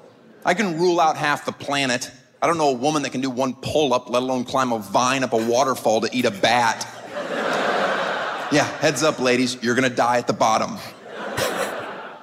I 0.43 0.53
can 0.53 0.77
rule 0.77 0.99
out 0.99 1.15
half 1.15 1.45
the 1.45 1.53
planet. 1.53 2.11
I 2.41 2.47
don't 2.47 2.57
know 2.57 2.69
a 2.69 2.73
woman 2.73 3.03
that 3.03 3.11
can 3.11 3.21
do 3.21 3.29
one 3.29 3.55
pull 3.55 3.93
up, 3.93 4.09
let 4.09 4.23
alone 4.23 4.43
climb 4.43 4.73
a 4.73 4.79
vine 4.79 5.23
up 5.23 5.31
a 5.31 5.37
waterfall 5.37 6.01
to 6.01 6.09
eat 6.13 6.25
a 6.25 6.31
bat. 6.31 6.85
Yeah, 8.51 8.65
heads 8.79 9.03
up, 9.03 9.19
ladies, 9.19 9.61
you're 9.63 9.75
gonna 9.75 9.89
die 9.89 10.17
at 10.17 10.27
the 10.27 10.33
bottom. 10.33 10.77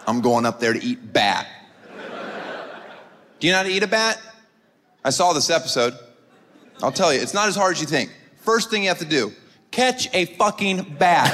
I'm 0.07 0.21
going 0.21 0.47
up 0.47 0.61
there 0.61 0.73
to 0.73 0.83
eat 0.83 1.13
bat. 1.13 1.47
Do 3.41 3.47
you 3.47 3.53
know 3.53 3.59
how 3.59 3.65
to 3.65 3.71
eat 3.71 3.83
a 3.83 3.89
bat? 3.89 4.21
I 5.05 5.11
saw 5.11 5.33
this 5.33 5.51
episode. 5.51 5.95
I'll 6.83 6.93
tell 6.93 7.13
you, 7.13 7.21
it's 7.21 7.35
not 7.35 7.49
as 7.49 7.57
hard 7.57 7.75
as 7.77 7.81
you 7.81 7.87
think. 7.87 8.15
First 8.37 8.71
thing 8.71 8.83
you 8.83 8.89
have 8.89 8.99
to 8.99 9.05
do 9.05 9.33
catch 9.71 10.13
a 10.15 10.27
fucking 10.27 10.97
bat. 10.99 11.33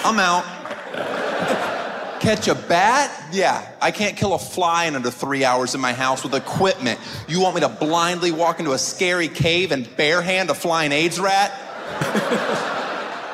I'm 0.04 0.18
out. 0.18 0.44
Catch 2.20 2.48
a 2.48 2.54
bat? 2.54 3.28
Yeah, 3.32 3.66
I 3.80 3.90
can't 3.92 4.16
kill 4.16 4.34
a 4.34 4.38
fly 4.38 4.84
in 4.84 4.94
under 4.94 5.10
three 5.10 5.42
hours 5.42 5.74
in 5.74 5.80
my 5.80 5.94
house 5.94 6.22
with 6.22 6.34
equipment. 6.34 7.00
You 7.28 7.40
want 7.40 7.54
me 7.54 7.62
to 7.62 7.68
blindly 7.68 8.30
walk 8.30 8.58
into 8.58 8.72
a 8.72 8.78
scary 8.78 9.28
cave 9.28 9.72
and 9.72 9.86
barehand 9.86 10.50
a 10.50 10.54
flying 10.54 10.92
AIDS 10.92 11.18
rat? 11.18 11.50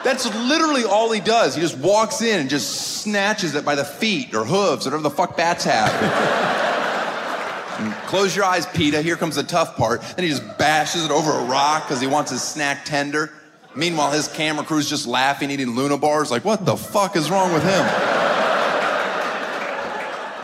That's 0.06 0.32
literally 0.32 0.84
all 0.84 1.10
he 1.10 1.18
does. 1.18 1.56
He 1.56 1.60
just 1.60 1.76
walks 1.78 2.22
in 2.22 2.38
and 2.38 2.48
just 2.48 3.02
snatches 3.02 3.56
it 3.56 3.64
by 3.64 3.74
the 3.74 3.84
feet 3.84 4.36
or 4.36 4.44
hooves, 4.44 4.84
whatever 4.84 5.02
the 5.02 5.10
fuck 5.10 5.36
bats 5.36 5.64
have. 5.64 5.90
Close 8.06 8.36
your 8.36 8.44
eyes, 8.44 8.66
PETA. 8.66 9.02
Here 9.02 9.16
comes 9.16 9.34
the 9.34 9.42
tough 9.42 9.76
part. 9.76 10.02
Then 10.14 10.22
he 10.22 10.30
just 10.30 10.58
bashes 10.58 11.04
it 11.04 11.10
over 11.10 11.32
a 11.32 11.44
rock 11.46 11.88
because 11.88 12.00
he 12.00 12.06
wants 12.06 12.30
his 12.30 12.40
snack 12.40 12.84
tender. 12.84 13.32
Meanwhile, 13.74 14.12
his 14.12 14.28
camera 14.28 14.64
crew's 14.64 14.88
just 14.88 15.08
laughing, 15.08 15.50
eating 15.50 15.74
Luna 15.74 15.98
bars. 15.98 16.30
Like, 16.30 16.44
what 16.44 16.64
the 16.64 16.76
fuck 16.76 17.16
is 17.16 17.28
wrong 17.28 17.52
with 17.52 17.64
him? 17.64 17.84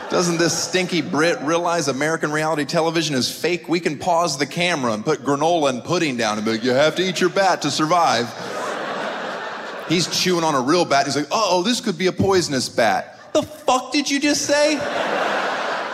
Doesn't 0.09 0.39
this 0.39 0.61
stinky 0.61 1.01
Brit 1.01 1.39
realize 1.39 1.87
American 1.87 2.33
reality 2.33 2.65
television 2.65 3.15
is 3.15 3.33
fake? 3.33 3.69
We 3.69 3.79
can 3.79 3.97
pause 3.97 4.37
the 4.37 4.45
camera 4.45 4.91
and 4.91 5.05
put 5.05 5.21
granola 5.21 5.69
and 5.69 5.81
pudding 5.81 6.17
down 6.17 6.37
and 6.37 6.43
be 6.43 6.51
like, 6.51 6.65
you 6.65 6.71
have 6.71 6.97
to 6.97 7.01
eat 7.01 7.21
your 7.21 7.29
bat 7.29 7.61
to 7.61 7.71
survive. 7.71 8.27
He's 9.89 10.07
chewing 10.07 10.43
on 10.43 10.55
a 10.55 10.61
real 10.61 10.85
bat. 10.85 11.05
He's 11.05 11.15
like, 11.15 11.27
oh, 11.31 11.63
this 11.63 11.81
could 11.81 11.97
be 11.97 12.07
a 12.07 12.11
poisonous 12.11 12.69
bat. 12.69 13.19
The 13.33 13.43
fuck 13.43 13.91
did 13.91 14.09
you 14.09 14.19
just 14.19 14.43
say? 14.43 14.77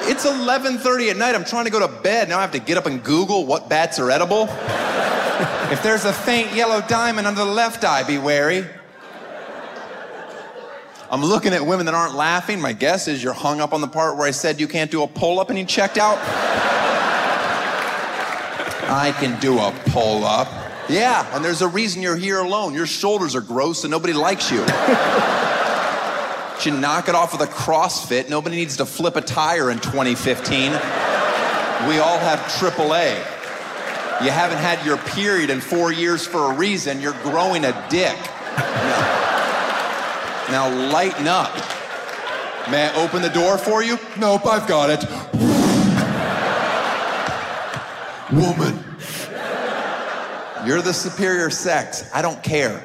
It's 0.04 0.26
11:30 0.26 1.12
at 1.12 1.18
night. 1.18 1.36
I'm 1.36 1.46
trying 1.46 1.66
to 1.66 1.72
go 1.72 1.80
to 1.80 2.02
bed. 2.02 2.30
Now 2.30 2.38
I 2.38 2.42
have 2.42 2.52
to 2.52 2.60
get 2.60 2.78
up 2.78 2.86
and 2.86 3.04
Google 3.04 3.46
what 3.46 3.70
bats 3.70 4.00
are 4.00 4.10
edible. 4.10 4.44
if 5.72 5.82
there's 5.84 6.06
a 6.06 6.14
faint 6.14 6.54
yellow 6.54 6.82
diamond 6.88 7.28
under 7.28 7.44
the 7.44 7.52
left 7.52 7.84
eye, 7.84 8.04
be 8.04 8.18
wary. 8.18 8.66
I'm 11.12 11.24
looking 11.24 11.54
at 11.54 11.66
women 11.66 11.86
that 11.88 11.96
aren't 11.96 12.14
laughing. 12.14 12.62
My 12.62 12.74
guess 12.74 13.08
is 13.08 13.24
you're 13.24 13.34
hung 13.34 13.62
up 13.62 13.74
on 13.74 13.82
the 13.82 13.88
part 13.88 14.16
where 14.16 14.28
I 14.28 14.32
said 14.32 14.60
you 14.60 14.68
can't 14.68 14.92
do 14.92 15.02
a 15.04 15.08
pull 15.08 15.40
up 15.40 15.50
and 15.50 15.58
you 15.58 15.66
checked 15.66 15.98
out. 15.98 16.20
I 18.92 19.12
can 19.20 19.40
do 19.40 19.58
a 19.60 19.72
pull 19.88 20.24
up. 20.24 20.48
Yeah, 20.90 21.36
and 21.36 21.46
there's 21.46 21.62
a 21.62 21.68
reason 21.68 22.02
you're 22.02 22.16
here 22.16 22.40
alone. 22.40 22.74
Your 22.74 22.88
shoulders 22.88 23.36
are 23.36 23.42
gross 23.42 23.84
and 23.84 23.92
nobody 23.92 24.14
likes 24.14 24.50
you. 24.52 24.58
Should 26.60 26.82
knock 26.82 27.08
it 27.08 27.16
off 27.16 27.32
with 27.32 27.48
a 27.48 27.52
CrossFit. 27.52 28.28
Nobody 28.28 28.56
needs 28.56 28.78
to 28.78 28.86
flip 28.86 29.16
a 29.16 29.22
tire 29.22 29.70
in 29.70 29.80
2015. 29.80 30.72
We 30.72 32.00
all 32.00 32.18
have 32.18 32.40
AAA. 32.40 33.18
You 34.24 34.32
haven't 34.32 34.58
had 34.58 34.84
your 34.86 34.98
period 34.98 35.52
in 35.52 35.62
four 35.62 35.94
years 35.94 36.26
for 36.26 36.52
a 36.52 36.56
reason. 36.56 37.00
You're 37.00 37.14
growing 37.22 37.66
a 37.66 37.88
dick. 37.90 38.18
Now 40.50 40.70
lighten 40.92 41.28
up. 41.28 41.54
May 42.70 42.88
I 42.88 42.94
open 42.96 43.22
the 43.22 43.30
door 43.30 43.60
for 43.60 43.84
you? 43.84 43.98
Nope, 44.18 44.48
I've 44.48 44.68
got 44.68 44.90
it. 44.90 45.06
Woman, 48.34 48.84
You're 50.66 50.82
the 50.82 50.94
superior 50.94 51.50
sex. 51.50 52.04
I 52.14 52.22
don't 52.22 52.42
care. 52.44 52.82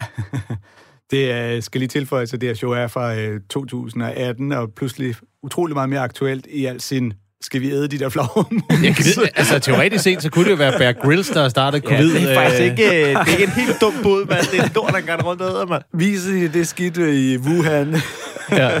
Det 1.10 1.34
øh, 1.56 1.62
skal 1.62 1.78
lige 1.78 1.88
tilføjes, 1.88 2.34
at 2.34 2.40
det 2.40 2.48
her 2.48 2.54
show 2.54 2.70
er 2.72 2.86
fra 2.86 3.14
øh, 3.16 3.40
2018, 3.50 4.52
og 4.52 4.68
pludselig 4.76 5.14
utrolig 5.42 5.74
meget 5.74 5.88
mere 5.88 6.00
aktuelt 6.00 6.46
i 6.50 6.64
al 6.66 6.80
sin 6.80 7.12
skal 7.42 7.60
vi 7.60 7.70
æde 7.72 7.88
de 7.88 7.98
der 7.98 8.08
flagermus? 8.08 8.62
Jeg 8.84 8.94
kan, 8.96 9.04
vide- 9.04 9.28
altså, 9.36 9.58
teoretisk 9.58 10.04
set, 10.04 10.22
så 10.22 10.30
kunne 10.30 10.44
det 10.44 10.50
jo 10.50 10.56
være 10.56 10.78
Bear 10.78 10.92
Grylls, 10.92 11.28
der 11.28 11.48
startede 11.48 11.82
Ja, 11.90 11.96
covid. 11.96 12.14
det 12.14 12.30
er 12.30 12.34
faktisk 12.34 12.60
øh, 12.60 12.66
ikke, 12.66 12.82
det 12.90 13.12
er 13.12 13.24
ikke 13.32 13.44
en 13.44 13.50
helt 13.50 13.80
dum 13.80 13.92
bud, 14.02 14.24
mand. 14.26 14.46
Det 14.52 14.58
er 14.60 14.64
en 14.64 14.70
lort, 14.74 14.92
der 14.92 15.00
kan 15.00 15.22
rundt 15.22 15.42
og 15.42 15.48
æder, 15.50 15.66
mand. 15.66 15.82
Viser 15.94 16.32
de 16.32 16.48
det 16.48 16.68
skidt 16.68 16.96
i 16.96 17.36
Wuhan? 17.38 17.94
Ja. 18.52 18.70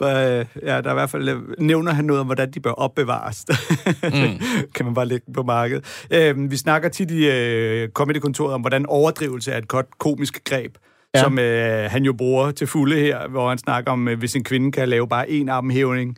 Der, 0.00 0.38
øh, 0.40 0.46
ja, 0.62 0.80
der 0.80 0.88
er 0.88 0.90
i 0.90 0.94
hvert 0.94 1.10
fald, 1.10 1.28
øh, 1.28 1.36
nævner 1.58 1.92
han 1.92 2.04
noget 2.04 2.20
om, 2.20 2.26
hvordan 2.26 2.50
de 2.50 2.60
bør 2.60 2.70
opbevares. 2.70 3.44
mm. 4.04 4.40
kan 4.74 4.84
man 4.84 4.94
bare 4.94 5.06
lægge 5.06 5.26
på 5.34 5.42
markedet. 5.42 6.06
Øh, 6.10 6.50
vi 6.50 6.56
snakker 6.56 6.88
tit 6.88 7.10
i 7.10 7.30
øh, 7.30 7.88
Comedy-kontoret 7.88 8.54
om, 8.54 8.60
hvordan 8.60 8.86
overdrivelse 8.86 9.52
er 9.52 9.58
et 9.58 9.68
godt 9.68 9.98
komisk 9.98 10.44
greb, 10.44 10.72
ja. 11.14 11.18
Ja. 11.18 11.24
som 11.24 11.38
øh, 11.38 11.90
han 11.90 12.04
jo 12.04 12.12
bruger 12.12 12.50
til 12.50 12.66
fulde 12.66 12.96
her, 12.96 13.28
hvor 13.28 13.48
han 13.48 13.58
snakker 13.58 13.90
om, 13.92 14.08
øh, 14.08 14.18
hvis 14.18 14.36
en 14.36 14.44
kvinde 14.44 14.72
kan 14.72 14.88
lave 14.88 15.08
bare 15.08 15.30
en 15.30 15.48
armhævning, 15.48 16.16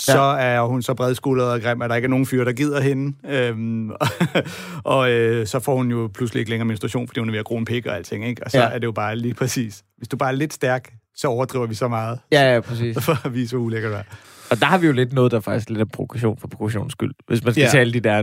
så 0.00 0.18
er 0.20 0.60
hun 0.60 0.82
så 0.82 0.94
bredskuldret 0.94 1.50
og 1.52 1.60
grim, 1.60 1.82
at 1.82 1.90
der 1.90 1.96
ikke 1.96 2.06
er 2.06 2.10
nogen 2.10 2.26
fyr, 2.26 2.44
der 2.44 2.52
gider 2.52 2.80
hende. 2.80 3.16
Øhm, 3.28 3.90
og 4.84 5.10
øh, 5.10 5.46
så 5.46 5.60
får 5.60 5.76
hun 5.76 5.90
jo 5.90 6.10
pludselig 6.14 6.40
ikke 6.40 6.50
længere 6.50 6.66
menstruation, 6.66 7.06
fordi 7.08 7.20
hun 7.20 7.28
er 7.28 7.32
ved 7.32 7.38
at 7.38 7.44
gro 7.44 7.56
en 7.56 7.64
pik 7.64 7.86
og 7.86 7.96
alting. 7.96 8.26
Ikke? 8.28 8.44
Og 8.44 8.50
så 8.50 8.58
Ja. 8.58 8.64
ja. 8.64 8.70
er 8.70 8.78
det 8.78 8.86
jo 8.86 8.92
bare 8.92 9.16
lige 9.16 9.34
præcis. 9.34 9.82
Hvis 9.98 10.08
du 10.08 10.16
bare 10.16 10.28
er 10.28 10.36
lidt 10.36 10.52
stærk, 10.54 10.92
så 11.16 11.28
overdriver 11.28 11.66
vi 11.66 11.74
så 11.74 11.88
meget, 11.88 12.18
Ja, 12.32 12.54
ja, 12.54 12.60
præcis. 12.60 12.96
for 13.04 13.26
at 13.26 13.34
vise, 13.34 13.56
hvor 13.56 13.64
ulækkert 13.64 13.92
du 13.92 13.96
er. 13.96 14.02
Og 14.50 14.60
der 14.60 14.66
har 14.66 14.78
vi 14.78 14.86
jo 14.86 14.92
lidt 14.92 15.12
noget, 15.12 15.32
der 15.32 15.40
faktisk 15.40 15.68
lidt 15.70 15.80
er 15.80 15.84
provokation 15.84 16.38
for 16.38 16.48
provokations 16.48 16.92
skyld, 16.92 17.12
hvis 17.26 17.44
man 17.44 17.52
skal 17.52 17.60
Ja. 17.60 17.66
ja. 17.66 17.70
tale 17.72 17.92
de 17.92 18.00
der. 18.00 18.22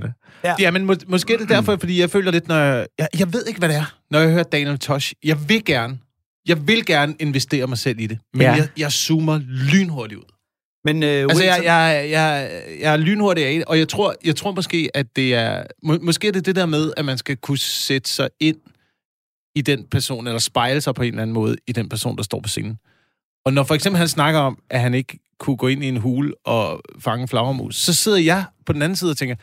Ja, 0.60 0.72
men 0.72 0.86
må, 0.86 0.96
måske 1.08 1.34
er 1.34 1.38
det 1.38 1.50
derfor, 1.50 1.76
fordi 1.80 2.00
jeg 2.00 2.10
føler 2.10 2.32
lidt, 2.32 2.48
når 2.48 2.56
jeg, 2.56 2.88
jeg... 3.00 3.08
Jeg 3.20 3.34
ved 3.34 3.46
ikke, 3.46 3.60
hvad 3.60 3.70
det 3.70 3.78
er, 3.78 3.96
når 4.12 4.20
jeg 4.20 4.30
hører 4.32 4.44
Daniel 4.44 4.80
Tosh. 4.80 5.14
Jeg 5.24 5.38
vil 5.50 5.66
gerne, 5.66 5.98
jeg 6.48 6.68
vil 6.68 6.86
gerne 6.86 7.16
investere 7.20 7.68
mig 7.68 7.78
selv 7.78 8.00
i 8.00 8.08
det, 8.08 8.18
men 8.34 8.42
Ja. 8.42 8.50
ja. 8.52 8.56
jeg, 8.58 8.68
jeg 8.78 8.92
zoomer 8.92 9.40
lynhurtigt 9.48 10.20
ud. 10.20 10.26
Men 10.86 11.04
øh, 11.04 11.10
Altså, 11.10 11.44
jeg, 11.44 11.62
jeg, 11.64 12.08
jeg, 12.12 12.50
jeg 12.82 12.94
er 12.94 12.98
lynhurtig 12.98 13.46
af 13.46 13.54
det, 13.54 13.66
og 13.66 13.80
jeg 13.80 13.88
tror, 13.88 14.16
jeg 14.26 14.36
tror 14.36 14.52
måske, 14.52 14.90
at 14.94 15.06
det 15.16 15.34
er... 15.36 15.64
Må, 15.84 15.98
måske 16.02 16.28
er 16.28 16.32
det 16.32 16.46
det 16.46 16.56
der 16.56 16.66
med, 16.66 16.94
at 16.98 17.06
man 17.06 17.18
skal 17.18 17.38
kunne 17.38 17.58
sætte 17.58 18.10
sig 18.10 18.30
ind 18.40 18.56
i 19.56 19.62
den 19.62 19.88
person, 19.92 20.28
eller 20.28 20.40
spejle 20.40 20.82
sig 20.82 20.96
på 20.96 21.02
en 21.02 21.08
eller 21.08 21.22
anden 21.22 21.34
måde 21.34 21.56
i 21.68 21.72
den 21.72 21.90
person, 21.90 22.18
der 22.18 22.24
står 22.24 22.40
på 22.40 22.50
scenen. 22.50 22.78
Og 23.46 23.54
når 23.54 23.64
for 23.64 23.76
eksempel 23.76 23.98
han 23.98 24.08
snakker 24.08 24.40
om, 24.40 24.58
at 24.70 24.82
han 24.82 24.94
ikke 24.94 25.20
kunne 25.40 25.58
gå 25.58 25.68
ind 25.68 25.84
i 25.84 25.88
en 25.88 25.98
hule 25.98 26.34
og 26.46 26.82
fange 27.00 27.28
flagermus, 27.28 27.76
så 27.76 27.94
sidder 27.94 28.18
jeg 28.18 28.46
på 28.66 28.74
den 28.74 28.82
anden 28.82 28.96
side 28.96 29.12
og 29.12 29.18
tænker, 29.18 29.36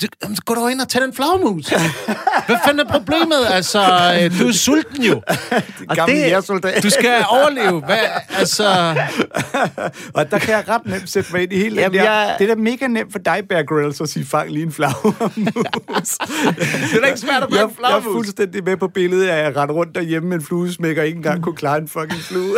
"Så- 0.00 0.08
gå 0.46 0.54
dog 0.54 0.70
ind 0.72 0.80
og 0.80 0.88
tag 0.88 1.02
den 1.02 1.12
flagermus. 1.14 1.68
Hvad 2.46 2.56
fanden 2.66 2.86
er 2.86 2.90
problemet? 2.92 3.36
Altså, 3.50 3.80
øh, 4.22 4.38
du 4.40 4.48
er 4.48 4.52
sulten 4.52 5.02
jo. 5.02 5.14
Og 5.88 5.96
Gamle 5.96 6.14
det, 6.14 6.82
du 6.82 6.90
skal 6.90 7.24
overleve. 7.28 7.80
Hvad, 7.80 7.98
altså, 8.38 8.64
Og 10.14 10.30
der 10.30 10.38
kan 10.38 10.50
jeg 10.54 10.64
ret 10.68 10.86
nemt 10.86 11.10
sætte 11.10 11.32
mig 11.32 11.42
ind 11.42 11.52
i 11.52 11.56
hele 11.56 11.80
Jamen, 11.80 11.98
den 11.98 12.06
der. 12.06 12.12
jeg- 12.12 12.36
Det 12.38 12.50
er 12.50 12.54
da 12.54 12.60
mega 12.60 12.86
nemt 12.86 13.12
for 13.12 13.18
dig, 13.18 13.42
Bear 13.48 13.62
Grylls, 13.62 14.00
at 14.00 14.08
sige, 14.08 14.26
fang 14.26 14.50
lige 14.50 14.62
en 14.66 14.72
flagermus. 14.72 15.24
det 15.24 16.96
er 16.96 17.00
da 17.00 17.06
ikke 17.06 17.20
svært 17.20 17.42
at 17.42 17.48
fange 17.52 17.62
en 17.62 17.70
jeg 17.82 17.96
er 17.96 18.00
fuldstændig 18.02 18.64
med 18.64 18.76
på 18.76 18.88
billedet, 18.88 19.28
at 19.28 19.44
jeg 19.44 19.56
render 19.56 19.74
rundt 19.74 19.94
derhjemme 19.94 20.28
med 20.28 20.36
en 20.36 20.44
fluesmækker 20.44 21.02
og 21.02 21.06
ikke 21.06 21.16
engang 21.16 21.42
kunne 21.42 21.56
klare 21.56 21.78
en 21.78 21.88
fucking 21.88 22.20
flue. 22.20 22.56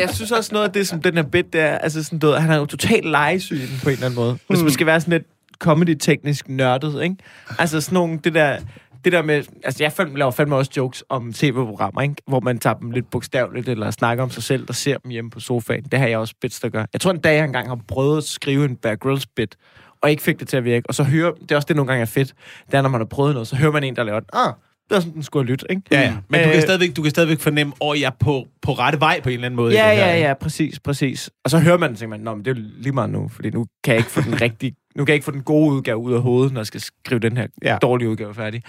Jeg 0.00 0.10
synes 0.12 0.32
også 0.32 0.50
noget 0.52 0.66
af 0.66 0.72
det, 0.72 0.88
som 0.88 1.02
den 1.02 1.14
her 1.16 1.22
bit, 1.22 1.52
det 1.52 1.60
er, 1.60 1.78
altså 1.78 2.04
sådan, 2.04 2.18
du 2.18 2.26
ved, 2.26 2.36
han 2.38 2.50
er 2.50 2.56
jo 2.56 2.66
totalt 2.66 3.04
legesyg 3.10 3.60
på 3.82 3.88
en 3.88 3.92
eller 3.92 4.06
anden 4.06 4.20
måde. 4.20 4.38
Hvis 4.48 4.60
man 4.62 4.70
skal 4.70 4.86
være 4.86 5.00
sådan 5.00 5.12
lidt 5.12 5.22
comedy-teknisk 5.60 6.48
nørdet, 6.48 7.02
ikke? 7.02 7.16
Altså 7.58 7.80
sådan 7.80 7.94
nogle, 7.94 8.18
det 8.24 8.34
der, 8.34 8.58
det 9.04 9.12
der 9.12 9.22
med, 9.22 9.44
altså 9.64 9.84
jeg 9.84 9.92
fandme, 9.92 10.18
laver 10.18 10.30
fandme 10.30 10.56
også 10.56 10.70
jokes 10.76 11.04
om 11.08 11.32
tv-programmer, 11.32 12.02
ikke? 12.02 12.14
Hvor 12.26 12.40
man 12.40 12.58
tager 12.58 12.74
dem 12.74 12.90
lidt 12.90 13.10
bogstaveligt, 13.10 13.68
eller 13.68 13.90
snakker 13.90 14.24
om 14.24 14.30
sig 14.30 14.42
selv, 14.42 14.66
der 14.66 14.72
ser 14.72 14.98
dem 14.98 15.10
hjemme 15.10 15.30
på 15.30 15.40
sofaen. 15.40 15.84
Det 15.84 15.98
har 15.98 16.06
jeg 16.06 16.18
også 16.18 16.34
bits, 16.40 16.60
der 16.60 16.68
gør. 16.68 16.84
Jeg 16.92 17.00
tror 17.00 17.10
en 17.10 17.20
dag, 17.20 17.36
jeg 17.36 17.44
engang 17.44 17.68
har 17.68 17.78
prøvet 17.88 18.18
at 18.18 18.24
skrive 18.24 18.64
en 18.64 18.76
Bear 18.76 18.96
Grylls 18.96 19.26
bit, 19.26 19.56
og 20.02 20.10
ikke 20.10 20.22
fik 20.22 20.40
det 20.40 20.48
til 20.48 20.56
at 20.56 20.64
virke. 20.64 20.88
Og 20.88 20.94
så 20.94 21.04
hører, 21.04 21.32
det 21.32 21.52
er 21.52 21.56
også 21.56 21.66
det, 21.66 21.76
nogle 21.76 21.88
gange 21.88 22.02
er 22.02 22.06
fedt, 22.06 22.34
det 22.66 22.74
er, 22.74 22.82
når 22.82 22.88
man 22.88 23.00
har 23.00 23.06
prøvet 23.06 23.34
noget, 23.34 23.48
så 23.48 23.56
hører 23.56 23.72
man 23.72 23.84
en, 23.84 23.96
der 23.96 24.02
laver, 24.02 24.20
ah, 24.32 24.52
det 24.90 24.96
er 24.96 25.00
sådan, 25.00 25.14
den 25.14 25.22
skulle 25.22 25.44
have 25.46 25.50
lyttet, 25.50 25.66
ikke? 25.70 25.82
Ja, 25.90 26.00
ja. 26.00 26.16
Men 26.28 26.40
du 26.40 26.46
kan, 26.46 26.56
Øh, 26.56 26.62
stadigvæk, 26.62 26.96
du 26.96 27.02
kan 27.02 27.10
stadigvæk 27.10 27.40
fornemme, 27.40 27.72
at 27.82 28.00
jeg 28.00 28.06
er 28.06 28.10
på, 28.20 28.46
på 28.62 28.72
rette 28.72 29.00
vej 29.00 29.20
på 29.20 29.28
en 29.28 29.32
eller 29.34 29.46
anden 29.46 29.56
måde. 29.56 29.72
i 29.72 29.76
Ja, 29.76 29.94
her, 29.94 30.06
ja, 30.06 30.18
ja, 30.18 30.34
præcis, 30.34 30.80
præcis. 30.80 31.30
Og 31.44 31.50
så 31.50 31.58
hører 31.58 31.78
man, 31.78 31.90
og 31.90 31.96
tænker 31.98 32.16
man, 32.16 32.20
Nå, 32.24 32.34
men 32.34 32.44
det 32.44 32.50
er 32.58 32.62
lige 32.78 32.92
meget 32.92 33.10
nu, 33.10 33.28
fordi 33.28 33.50
nu 33.50 33.66
kan 33.84 33.92
jeg 33.92 33.98
ikke 33.98 34.10
få 34.10 34.20
den 34.20 34.40
rigtige, 34.46 34.74
nu 34.96 35.04
kan 35.04 35.08
jeg 35.12 35.14
ikke 35.14 35.24
få 35.24 35.30
den 35.30 35.42
gode 35.42 35.72
udgave 35.74 35.96
ud 35.98 36.12
af 36.12 36.22
hovedet, 36.22 36.52
når 36.52 36.60
jeg 36.60 36.66
skal 36.66 36.80
skrive 36.80 37.20
den 37.20 37.36
her 37.36 37.46
Ja. 37.62 37.72
ja. 37.72 37.78
dårlige 37.78 38.08
udgave 38.08 38.34
færdig. 38.34 38.62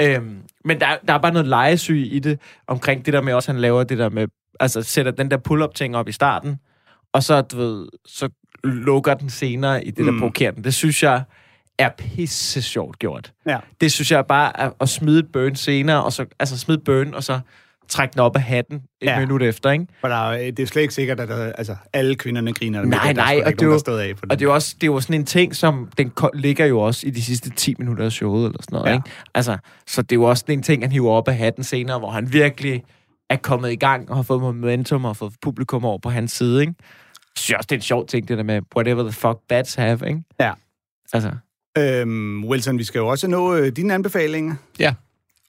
Øhm, 0.00 0.36
men 0.64 0.80
der, 0.80 0.86
der 1.08 1.14
er 1.14 1.18
bare 1.18 1.32
noget 1.32 1.48
legesyg 1.48 2.08
i 2.12 2.18
det, 2.18 2.40
omkring 2.66 3.06
det 3.06 3.12
der 3.14 3.22
med 3.22 3.32
også, 3.32 3.52
han 3.52 3.60
laver 3.60 3.84
det 3.84 3.98
der 3.98 4.08
med, 4.10 4.26
altså 4.60 4.82
sætter 4.82 5.12
den 5.12 5.30
der 5.30 5.36
pull-up-ting 5.36 5.96
op 5.96 6.08
i 6.08 6.12
starten, 6.12 6.56
og 7.12 7.22
så, 7.22 7.40
du 7.40 7.56
ved, 7.56 7.86
så 8.06 8.28
lukker 8.64 9.14
den 9.14 9.30
senere 9.30 9.84
i 9.84 9.90
det, 9.90 10.06
der 10.06 10.12
Mm. 10.12 10.18
provokerer 10.18 10.50
den. 10.50 10.64
Det 10.64 10.74
synes 10.74 11.02
jeg 11.02 11.22
er 11.78 11.88
pisse 11.98 12.62
sjovt 12.62 12.98
gjort. 12.98 13.32
ja. 13.46 13.58
Det 13.80 13.92
synes 13.92 14.10
jeg 14.12 14.26
bare 14.26 14.60
er 14.60 14.70
at 14.80 14.88
smide 14.88 15.18
et 15.18 15.32
burn 15.32 15.54
senere, 15.56 16.04
og 16.04 16.12
så, 16.12 16.26
altså 16.38 16.58
smide 16.58 16.78
burn, 16.78 17.14
og 17.14 17.24
så 17.24 17.40
trække 17.88 18.12
den 18.12 18.20
op 18.20 18.36
af 18.36 18.42
hatten 18.42 18.76
et 18.76 19.06
Ja. 19.06 19.20
minut 19.20 19.42
efter, 19.42 19.70
ikke? 19.70 19.86
For 20.00 20.08
der 20.08 20.30
er, 20.30 20.50
det 20.50 20.60
er 20.62 20.66
slet 20.66 20.82
ikke 20.82 20.94
sikkert, 20.94 21.20
at 21.20 21.28
der, 21.28 21.52
altså, 21.52 21.76
alle 21.92 22.14
kvinderne 22.14 22.52
griner. 22.52 22.84
Nej, 22.84 23.06
med 23.06 23.14
nej, 23.14 23.42
og 23.46 23.50
det 23.52 23.60
nogen, 23.60 23.80
jo- 23.86 23.98
af. 23.98 24.14
Og 24.22 24.30
det 24.38 24.44
er 24.44 24.48
jo 24.48 24.54
også 24.54 24.74
det 24.80 24.82
er 24.82 24.92
jo 24.92 25.00
sådan 25.00 25.14
en 25.20 25.26
ting, 25.26 25.56
som 25.56 25.88
den 25.98 26.12
ligger 26.34 26.66
jo 26.66 26.80
også 26.80 27.06
i 27.06 27.10
de 27.10 27.22
sidste 27.22 27.50
10 27.50 27.74
minutter 27.78 28.04
af 28.04 28.12
showet, 28.12 28.46
eller 28.46 28.62
sådan 28.62 28.76
noget, 28.76 28.88
ja. 28.90 28.94
ikke? 28.94 29.10
Altså, 29.34 29.56
så 29.86 30.02
det 30.02 30.12
er 30.12 30.16
jo 30.16 30.22
også 30.22 30.40
sådan 30.40 30.58
en 30.58 30.62
ting, 30.62 30.82
han 30.82 30.92
hiver 30.92 31.10
op 31.12 31.28
af 31.28 31.36
hatten 31.36 31.64
senere, 31.64 31.98
hvor 31.98 32.10
han 32.10 32.32
virkelig 32.32 32.82
er 33.30 33.36
kommet 33.36 33.72
i 33.72 33.76
gang, 33.76 34.10
og 34.10 34.16
har 34.16 34.22
fået 34.22 34.40
momentum, 34.40 35.04
og 35.04 35.16
fået 35.16 35.32
publikum 35.42 35.84
over 35.84 35.98
på 35.98 36.10
hans 36.10 36.32
side, 36.32 36.60
ikke? 36.60 36.74
Jeg 36.78 36.84
synes 37.36 37.56
også, 37.56 37.66
det 37.66 37.72
er 37.72 37.78
en 37.78 37.82
sjov 37.82 38.06
ting, 38.06 38.28
det 38.28 38.38
der 38.38 38.44
med, 38.44 38.60
whatever 38.76 39.02
the 39.02 39.12
fuck 39.12 39.38
bats 39.48 39.74
have, 39.74 39.98
ikke? 40.08 40.22
Ja. 40.40 40.52
Altså, 41.12 41.30
Øhm, 41.78 42.44
Wilson, 42.44 42.78
vi 42.78 42.84
skal 42.84 42.98
jo 42.98 43.06
også 43.08 43.28
nå 43.28 43.54
øh, 43.54 43.72
dine 43.76 43.94
anbefalinger. 43.94 44.54
Ja. 44.78 44.94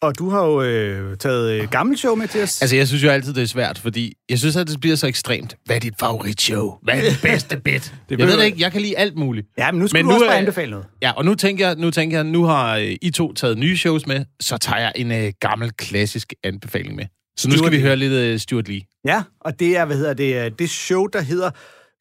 Og 0.02 0.18
du 0.18 0.30
har 0.30 0.46
jo 0.46 0.62
øh, 0.62 1.18
taget 1.18 1.62
øh, 1.62 1.70
gammelt 1.70 2.00
show 2.00 2.16
med 2.16 2.28
til 2.28 2.44
os. 2.44 2.62
Altså, 2.62 2.76
jeg 2.76 2.88
synes 2.88 3.04
jo 3.04 3.10
altid, 3.10 3.34
det 3.34 3.44
er 3.44 3.48
svært, 3.48 3.78
fordi 3.80 4.14
jeg 4.30 4.40
synes, 4.40 4.56
at 4.56 4.68
det 4.68 4.80
bliver 4.82 4.96
så 4.96 5.08
ekstremt. 5.08 5.58
Hvad 5.66 5.76
er 5.76 5.80
dit 5.80 5.94
favoritshow? 6.00 6.74
Hvad 6.84 6.94
er 6.98 7.10
dit 7.10 7.20
bedste 7.32 7.58
bit? 7.58 7.94
det 8.10 8.20
jeg 8.20 8.28
ved 8.28 8.38
det 8.38 8.46
ikke. 8.46 8.62
Jeg 8.62 8.72
kan 8.72 8.82
lide 8.82 8.98
alt 8.98 9.16
muligt. 9.18 9.48
ja, 9.58 9.72
men 9.72 9.80
nu 9.82 9.88
skal 9.88 9.98
men 9.98 10.06
du 10.06 10.10
nu 10.10 10.14
også 10.16 10.26
bare 10.28 10.38
anbefale 10.38 10.72
noget. 10.72 10.86
Ja, 11.02 11.12
og 11.12 11.26
nu 11.26 11.36
tænker 11.36 11.68
jeg, 11.68 11.76
nu, 11.76 11.92
tænker 11.92 12.18
jeg, 12.18 12.24
nu 12.24 12.44
har 12.44 12.78
øh, 12.78 12.96
I 13.02 13.12
to 13.12 13.34
taget 13.34 13.58
nye 13.58 13.78
shows 13.78 14.08
med, 14.08 14.26
så 14.40 14.58
tager 14.58 14.80
jeg 14.82 14.92
en 14.96 15.12
øh, 15.12 15.32
gammel, 15.40 15.72
klassisk 15.72 16.34
anbefaling 16.44 16.96
med. 16.96 17.06
Så 17.38 17.48
nu 17.48 17.56
Stuart 17.56 17.68
skal 17.68 17.72
vi 17.72 17.78
Lee. 17.78 17.88
høre 17.88 17.96
lidt 17.96 18.14
øh, 18.14 18.40
Stuart 18.40 18.68
Lee. 18.68 18.82
Ja, 19.06 19.24
og 19.42 19.60
det 19.60 19.78
er, 19.78 19.86
hvad 19.86 19.98
hedder 19.98 20.14
det, 20.14 20.46
øh, 20.46 20.52
det 20.60 20.70
show, 20.70 21.06
der 21.06 21.22
hedder 21.22 21.52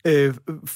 øh, 0.07 0.35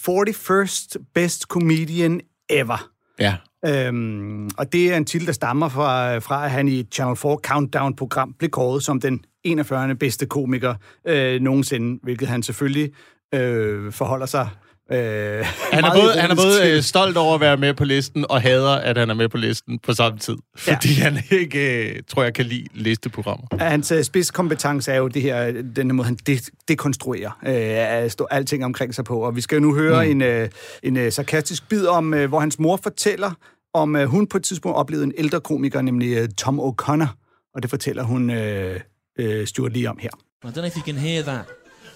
41st 0.09 0.97
Best 1.15 1.43
Comedian 1.43 2.21
Ever. 2.51 2.91
Ja. 3.21 3.37
Øhm, 3.67 4.51
og 4.59 4.73
det 4.73 4.93
er 4.93 4.97
en 4.97 5.05
titel, 5.05 5.27
der 5.27 5.33
stammer 5.33 5.69
fra, 5.69 6.19
fra 6.19 6.45
at 6.45 6.51
han 6.51 6.69
i 6.69 6.83
Channel 6.93 7.17
4 7.17 7.39
Countdown-program 7.43 8.35
blev 8.39 8.51
kåret 8.51 8.83
som 8.83 9.01
den 9.01 9.25
41. 9.45 9.95
bedste 9.95 10.27
komiker 10.27 10.75
øh, 11.05 11.41
nogensinde, 11.41 12.01
hvilket 12.03 12.29
han 12.29 12.43
selvfølgelig 12.43 12.93
øh, 13.35 13.93
forholder 13.93 14.27
sig 14.27 14.49
øh, 14.93 15.47
Han 15.73 15.85
er 15.85 15.95
både, 15.95 16.13
han 16.21 16.31
er 16.31 16.35
både 16.35 16.71
øh, 16.71 16.83
stolt 16.83 17.17
over 17.17 17.35
at 17.35 17.41
være 17.41 17.57
med 17.57 17.75
på 17.75 17.85
listen, 17.85 18.27
og 18.29 18.43
hader, 18.43 18.75
at 18.75 18.97
han 18.99 19.11
er 19.11 19.15
med 19.15 19.29
på 19.29 19.37
listen 19.37 19.79
på 19.79 19.93
samme 19.93 20.19
tid. 20.19 20.37
Ja. 20.67 20.73
Fordi 20.73 20.89
han 20.89 21.19
ikke, 21.31 21.89
øh, 21.89 22.03
tror 22.09 22.23
jeg, 22.23 22.35
kan 22.35 22.47
lide 22.47 22.67
listeprogrammer. 22.75 23.47
Hans 23.59 23.93
øh, 23.93 24.05
spidskompetence 24.05 24.93
er 24.93 24.97
jo 24.97 25.09
det 25.09 25.23
her, 25.23 25.63
den 25.77 25.95
måde, 25.95 26.07
han 26.07 26.17
de- 26.27 26.41
dekonstruerer 26.69 27.31
øh, 27.47 28.05
at 28.05 28.13
stå 28.13 28.27
alting 28.31 28.65
omkring 28.65 28.95
sig 28.95 29.05
på. 29.05 29.21
Og 29.21 29.37
vi 29.37 29.41
skal 29.41 29.57
jo 29.57 29.61
nu 29.61 29.75
høre 29.75 30.05
mm. 30.05 30.11
en, 30.11 30.23
øh, 30.23 30.49
en 30.83 30.97
øh, 30.97 31.13
sarkastisk 31.13 31.69
bid 31.69 31.87
om, 31.87 32.15
øh, 32.15 32.29
hvor 32.29 32.41
hans 32.41 32.59
mor 32.59 32.81
fortæller, 32.83 33.31
om 33.75 33.97
øh, 33.97 34.07
hun 34.07 34.27
på 34.27 34.37
et 34.37 34.45
tidspunkt 34.45 34.77
oplevede 34.77 35.05
en 35.05 35.13
ældre 35.19 35.41
komiker, 35.41 35.83
nemlig 35.83 36.17
øh, 36.17 36.29
Tom 36.29 36.61
O'Connor. 36.61 37.07
Og 37.55 37.63
det 37.63 37.71
fortæller 37.71 38.03
hun 38.03 38.31
øh, 38.31 38.81
øh, 39.19 39.47
Stuart 39.47 39.73
lige 39.73 39.91
om 39.91 39.99
her. 40.01 40.11
I 40.45 40.47
don't 40.47 40.53
know 40.53 40.65
if 40.65 40.77
you 40.77 40.83
can 40.83 40.97
hear 40.97 41.23
that 41.23 41.45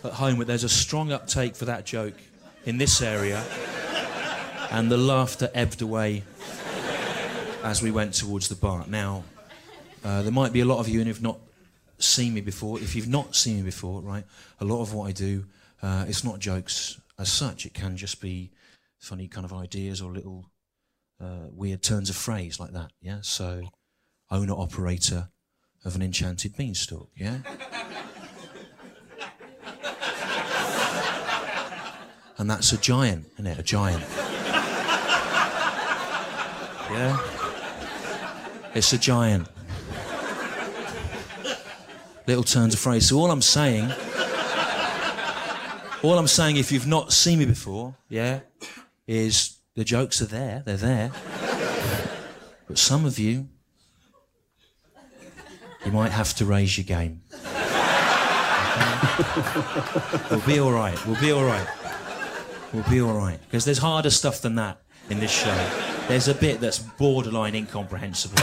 at 0.05 0.11
home, 0.11 0.37
but 0.37 0.49
there's 0.49 0.65
a 0.65 0.69
strong 0.69 1.13
uptake 1.15 1.53
for 1.57 1.65
that 1.65 1.93
joke 1.93 2.13
in 2.65 2.79
this 2.79 3.03
area. 3.03 3.45
And 4.71 4.91
the 4.91 4.97
laughter 4.97 5.51
ebbed 5.55 5.83
away 5.83 6.23
as 7.63 7.83
we 7.83 7.91
went 7.91 8.15
towards 8.15 8.49
the 8.49 8.55
bar. 8.55 8.85
Now, 8.89 9.25
uh, 10.05 10.23
there 10.23 10.33
might 10.33 10.53
be 10.53 10.61
a 10.61 10.65
lot 10.65 10.79
of 10.79 10.89
you, 10.89 11.01
and 11.01 11.09
if 11.09 11.21
not 11.23 11.39
seen 11.99 12.35
me 12.35 12.41
before, 12.41 12.79
if 12.81 12.97
you've 12.97 13.09
not 13.09 13.37
seen 13.37 13.57
me 13.57 13.63
before, 13.63 14.01
right, 14.01 14.25
a 14.61 14.65
lot 14.65 14.83
of 14.83 14.93
what 14.93 15.09
I 15.09 15.13
do, 15.13 15.45
uh, 15.83 16.05
it's 16.09 16.25
not 16.25 16.39
jokes 16.39 17.01
as 17.19 17.31
such. 17.31 17.67
It 17.67 17.75
can 17.75 17.97
just 17.97 18.21
be 18.21 18.51
funny 18.99 19.29
kind 19.29 19.45
of 19.45 19.53
ideas 19.53 20.01
or 20.01 20.11
little 20.13 20.47
uh, 21.21 21.49
weird 21.53 21.83
turns 21.83 22.11
of 22.11 22.17
phrase 22.17 22.59
like 22.59 22.73
that. 22.73 22.91
Yeah. 23.01 23.19
So, 23.23 23.63
owner 24.31 24.55
operator 24.55 25.29
of 25.85 25.95
an 25.95 26.03
enchanted 26.03 26.57
beanstalk. 26.57 27.11
Yeah. 27.17 27.39
And 32.43 32.51
that's 32.51 32.73
a 32.73 32.77
giant, 32.77 33.27
isn't 33.35 33.47
it? 33.47 33.57
A 33.61 33.63
giant. 33.63 34.03
yeah? 36.91 37.17
It's 38.75 38.93
a 38.93 38.99
giant. 38.99 39.47
Little 42.27 42.43
turns 42.43 42.75
of 42.75 42.81
phrase. 42.81 43.09
So 43.09 43.19
all 43.19 43.31
I'm 43.31 43.43
saying, 43.43 43.93
all 46.03 46.19
I'm 46.19 46.27
saying, 46.27 46.57
if 46.57 46.73
you've 46.73 46.89
not 46.89 47.13
seen 47.13 47.39
me 47.39 47.45
before, 47.45 47.95
yeah, 48.09 48.41
is 49.07 49.59
the 49.77 49.85
jokes 49.85 50.21
are 50.21 50.27
there. 50.27 50.65
They're 50.67 50.77
there. 50.77 51.13
But 52.67 52.77
some 52.77 53.05
of 53.05 53.21
you, 53.21 53.51
you 55.87 55.93
might 55.93 56.11
have 56.11 56.35
to 56.35 56.45
raise 56.45 56.77
your 56.77 56.87
game. 56.87 57.23
Okay? 58.73 58.89
we'll 60.29 60.41
be 60.41 60.59
all 60.59 60.73
right. 60.73 61.07
We'll 61.07 61.21
be 61.21 61.31
all 61.31 61.45
right. 61.45 61.69
We'll 62.73 62.89
be 62.89 63.01
all 63.01 63.15
right. 63.15 63.39
Because 63.43 63.65
there's 63.65 63.79
harder 63.79 64.11
stuff 64.11 64.41
than 64.41 64.55
that 64.55 64.79
in 65.11 65.21
this 65.21 65.31
show. 65.31 65.55
There's 66.09 66.29
a 66.29 66.35
bit 66.35 66.61
that's 66.61 66.79
borderline 66.79 67.55
incomprehensible 67.55 68.43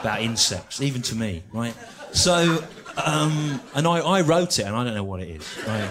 about 0.00 0.18
insects, 0.20 0.80
even 0.82 1.00
to 1.02 1.14
me, 1.14 1.42
right? 1.52 1.74
So, 2.12 2.64
um, 3.04 3.60
and 3.74 3.86
I, 3.86 3.98
I 3.98 4.20
wrote 4.22 4.58
it, 4.58 4.66
and 4.66 4.74
I 4.74 4.84
don't 4.84 4.94
know 4.94 5.04
what 5.04 5.20
it 5.20 5.28
is. 5.28 5.58
Right? 5.66 5.88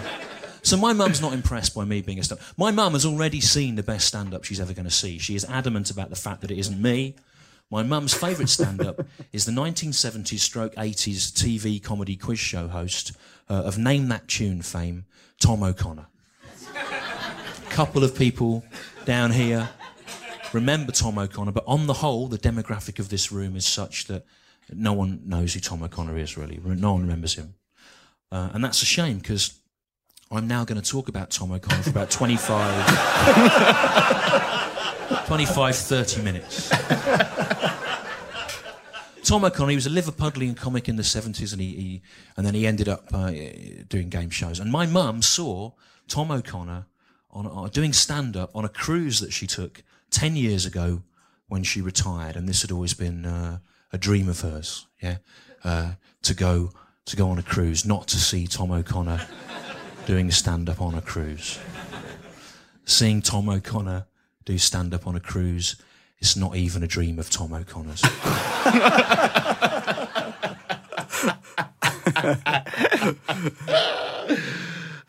So 0.62 0.76
my 0.76 0.92
mum's 0.92 1.20
not 1.20 1.32
impressed 1.32 1.74
by 1.74 1.84
me 1.84 2.02
being 2.02 2.20
a 2.20 2.22
stand. 2.22 2.40
My 2.56 2.70
mum 2.70 2.92
has 2.92 3.04
already 3.04 3.40
seen 3.40 3.74
the 3.74 3.82
best 3.82 4.06
stand-up 4.06 4.44
she's 4.44 4.60
ever 4.60 4.72
going 4.72 4.84
to 4.84 4.90
see. 4.90 5.18
She 5.18 5.34
is 5.34 5.44
adamant 5.46 5.90
about 5.90 6.10
the 6.10 6.16
fact 6.16 6.40
that 6.42 6.50
it 6.50 6.58
isn't 6.58 6.80
me. 6.80 7.16
My 7.70 7.82
mum's 7.82 8.14
favourite 8.14 8.48
stand-up 8.48 9.00
is 9.32 9.44
the 9.44 9.52
1970s 9.52 10.38
stroke 10.38 10.74
80s 10.76 11.32
TV 11.32 11.82
comedy 11.82 12.16
quiz 12.16 12.38
show 12.38 12.68
host 12.68 13.12
uh, 13.48 13.54
of 13.54 13.78
Name 13.78 14.08
That 14.08 14.28
Tune 14.28 14.62
fame, 14.62 15.06
Tom 15.40 15.62
O'Connor. 15.62 16.06
Couple 17.72 18.04
of 18.04 18.14
people 18.14 18.62
down 19.06 19.32
here 19.32 19.68
remember 20.52 20.92
Tom 20.92 21.18
O'Connor, 21.18 21.52
but 21.52 21.64
on 21.66 21.86
the 21.86 21.94
whole, 21.94 22.28
the 22.28 22.38
demographic 22.38 22.98
of 22.98 23.08
this 23.08 23.32
room 23.32 23.56
is 23.56 23.64
such 23.66 24.04
that 24.06 24.26
no 24.70 24.92
one 24.92 25.22
knows 25.24 25.54
who 25.54 25.60
Tom 25.60 25.82
O'Connor 25.82 26.18
is, 26.18 26.36
really. 26.36 26.60
No 26.62 26.92
one 26.92 27.00
remembers 27.02 27.34
him. 27.34 27.54
Uh, 28.30 28.50
and 28.52 28.62
that's 28.64 28.82
a 28.82 28.86
shame 28.86 29.18
because 29.18 29.58
I'm 30.30 30.46
now 30.46 30.64
going 30.64 30.80
to 30.80 30.88
talk 30.88 31.08
about 31.08 31.30
Tom 31.30 31.52
O'Connor 31.52 31.82
for 31.82 31.90
about 31.90 32.10
25, 32.10 32.86
25 35.26 35.76
30 35.76 36.22
minutes. 36.22 36.70
Tom 39.24 39.44
O'Connor, 39.44 39.70
he 39.70 39.76
was 39.76 39.86
a 39.86 39.90
Liverpudlian 39.90 40.56
comic 40.56 40.88
in 40.88 40.96
the 40.96 41.02
70s 41.02 41.52
and, 41.52 41.60
he, 41.60 41.68
he 41.68 42.02
and 42.36 42.44
then 42.46 42.54
he 42.54 42.66
ended 42.66 42.88
up 42.88 43.08
uh, 43.12 43.30
doing 43.88 44.08
game 44.08 44.30
shows. 44.30 44.58
And 44.60 44.70
my 44.70 44.86
mum 44.86 45.22
saw 45.22 45.72
Tom 46.08 46.30
O'Connor 46.30 46.86
on, 47.32 47.46
on 47.46 47.70
doing 47.70 47.92
stand 47.92 48.36
up 48.36 48.54
on 48.54 48.64
a 48.64 48.68
cruise 48.68 49.20
that 49.20 49.32
she 49.32 49.46
took 49.46 49.82
10 50.10 50.36
years 50.36 50.66
ago 50.66 51.02
when 51.48 51.62
she 51.62 51.80
retired. 51.80 52.36
And 52.36 52.48
this 52.48 52.62
had 52.62 52.70
always 52.70 52.94
been 52.94 53.24
uh, 53.24 53.58
a 53.92 53.98
dream 53.98 54.28
of 54.28 54.40
hers, 54.40 54.86
yeah, 55.02 55.16
uh, 55.64 55.92
to 56.22 56.34
go 56.34 56.70
to 57.04 57.16
go 57.16 57.30
on 57.30 57.38
a 57.38 57.42
cruise, 57.42 57.84
not 57.84 58.06
to 58.08 58.16
see 58.16 58.46
Tom 58.46 58.70
O'Connor 58.70 59.26
doing 60.06 60.30
stand 60.30 60.68
up 60.68 60.80
on 60.80 60.94
a 60.94 61.00
cruise. 61.00 61.58
Seeing 62.84 63.22
Tom 63.22 63.48
O'Connor 63.48 64.06
do 64.44 64.56
stand 64.56 64.94
up 64.94 65.06
on 65.06 65.16
a 65.16 65.20
cruise 65.20 65.76
is 66.20 66.36
not 66.36 66.54
even 66.54 66.84
a 66.84 66.86
dream 66.86 67.18
of 67.18 67.28
Tom 67.28 67.52
O'Connor's. 67.52 68.02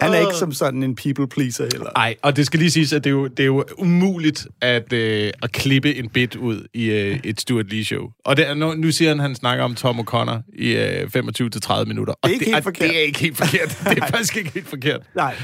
Han 0.04 0.14
er 0.14 0.20
ikke 0.20 0.36
som 0.36 0.52
sådan 0.52 0.84
en 0.84 0.96
people 0.96 1.28
pleaser 1.28 1.64
heller. 1.64 1.90
Nej, 1.96 2.16
og 2.22 2.36
det 2.36 2.46
skal 2.46 2.60
lige 2.60 2.72
siges, 2.72 2.94
at 2.94 3.04
det 3.04 3.10
er 3.10 3.14
jo, 3.14 3.28
det 3.28 3.40
er 3.40 3.46
jo 3.46 3.64
umuligt 3.78 4.48
at, 4.62 4.94
øh, 4.94 5.32
at 5.44 5.52
klippe 5.52 5.96
en 5.96 6.10
bit 6.10 6.36
ud 6.36 6.68
i 6.74 6.86
øh, 6.86 7.20
et 7.24 7.42
Stuart 7.42 7.66
Lee-show. 7.66 8.10
Og 8.26 8.38
det 8.38 8.48
er, 8.48 8.54
nu, 8.54 8.74
nu 8.74 8.92
siger 8.92 9.10
han, 9.10 9.20
at 9.20 9.24
han 9.24 9.36
snakker 9.36 9.64
om 9.64 9.76
Tom 9.76 10.00
O'Connor 10.00 10.42
i 10.54 10.76
øh, 10.76 11.10
25-30 11.16 11.86
minutter. 11.86 12.14
Og 12.22 12.30
Det 12.30 12.30
er 12.30 12.34
ikke 12.34 12.46
helt 12.46 12.64
forkert. 12.64 12.90
Det 12.90 12.98
er 12.98 13.02
ikke 13.02 13.20
helt 13.20 13.38
forkert. 13.38 13.80
Det 13.90 14.04
er 14.04 14.08
faktisk 14.08 14.38
ikke 14.38 14.52
helt 14.54 14.68
forkert. 14.68 15.02
Nej. 15.16 15.36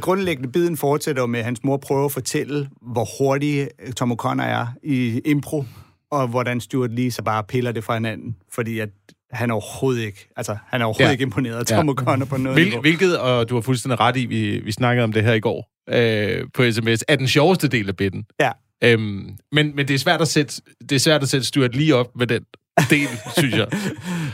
Grundlæggende 0.00 0.52
biden 0.52 0.76
fortsætter 0.76 1.26
med, 1.26 1.38
at 1.38 1.44
hans 1.44 1.64
mor 1.64 1.76
prøver 1.76 2.04
at 2.04 2.12
fortælle, 2.12 2.68
hvor 2.92 3.08
hurtig 3.18 3.68
Tom 3.96 4.12
O'Connor 4.12 4.42
er 4.42 4.66
i 4.82 5.20
impro, 5.24 5.64
og 6.10 6.28
hvordan 6.28 6.60
Stuart 6.60 6.90
Lee 6.90 7.10
så 7.10 7.22
bare 7.22 7.44
piller 7.44 7.72
det 7.72 7.84
fra 7.84 7.94
hinanden, 7.94 8.36
fordi 8.52 8.78
at 8.78 8.88
han 9.32 9.50
er 9.50 9.54
overhovedet 9.54 10.02
ikke, 10.02 10.28
altså, 10.36 10.56
han 10.66 10.80
er 10.80 10.84
overhovedet 10.84 11.06
Ja. 11.08 11.12
ikke 11.12 11.22
imponeret 11.22 11.58
af 11.58 11.66
Tom 11.66 11.88
Ja. 11.88 11.94
O'Connor 11.94 12.24
på 12.24 12.36
noget 12.36 12.56
Hvil, 12.56 12.64
niveau. 12.66 12.80
hvilket, 12.80 13.18
og 13.18 13.48
du 13.48 13.54
har 13.54 13.60
fuldstændig 13.62 14.00
ret 14.00 14.16
i, 14.16 14.26
vi, 14.26 14.58
vi 14.64 14.72
snakkede 14.72 15.04
om 15.04 15.12
det 15.12 15.22
her 15.24 15.32
i 15.32 15.40
går 15.40 15.68
øh, 15.90 16.44
på 16.54 16.70
sms, 16.72 17.04
er 17.08 17.16
den 17.16 17.28
sjoveste 17.28 17.68
del 17.68 17.88
af 17.88 17.96
bitten. 17.96 18.24
Ja. 18.40 18.50
Øhm, 18.84 19.30
men, 19.52 19.76
men 19.76 19.88
det 19.88 19.94
er 19.94 19.98
svært 19.98 20.20
at 20.20 20.28
sætte, 20.28 20.62
det 20.80 20.92
er 20.92 20.98
svært 20.98 21.22
at 21.22 21.28
sætte 21.28 21.46
Stuart 21.46 21.74
lige 21.76 21.94
op 21.94 22.16
med 22.16 22.26
den 22.26 22.42
del, 22.90 23.08
synes 23.38 23.54
jeg. 23.56 23.66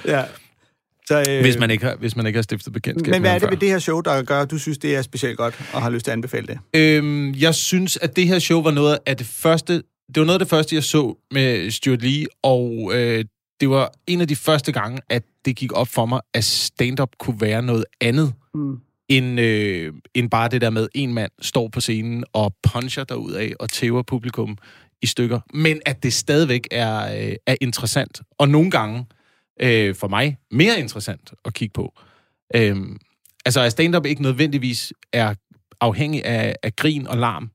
Ja. 0.06 0.22
Så, 1.06 1.24
øh, 1.30 1.40
Hvis 1.40 1.58
man 1.58 1.70
ikke 1.70 1.84
har, 1.84 1.96
hvis 1.96 2.16
man 2.16 2.26
ikke 2.26 2.36
har 2.36 2.42
stiftet 2.42 2.72
bekendtskab 2.72 3.12
men 3.12 3.20
hvad 3.20 3.34
er 3.34 3.38
det 3.38 3.50
ved 3.50 3.56
det 3.56 3.68
her 3.68 3.78
show, 3.78 4.00
der 4.00 4.22
gør, 4.22 4.40
at 4.40 4.50
du 4.50 4.58
synes, 4.58 4.78
det 4.78 4.96
er 4.96 5.02
specielt 5.02 5.36
godt, 5.38 5.60
og 5.72 5.82
har 5.82 5.90
lyst 5.90 6.04
til 6.04 6.10
at 6.10 6.12
anbefale 6.12 6.46
det? 6.46 6.58
Øhm, 6.76 7.34
jeg 7.34 7.54
synes, 7.54 7.96
at 7.96 8.16
det 8.16 8.26
her 8.26 8.38
show 8.38 8.62
var 8.62 8.70
noget 8.70 8.98
af 9.06 9.16
det 9.16 9.26
første... 9.26 9.72
Det 10.14 10.16
var 10.20 10.24
noget 10.24 10.34
af 10.34 10.38
det 10.38 10.48
første, 10.48 10.74
jeg 10.74 10.84
så 10.84 11.14
med 11.30 11.70
Stuart 11.70 12.02
Lee, 12.02 12.26
og 12.42 12.90
øh, 12.94 13.24
det 13.60 13.70
var 13.70 13.92
en 14.06 14.20
af 14.20 14.28
de 14.28 14.36
første 14.36 14.72
gange, 14.72 15.00
at 15.08 15.22
det 15.44 15.56
gik 15.56 15.72
op 15.72 15.88
for 15.88 16.06
mig, 16.06 16.20
at 16.34 16.44
stand-up 16.44 17.10
kunne 17.18 17.40
være 17.40 17.62
noget 17.62 17.84
andet, 18.00 18.34
Mm. 18.54 18.78
end, 19.08 19.40
øh, 19.40 19.92
end 20.14 20.30
bare 20.30 20.48
det 20.48 20.60
der 20.60 20.70
med, 20.70 20.88
en 20.94 21.14
mand 21.14 21.30
står 21.40 21.68
på 21.68 21.80
scenen 21.80 22.24
og 22.32 22.54
puncher 22.62 23.04
derudad 23.04 23.50
og 23.60 23.68
tæver 23.70 24.02
publikum 24.02 24.58
i 25.02 25.06
stykker. 25.06 25.40
Men 25.54 25.80
at 25.86 26.02
det 26.02 26.12
stadigvæk 26.12 26.68
er, 26.70 27.26
øh, 27.28 27.36
er 27.46 27.56
interessant, 27.60 28.20
og 28.38 28.48
nogle 28.48 28.70
gange, 28.70 29.06
øh, 29.62 29.94
for 29.94 30.08
mig, 30.08 30.36
mere 30.50 30.78
interessant 30.80 31.32
at 31.44 31.54
kigge 31.54 31.72
på. 31.72 31.92
Øhm, 32.54 32.98
altså, 33.44 33.60
at 33.60 33.72
stand-up 33.72 34.06
ikke 34.06 34.22
nødvendigvis 34.22 34.92
er 35.12 35.34
afhængig 35.80 36.24
af, 36.24 36.54
af 36.62 36.76
grin 36.76 37.06
og 37.06 37.18
larm, 37.18 37.50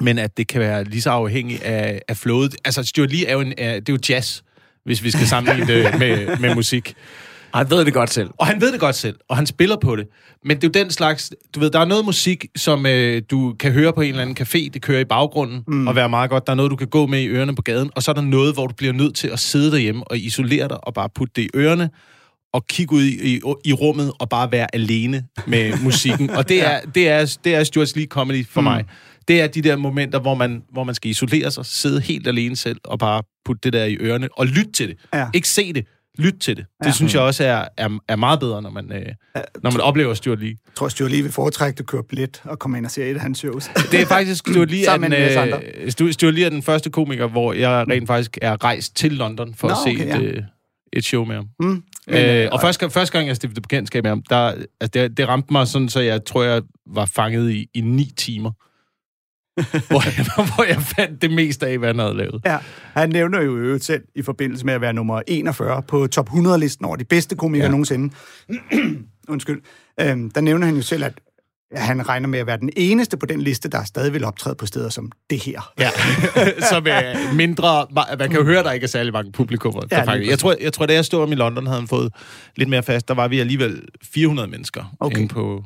men 0.00 0.18
at 0.18 0.36
det 0.36 0.48
kan 0.48 0.60
være 0.60 0.84
lige 0.84 1.02
så 1.02 1.10
afhængig 1.10 1.64
af, 1.64 2.02
af 2.08 2.16
flowet. 2.16 2.56
Altså, 2.64 2.82
Stuart 2.82 3.12
Lee 3.12 3.26
er 3.26 3.32
jo, 3.32 3.40
en, 3.40 3.54
er, 3.58 3.80
det 3.80 3.88
er 3.88 3.92
jo 3.92 3.98
jazz, 4.08 4.42
hvis 4.88 5.04
vi 5.04 5.10
skal 5.10 5.26
sammenligne 5.26 5.74
det 5.74 5.82
med, 6.02 6.38
med 6.38 6.54
musik. 6.54 6.94
Og 7.52 7.58
han 7.58 7.70
ved 7.70 7.84
det 7.84 7.94
godt 7.94 8.10
selv. 8.10 8.30
Og 8.38 8.46
han 8.46 8.60
ved 8.60 8.72
det 8.72 8.80
godt 8.80 8.96
selv, 8.96 9.16
og 9.28 9.36
han 9.36 9.46
spiller 9.46 9.76
på 9.76 9.96
det. 9.96 10.06
Men 10.44 10.56
det 10.56 10.64
er 10.64 10.80
jo 10.80 10.84
den 10.84 10.90
slags... 10.90 11.32
Du 11.54 11.60
ved, 11.60 11.70
der 11.70 11.80
er 11.80 11.84
noget 11.84 12.04
musik, 12.04 12.46
som 12.56 12.86
øh, 12.86 13.22
du 13.30 13.54
kan 13.60 13.72
høre 13.72 13.92
på 13.92 14.00
en 14.00 14.08
eller 14.08 14.22
anden 14.22 14.36
café, 14.40 14.70
det 14.74 14.82
kører 14.82 15.00
i 15.00 15.04
baggrunden, 15.04 15.64
mm. 15.68 15.88
og 15.88 15.96
være 15.96 16.08
meget 16.08 16.30
godt. 16.30 16.46
Der 16.46 16.52
er 16.52 16.56
noget, 16.56 16.70
du 16.70 16.76
kan 16.76 16.86
gå 16.86 17.06
med 17.06 17.20
i 17.20 17.28
ørerne 17.28 17.54
på 17.54 17.62
gaden, 17.62 17.90
og 17.96 18.02
så 18.02 18.10
er 18.10 18.14
der 18.14 18.22
noget, 18.22 18.54
hvor 18.54 18.66
du 18.66 18.74
bliver 18.74 18.92
nødt 18.92 19.14
til 19.16 19.28
at 19.28 19.38
sidde 19.38 19.70
derhjemme 19.70 20.04
og 20.10 20.18
isolere 20.18 20.68
dig, 20.68 20.84
og 20.86 20.94
bare 20.94 21.08
putte 21.14 21.32
det 21.36 21.42
i 21.42 21.48
ørerne, 21.54 21.90
og 22.52 22.66
kigge 22.66 22.94
ud 22.94 23.02
i, 23.02 23.34
i, 23.34 23.40
i 23.64 23.72
rummet, 23.72 24.12
og 24.18 24.28
bare 24.28 24.52
være 24.52 24.74
alene 24.74 25.24
med 25.46 25.72
musikken. 25.82 26.30
Og 26.30 26.48
det 26.48 26.66
er, 26.66 26.80
det 26.94 27.08
er, 27.08 27.36
det 27.44 27.54
er 27.54 27.64
Stuart 27.64 27.96
Lee 27.96 28.06
comedy 28.06 28.46
for 28.46 28.60
mm. 28.60 28.64
mig. 28.64 28.84
Det 29.28 29.40
er 29.40 29.46
de 29.46 29.62
der 29.62 29.76
momenter, 29.76 30.18
hvor 30.20 30.34
man, 30.34 30.62
hvor 30.72 30.84
man 30.84 30.94
skal 30.94 31.10
isolere 31.10 31.50
sig, 31.50 31.66
sidde 31.66 32.00
helt 32.00 32.28
alene 32.28 32.56
selv, 32.56 32.80
og 32.84 32.98
bare 32.98 33.22
putte 33.44 33.60
det 33.62 33.72
der 33.72 33.84
i 33.84 33.96
ørerne, 34.00 34.28
og 34.32 34.46
lytte 34.46 34.72
til 34.72 34.88
det. 34.88 34.96
Ja. 35.14 35.26
Ikke 35.34 35.48
se 35.48 35.72
det, 35.72 35.86
lyt 36.18 36.34
til 36.40 36.56
det. 36.56 36.66
Det 36.80 36.86
Ja. 36.86 36.92
synes 36.92 37.14
jeg 37.14 37.22
også 37.22 37.44
er, 37.44 37.64
er, 37.76 37.98
er 38.08 38.16
meget 38.16 38.40
bedre, 38.40 38.62
når 38.62 38.70
man, 38.70 38.92
øh, 38.92 39.06
når 39.62 39.70
man 39.70 39.80
oplever 39.80 40.14
Stuart 40.14 40.38
Lee. 40.40 40.48
Jeg 40.48 40.56
tror, 40.76 40.88
Stuart 40.88 41.10
Lee 41.10 41.22
vil 41.22 41.32
foretrække, 41.32 41.74
at 41.74 41.78
du 41.78 41.84
kører 41.84 42.02
billet 42.02 42.40
og 42.44 42.58
kommer 42.58 42.78
ind 42.78 42.84
og 42.86 42.90
ser 42.90 43.04
et 43.10 43.14
af 43.14 43.20
hans 43.20 43.38
shows. 43.38 43.64
Det 43.92 44.00
er 44.00 44.06
faktisk 44.06 44.38
Stuart 44.48 44.70
Lee, 44.70 44.84
er 44.86 44.96
den, 44.96 45.12
øh, 45.12 45.86
Stu- 45.86 46.12
Stuart 46.12 46.34
Lee 46.34 46.44
er 46.44 46.50
den 46.50 46.62
første 46.62 46.90
komiker, 46.90 47.26
hvor 47.26 47.52
jeg 47.52 47.84
rent 47.90 48.06
faktisk 48.06 48.38
er 48.42 48.64
rejst 48.64 48.96
til 48.96 49.12
London 49.12 49.54
for 49.54 49.68
Nå, 49.68 49.72
at 49.74 49.78
se 49.84 49.90
okay, 50.04 50.16
et, 50.20 50.22
ja. 50.24 50.38
øh, 50.38 50.42
et 50.92 51.04
show 51.04 51.24
med 51.24 51.34
ham. 51.36 51.48
Mm. 51.60 51.66
Men, 51.66 51.82
Øh, 52.08 52.42
øh, 52.44 52.48
og 52.52 52.60
første, 52.60 52.90
første 52.90 53.12
gang, 53.12 53.28
jeg 53.28 53.36
stiftede 53.36 53.60
bekendtskab 53.60 54.02
med 54.04 54.10
ham, 54.10 54.22
der, 54.30 54.36
altså 54.80 54.90
det, 54.94 55.16
det 55.16 55.28
ramte 55.28 55.52
mig 55.52 55.68
sådan, 55.68 55.88
så 55.88 56.00
jeg 56.00 56.24
tror, 56.24 56.42
jeg 56.42 56.62
var 56.86 57.04
fanget 57.06 57.50
i, 57.50 57.66
i 57.74 57.80
ni 57.80 58.10
timer. 58.16 58.50
hvor, 59.90 60.04
jeg, 60.04 60.44
hvor 60.54 60.64
jeg 60.64 60.82
fandt 60.82 61.22
det 61.22 61.30
meste 61.30 61.66
af, 61.66 61.78
hvad 61.78 61.88
han 61.88 61.98
havde 61.98 62.16
lavet. 62.16 62.40
Ja, 62.44 62.58
han 62.94 63.08
nævner 63.10 63.42
jo 63.42 63.56
øvrigt 63.56 63.84
selv 63.84 64.02
i 64.14 64.22
forbindelse 64.22 64.66
med 64.66 64.74
at 64.74 64.80
være 64.80 64.92
nummer 64.92 65.22
41 65.26 65.82
på 65.82 66.06
top 66.06 66.28
100-listen 66.30 66.84
over 66.84 66.96
de 66.96 67.04
bedste 67.04 67.36
komikere 67.36 67.62
Ja. 67.64 67.66
ja. 67.66 67.70
nogensinde. 67.70 68.14
Undskyld. 69.28 69.60
Øhm, 70.00 70.30
der 70.30 70.40
nævner 70.40 70.66
han 70.66 70.76
jo 70.76 70.82
selv, 70.82 71.04
at 71.04 71.12
han 71.74 72.08
regner 72.08 72.28
med 72.28 72.38
at 72.38 72.46
være 72.46 72.58
den 72.58 72.70
eneste 72.76 73.16
på 73.16 73.26
den 73.26 73.40
liste, 73.40 73.68
der 73.68 73.84
stadig 73.84 74.12
vil 74.12 74.24
optræde 74.24 74.54
på 74.54 74.66
steder 74.66 74.88
som 74.88 75.12
det 75.30 75.38
her. 75.44 75.72
Ja, 75.80 75.90
som 76.72 76.86
er 76.88 77.34
mindre... 77.34 77.86
Man 78.18 78.28
kan 78.30 78.38
jo 78.38 78.44
høre, 78.44 78.62
der 78.62 78.72
ikke 78.72 78.84
er 78.84 78.88
særlig 78.88 79.12
mange 79.12 79.32
publikummer. 79.32 79.82
Ja, 79.90 79.96
Ja, 79.98 80.04
faktisk. 80.04 80.30
Jeg, 80.30 80.38
tror, 80.38 80.54
jeg 80.60 80.72
tror, 80.72 80.86
da 80.86 80.92
jeg 80.94 81.04
stod 81.04 81.22
om 81.22 81.32
i 81.32 81.34
London, 81.34 81.66
havde 81.66 81.78
han 81.80 81.88
fået 81.88 82.12
lidt 82.56 82.68
mere 82.68 82.82
fast. 82.82 83.08
Der 83.08 83.14
var 83.14 83.28
vi 83.28 83.40
alligevel 83.40 83.82
400 84.12 84.48
mennesker 84.48 84.96
Okay. 85.00 85.16
inde 85.18 85.28
på 85.28 85.64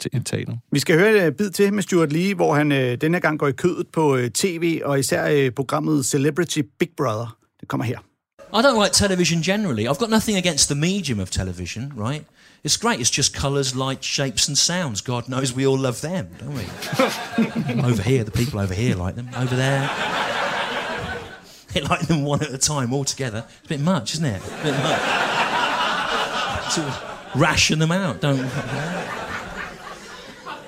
te- 0.00 0.08
et 0.16 0.26
teater. 0.26 0.52
Vi 0.72 0.78
skal 0.78 0.98
høre 0.98 1.26
et 1.26 1.36
bid 1.36 1.50
til 1.50 1.72
med 1.74 1.82
Stuart 1.82 2.12
Lee, 2.12 2.34
hvor 2.34 2.54
han 2.54 2.72
øh, 2.72 3.00
denne 3.00 3.20
gang 3.20 3.38
går 3.38 3.48
i 3.48 3.52
kødet 3.52 3.86
på 3.92 4.16
øh, 4.16 4.30
tv, 4.30 4.80
og 4.84 4.98
især 4.98 5.28
øh, 5.30 5.50
programmet 5.50 6.06
Celebrity 6.06 6.58
Big 6.78 6.88
Brother. 6.96 7.36
Det 7.60 7.68
kommer 7.68 7.84
her. 7.84 7.98
I 8.54 8.56
don't 8.62 8.82
like 8.82 8.92
television 8.94 9.42
generally. 9.42 9.84
I've 9.88 9.98
got 9.98 10.10
nothing 10.10 10.36
against 10.38 10.68
the 10.68 10.74
medium 10.80 11.18
of 11.20 11.30
television, 11.30 11.92
right? 11.96 12.22
It's 12.66 12.76
great. 12.76 13.00
It's 13.00 13.10
just 13.18 13.34
colours, 13.40 13.74
light, 13.74 14.04
shapes, 14.04 14.48
and 14.48 14.56
sounds. 14.56 15.00
God 15.02 15.22
knows 15.22 15.54
we 15.56 15.66
all 15.66 15.78
love 15.78 16.00
them, 16.00 16.26
don't 16.40 16.54
we? 16.54 16.64
over 17.90 18.02
here, 18.02 18.24
the 18.24 18.30
people 18.30 18.60
over 18.60 18.74
here 18.74 18.94
like 19.06 19.14
them. 19.16 19.28
Over 19.36 19.56
there, 19.56 19.90
they 21.72 21.80
like 21.82 22.06
them 22.06 22.24
one 22.24 22.42
at 22.42 22.52
a 22.54 22.58
time, 22.58 22.92
all 22.94 23.04
together. 23.04 23.44
It's 23.48 23.66
a 23.66 23.68
bit 23.68 23.80
much, 23.80 24.14
isn't 24.14 24.24
it? 24.26 24.40
A 24.60 24.62
bit 24.64 24.74
much. 24.88 25.02
Sort 26.72 26.86
of 26.86 26.94
ration 27.34 27.78
them 27.80 27.92
out, 27.92 28.20
don't. 28.20 28.48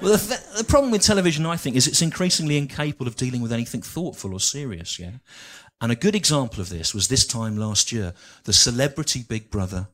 Well, 0.02 0.12
the, 0.12 0.18
th- 0.18 0.58
the 0.58 0.64
problem 0.64 0.92
with 0.92 1.02
television, 1.02 1.46
I 1.46 1.56
think, 1.56 1.74
is 1.74 1.86
it's 1.86 2.02
increasingly 2.02 2.58
incapable 2.58 3.06
of 3.06 3.16
dealing 3.16 3.40
with 3.40 3.52
anything 3.52 3.82
thoughtful 3.82 4.34
or 4.34 4.40
serious. 4.40 4.98
Yeah, 4.98 5.12
and 5.80 5.92
a 5.92 5.96
good 5.96 6.14
example 6.14 6.60
of 6.60 6.68
this 6.68 6.94
was 6.94 7.08
this 7.08 7.26
time 7.26 7.56
last 7.56 7.92
year, 7.92 8.14
the 8.44 8.52
celebrity 8.52 9.24
Big 9.26 9.50
Brother 9.50 9.88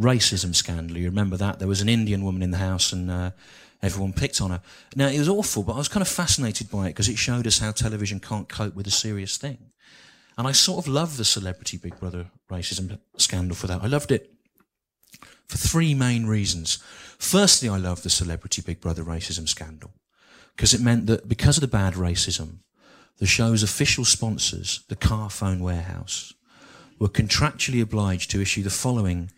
racism 0.00 0.54
scandal. 0.54 0.96
You 0.96 1.08
remember 1.08 1.36
that? 1.36 1.58
There 1.58 1.68
was 1.68 1.80
an 1.80 1.88
Indian 1.88 2.24
woman 2.24 2.42
in 2.42 2.50
the 2.50 2.58
house 2.58 2.92
and 2.92 3.10
uh, 3.10 3.30
everyone 3.82 4.12
picked 4.12 4.40
on 4.40 4.50
her. 4.50 4.62
Now, 4.96 5.08
it 5.08 5.18
was 5.18 5.28
awful, 5.28 5.62
but 5.62 5.74
I 5.74 5.78
was 5.78 5.88
kind 5.88 6.02
of 6.02 6.08
fascinated 6.08 6.70
by 6.70 6.86
it 6.86 6.90
because 6.90 7.08
it 7.08 7.18
showed 7.18 7.46
us 7.46 7.58
how 7.58 7.70
television 7.70 8.20
can't 8.20 8.48
cope 8.48 8.74
with 8.74 8.86
a 8.86 8.90
serious 8.90 9.36
thing. 9.36 9.58
And 10.38 10.48
I 10.48 10.52
sort 10.52 10.84
of 10.84 10.88
love 10.90 11.18
the 11.18 11.24
celebrity 11.24 11.76
Big 11.76 11.98
Brother 12.00 12.30
racism 12.50 12.98
scandal 13.16 13.54
for 13.54 13.66
that. 13.66 13.82
I 13.82 13.86
loved 13.86 14.10
it 14.10 14.31
for 15.48 15.58
three 15.58 15.94
main 15.94 16.26
reasons. 16.26 16.78
Firstly, 17.18 17.68
I 17.68 17.76
love 17.76 18.02
the 18.02 18.10
celebrity 18.10 18.62
Big 18.62 18.80
Brother 18.80 19.04
racism 19.04 19.48
scandal 19.48 19.92
because 20.56 20.74
it 20.74 20.80
meant 20.80 21.06
that 21.06 21.28
because 21.28 21.56
of 21.56 21.60
the 21.60 21.68
bad 21.68 21.94
racism, 21.94 22.58
the 23.18 23.26
show's 23.26 23.62
official 23.62 24.04
sponsors, 24.04 24.84
the 24.88 24.96
Carphone 24.96 25.60
Warehouse, 25.60 26.34
were 26.98 27.08
contractually 27.08 27.82
obliged 27.82 28.30
to 28.30 28.40
issue 28.40 28.62
the 28.62 28.70
following 28.70 29.30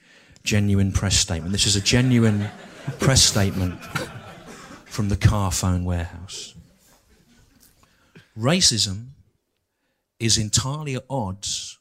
genuine 0.43 0.93
press 0.93 1.17
statement. 1.17 1.53
This 1.53 1.67
is 1.67 1.77
a 1.77 1.81
genuine 1.81 2.49
press 3.01 3.23
statement 3.23 3.83
from 4.87 5.09
the 5.09 5.17
Carphone 5.17 5.85
Warehouse. 5.85 6.55
Racism 8.39 9.09
is 10.19 10.39
entirely 10.39 10.95
at 10.95 11.05
odds 11.09 11.79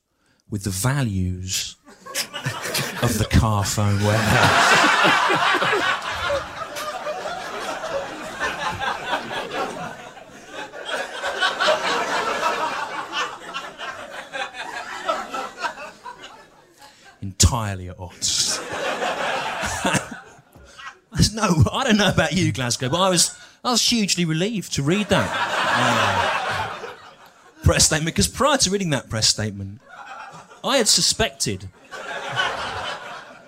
with 0.49 0.63
the 0.63 0.69
values 0.69 1.75
of 3.03 3.17
the 3.17 3.25
car 3.25 3.65
phone 3.65 4.01
Warehouse. 4.03 4.89
entirely 17.21 17.89
at 17.89 17.99
odds. 17.99 18.59
No, 21.33 21.63
I 21.71 21.83
don't 21.83 21.97
know 21.97 22.09
about 22.09 22.33
you, 22.33 22.51
Glasgow, 22.51 22.89
but 22.89 23.01
I 23.01 23.09
was, 23.09 23.35
I 23.63 23.71
was 23.71 23.81
hugely 23.81 24.23
relieved 24.23 24.73
to 24.73 24.83
read 24.83 25.09
that 25.09 25.29
uh, 25.35 26.89
press 27.63 27.85
statement 27.85 28.15
because 28.15 28.27
prior 28.27 28.57
to 28.59 28.69
reading 28.69 28.91
that 28.91 29.09
press 29.09 29.27
statement, 29.27 29.81
I 30.63 30.77
had 30.77 30.87
suspected 30.87 31.69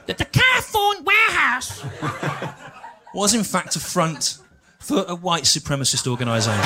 that 0.07 0.17
the 0.17 0.25
Carphone 0.25 1.03
Warehouse 1.03 1.83
was 3.13 3.33
in 3.33 3.43
fact 3.43 3.75
a 3.75 3.79
front 3.79 4.37
for 4.79 5.03
a 5.07 5.15
white 5.15 5.43
supremacist 5.43 6.07
organisation. 6.07 6.51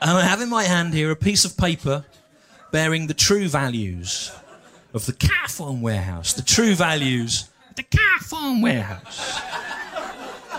and 0.00 0.10
I 0.10 0.22
have 0.22 0.40
in 0.40 0.48
my 0.48 0.64
hand 0.64 0.94
here 0.94 1.10
a 1.10 1.16
piece 1.16 1.44
of 1.44 1.56
paper 1.56 2.04
bearing 2.72 3.06
the 3.06 3.14
true 3.14 3.48
values 3.48 4.32
of 4.92 5.06
the 5.06 5.12
Carphone 5.12 5.80
Warehouse. 5.80 6.32
The 6.32 6.42
true 6.42 6.74
values 6.74 7.48
of 7.70 7.76
the 7.76 7.84
Carphone 7.84 8.62
Warehouse. 8.62 9.38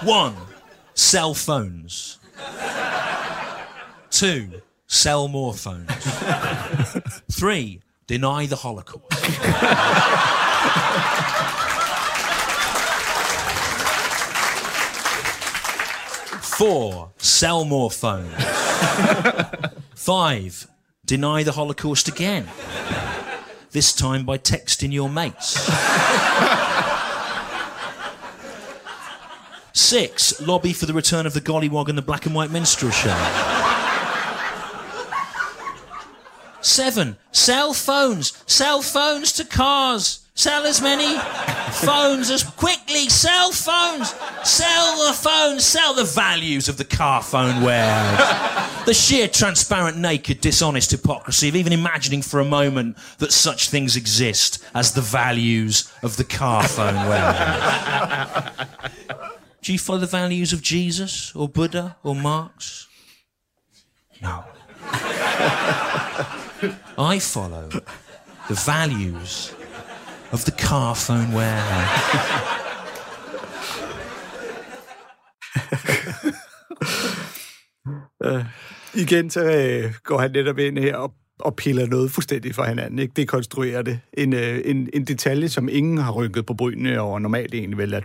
One, 0.04 0.36
sell 0.94 1.34
phones. 1.34 2.20
Two, 4.10 4.62
sell 4.88 5.28
more 5.28 5.54
phones. 5.54 5.92
Three, 7.32 7.82
deny 8.10 8.46
the 8.48 8.56
Holocaust. 8.56 9.14
Four, 16.58 17.12
sell 17.20 17.66
more 17.66 17.92
phones. 17.92 18.34
Five, 19.96 20.68
deny 21.06 21.44
the 21.44 21.52
Holocaust 21.52 22.08
again. 22.08 22.48
This 23.70 23.94
time 23.94 24.26
by 24.26 24.40
texting 24.40 24.92
your 24.92 25.08
mates. 25.08 25.54
Six, 29.74 30.42
lobby 30.42 30.74
for 30.74 30.88
the 30.88 30.94
return 30.94 31.28
of 31.28 31.36
the 31.36 31.42
Gollywog 31.42 31.90
and 31.90 31.98
the 31.98 32.02
Black 32.02 32.26
and 32.26 32.34
White 32.34 32.50
Minstrel 32.50 32.90
Show. 32.90 33.69
Seven, 36.62 37.18
sell 37.32 37.74
phones. 37.74 38.44
Sell 38.46 38.82
phones 38.82 39.34
to 39.34 39.46
cars. 39.46 40.26
Sell 40.40 40.66
as 40.66 40.82
many 40.82 41.20
phones 41.86 42.30
as 42.30 42.44
quickly. 42.44 43.10
Sell 43.10 43.52
phones. 43.52 44.16
Sell 44.44 45.08
the 45.08 45.14
phones. 45.14 45.66
Sell 45.66 45.94
the 45.94 46.06
values 46.06 46.70
of 46.70 46.78
the 46.78 46.86
car 46.86 47.22
phone 47.22 47.62
warehouse. 47.62 48.86
the 48.86 48.94
sheer 48.94 49.28
transparent, 49.28 49.98
naked, 49.98 50.40
dishonest 50.40 50.92
hypocrisy 50.92 51.50
of 51.50 51.58
even 51.58 51.74
imagining 51.74 52.22
for 52.22 52.40
a 52.40 52.46
moment 52.46 52.98
that 53.18 53.34
such 53.34 53.70
things 53.70 53.98
exist 53.98 54.64
as 54.74 54.94
the 54.94 55.02
values 55.02 55.92
of 56.04 56.16
the 56.16 56.24
car 56.24 56.64
phone 56.66 56.96
warehouse. 56.96 58.66
Do 59.62 59.74
you 59.74 59.80
follow 59.80 60.00
the 60.00 60.08
values 60.08 60.54
of 60.54 60.62
Jesus 60.62 61.36
or 61.36 61.50
Buddha 61.50 61.98
or 62.02 62.16
Marx? 62.16 62.88
No. 64.22 64.46
I 66.64 67.20
follow 67.20 67.70
the 68.50 68.58
values 68.68 69.56
of 70.32 70.40
the 70.44 70.52
car 70.52 70.94
phone 70.96 71.36
warehouse. 71.36 72.20
Igen 79.02 79.30
så 79.30 79.44
øh, 79.44 79.94
går 80.04 80.18
han 80.18 80.32
netop 80.32 80.58
ind 80.58 80.78
her 80.78 80.96
og, 80.96 81.14
og 81.40 81.56
piller 81.56 81.88
noget 81.88 82.12
fuldstændig 82.12 82.56
fra 82.56 82.70
hinanden. 82.70 83.00
Ikke? 83.00 83.14
Det 83.16 83.28
konstruerer 83.28 83.82
det. 83.82 84.00
En, 84.14 84.34
øh, 84.34 84.62
en, 84.66 84.90
en 84.94 85.06
detalje, 85.06 85.50
som 85.50 85.70
ingen 85.72 85.98
har 85.98 86.12
rynket 86.12 86.46
på 86.46 86.54
brynene 86.54 87.02
over 87.02 87.20
normalt 87.20 87.54
egentlig 87.54 87.78
vel, 87.78 87.94
at 87.94 88.04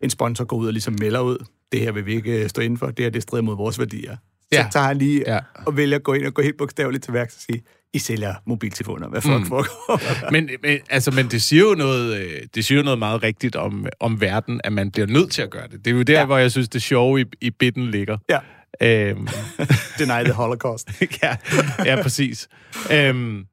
en 0.00 0.10
sponsor 0.10 0.44
går 0.44 0.56
ud 0.56 0.66
og 0.66 0.72
ligesom 0.72 0.96
melder 1.00 1.20
ud. 1.20 1.44
Det 1.72 1.80
her 1.80 1.92
vil 1.92 2.06
vi 2.06 2.14
ikke 2.14 2.42
øh, 2.42 2.48
stå 2.48 2.62
inden 2.62 2.78
for. 2.78 2.86
Det 2.86 3.04
her 3.04 3.10
det 3.10 3.22
strider 3.22 3.42
mod 3.42 3.56
vores 3.56 3.78
værdier. 3.78 4.16
Så 4.54 4.60
Ja. 4.60 4.68
tager 4.72 4.86
han 4.86 4.98
lige 4.98 5.24
Ja. 5.26 5.38
og 5.66 5.76
vælger 5.76 5.96
at 5.96 6.02
gå 6.04 6.12
ind 6.12 6.26
og 6.26 6.34
gå 6.34 6.42
helt 6.42 6.58
bogstaveligt 6.58 7.04
til 7.04 7.12
værks 7.12 7.34
og 7.34 7.40
sige, 7.40 7.62
I 7.92 7.98
sælger 7.98 8.34
mobiltelefoner. 8.46 9.08
Hvad 9.08 9.20
fuck 9.20 9.34
mm. 9.38 9.46
foregår? 9.46 10.00
Men, 10.32 10.50
men, 10.62 10.78
altså, 10.90 11.10
men 11.10 11.28
det 11.30 11.42
siger 11.42 11.62
jo 11.62 11.74
noget, 11.74 12.16
øh, 12.20 12.42
det 12.54 12.64
siger 12.64 12.78
jo 12.78 12.84
noget 12.84 12.98
meget 12.98 13.22
rigtigt 13.22 13.56
om, 13.56 13.86
om 14.00 14.20
verden, 14.20 14.60
at 14.64 14.72
man 14.72 14.90
bliver 14.90 15.06
nødt 15.06 15.30
til 15.32 15.42
at 15.42 15.50
gøre 15.50 15.68
det. 15.68 15.84
Det 15.84 15.90
er 15.90 15.94
jo 15.94 16.02
der, 16.02 16.12
ja. 16.12 16.18
Ja. 16.18 16.26
hvor 16.26 16.38
jeg 16.38 16.50
synes, 16.50 16.68
det 16.68 16.82
sjove 16.82 17.20
i, 17.20 17.24
i 17.40 17.50
bitten 17.50 17.90
ligger. 17.90 18.18
Ja. 18.30 18.38
Øhm, 18.82 19.28
Deny 19.98 20.24
the 20.24 20.32
Holocaust. 20.32 20.90
ja, 21.22 21.36
ja, 21.84 22.02
præcis. 22.02 22.48
Øhm, 22.92 23.44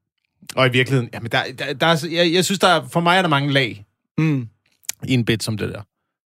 og 0.55 0.67
i 0.67 0.71
virkeligheden, 0.71 1.09
jamen 1.13 1.31
der, 1.31 1.43
der, 1.59 1.73
der 1.73 1.87
er, 1.87 2.05
jeg, 2.11 2.33
jeg 2.33 2.45
synes, 2.45 2.59
der 2.59 2.67
er, 2.67 2.87
for 2.91 2.99
mig 2.99 3.17
er 3.17 3.21
der 3.21 3.29
mange 3.29 3.51
lag 3.51 3.85
Mm. 4.17 4.47
i 5.07 5.13
en 5.13 5.25
bit 5.25 5.43
som 5.43 5.57
det 5.57 5.69
der. 5.69 5.81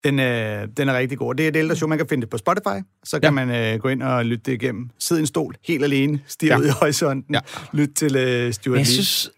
Den, 0.05 0.19
øh, 0.19 0.67
den 0.77 0.89
er 0.89 0.97
rigtig 0.97 1.17
god. 1.17 1.35
Det 1.35 1.43
er 1.43 1.47
et 1.47 1.55
ældre 1.55 1.75
show, 1.75 1.89
man 1.89 1.97
kan 1.97 2.07
finde 2.09 2.21
det 2.21 2.29
på 2.29 2.37
Spotify. 2.37 2.79
Så 3.03 3.19
kan 3.19 3.37
Ja. 3.37 3.45
man 3.45 3.73
øh, 3.73 3.79
gå 3.79 3.87
ind 3.89 4.03
og 4.03 4.25
lytte 4.25 4.43
det 4.51 4.61
igennem. 4.63 4.89
Sid 4.99 5.17
i 5.17 5.19
en 5.19 5.25
stol, 5.25 5.55
helt 5.67 5.83
alene, 5.83 6.19
stirre 6.27 6.53
Ja. 6.53 6.59
ud 6.59 6.65
i 6.65 6.69
horisonten. 6.69 7.35
Ja. 7.35 7.39
Lyt 7.73 7.89
til 7.95 8.15
øh, 8.15 8.53
Stuart 8.53 8.77
jeg 8.77 8.85
Lee. 8.85 8.93
synes, 8.93 9.29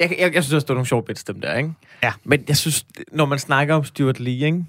jeg, 0.00 0.16
jeg, 0.18 0.34
jeg 0.34 0.44
synes 0.44 0.54
også, 0.54 0.64
det 0.64 0.68
var 0.68 0.74
nogle 0.74 0.86
sjove 0.86 1.02
bits, 1.02 1.24
dem 1.24 1.40
der, 1.40 1.54
ikke? 1.54 1.70
Ja. 2.02 2.12
Men 2.24 2.44
jeg 2.48 2.56
synes, 2.56 2.86
når 3.12 3.26
man 3.26 3.38
snakker 3.38 3.74
om 3.74 3.84
Stuart 3.84 4.20
Lee, 4.20 4.46
ikke? 4.46 4.64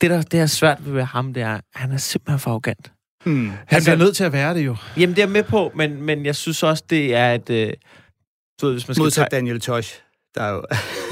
Det, 0.00 0.10
der 0.10 0.22
det 0.22 0.40
er 0.40 0.46
svært 0.46 0.94
ved 0.94 1.02
ham, 1.02 1.34
det 1.34 1.42
er, 1.42 1.54
at 1.54 1.60
han 1.74 1.92
er 1.92 1.96
simpelthen 1.96 2.38
for 2.38 2.50
arrogant. 2.50 2.92
Hmm. 3.24 3.48
Han 3.48 3.58
Altså- 3.70 3.90
bliver 3.90 4.04
nødt 4.04 4.16
til 4.16 4.24
at 4.24 4.32
være 4.32 4.54
det 4.54 4.66
jo. 4.66 4.76
Jamen, 4.96 5.16
det 5.16 5.22
er 5.22 5.28
med 5.28 5.42
på, 5.42 5.72
men, 5.74 6.02
men 6.02 6.26
jeg 6.26 6.36
synes 6.36 6.62
også, 6.62 6.84
det 6.90 7.14
er 7.14 7.32
et... 7.32 7.50
Øh, 7.50 7.72
du 8.60 8.66
ved, 8.66 8.74
hvis 8.74 8.88
man 8.88 8.94
skal 8.94 9.02
Modsat 9.02 9.26
tage... 9.30 9.40
Daniel 9.40 9.60
Tosh. 9.60 10.00
Der 10.34 10.42
er 10.42 10.50
jo... 10.52 10.62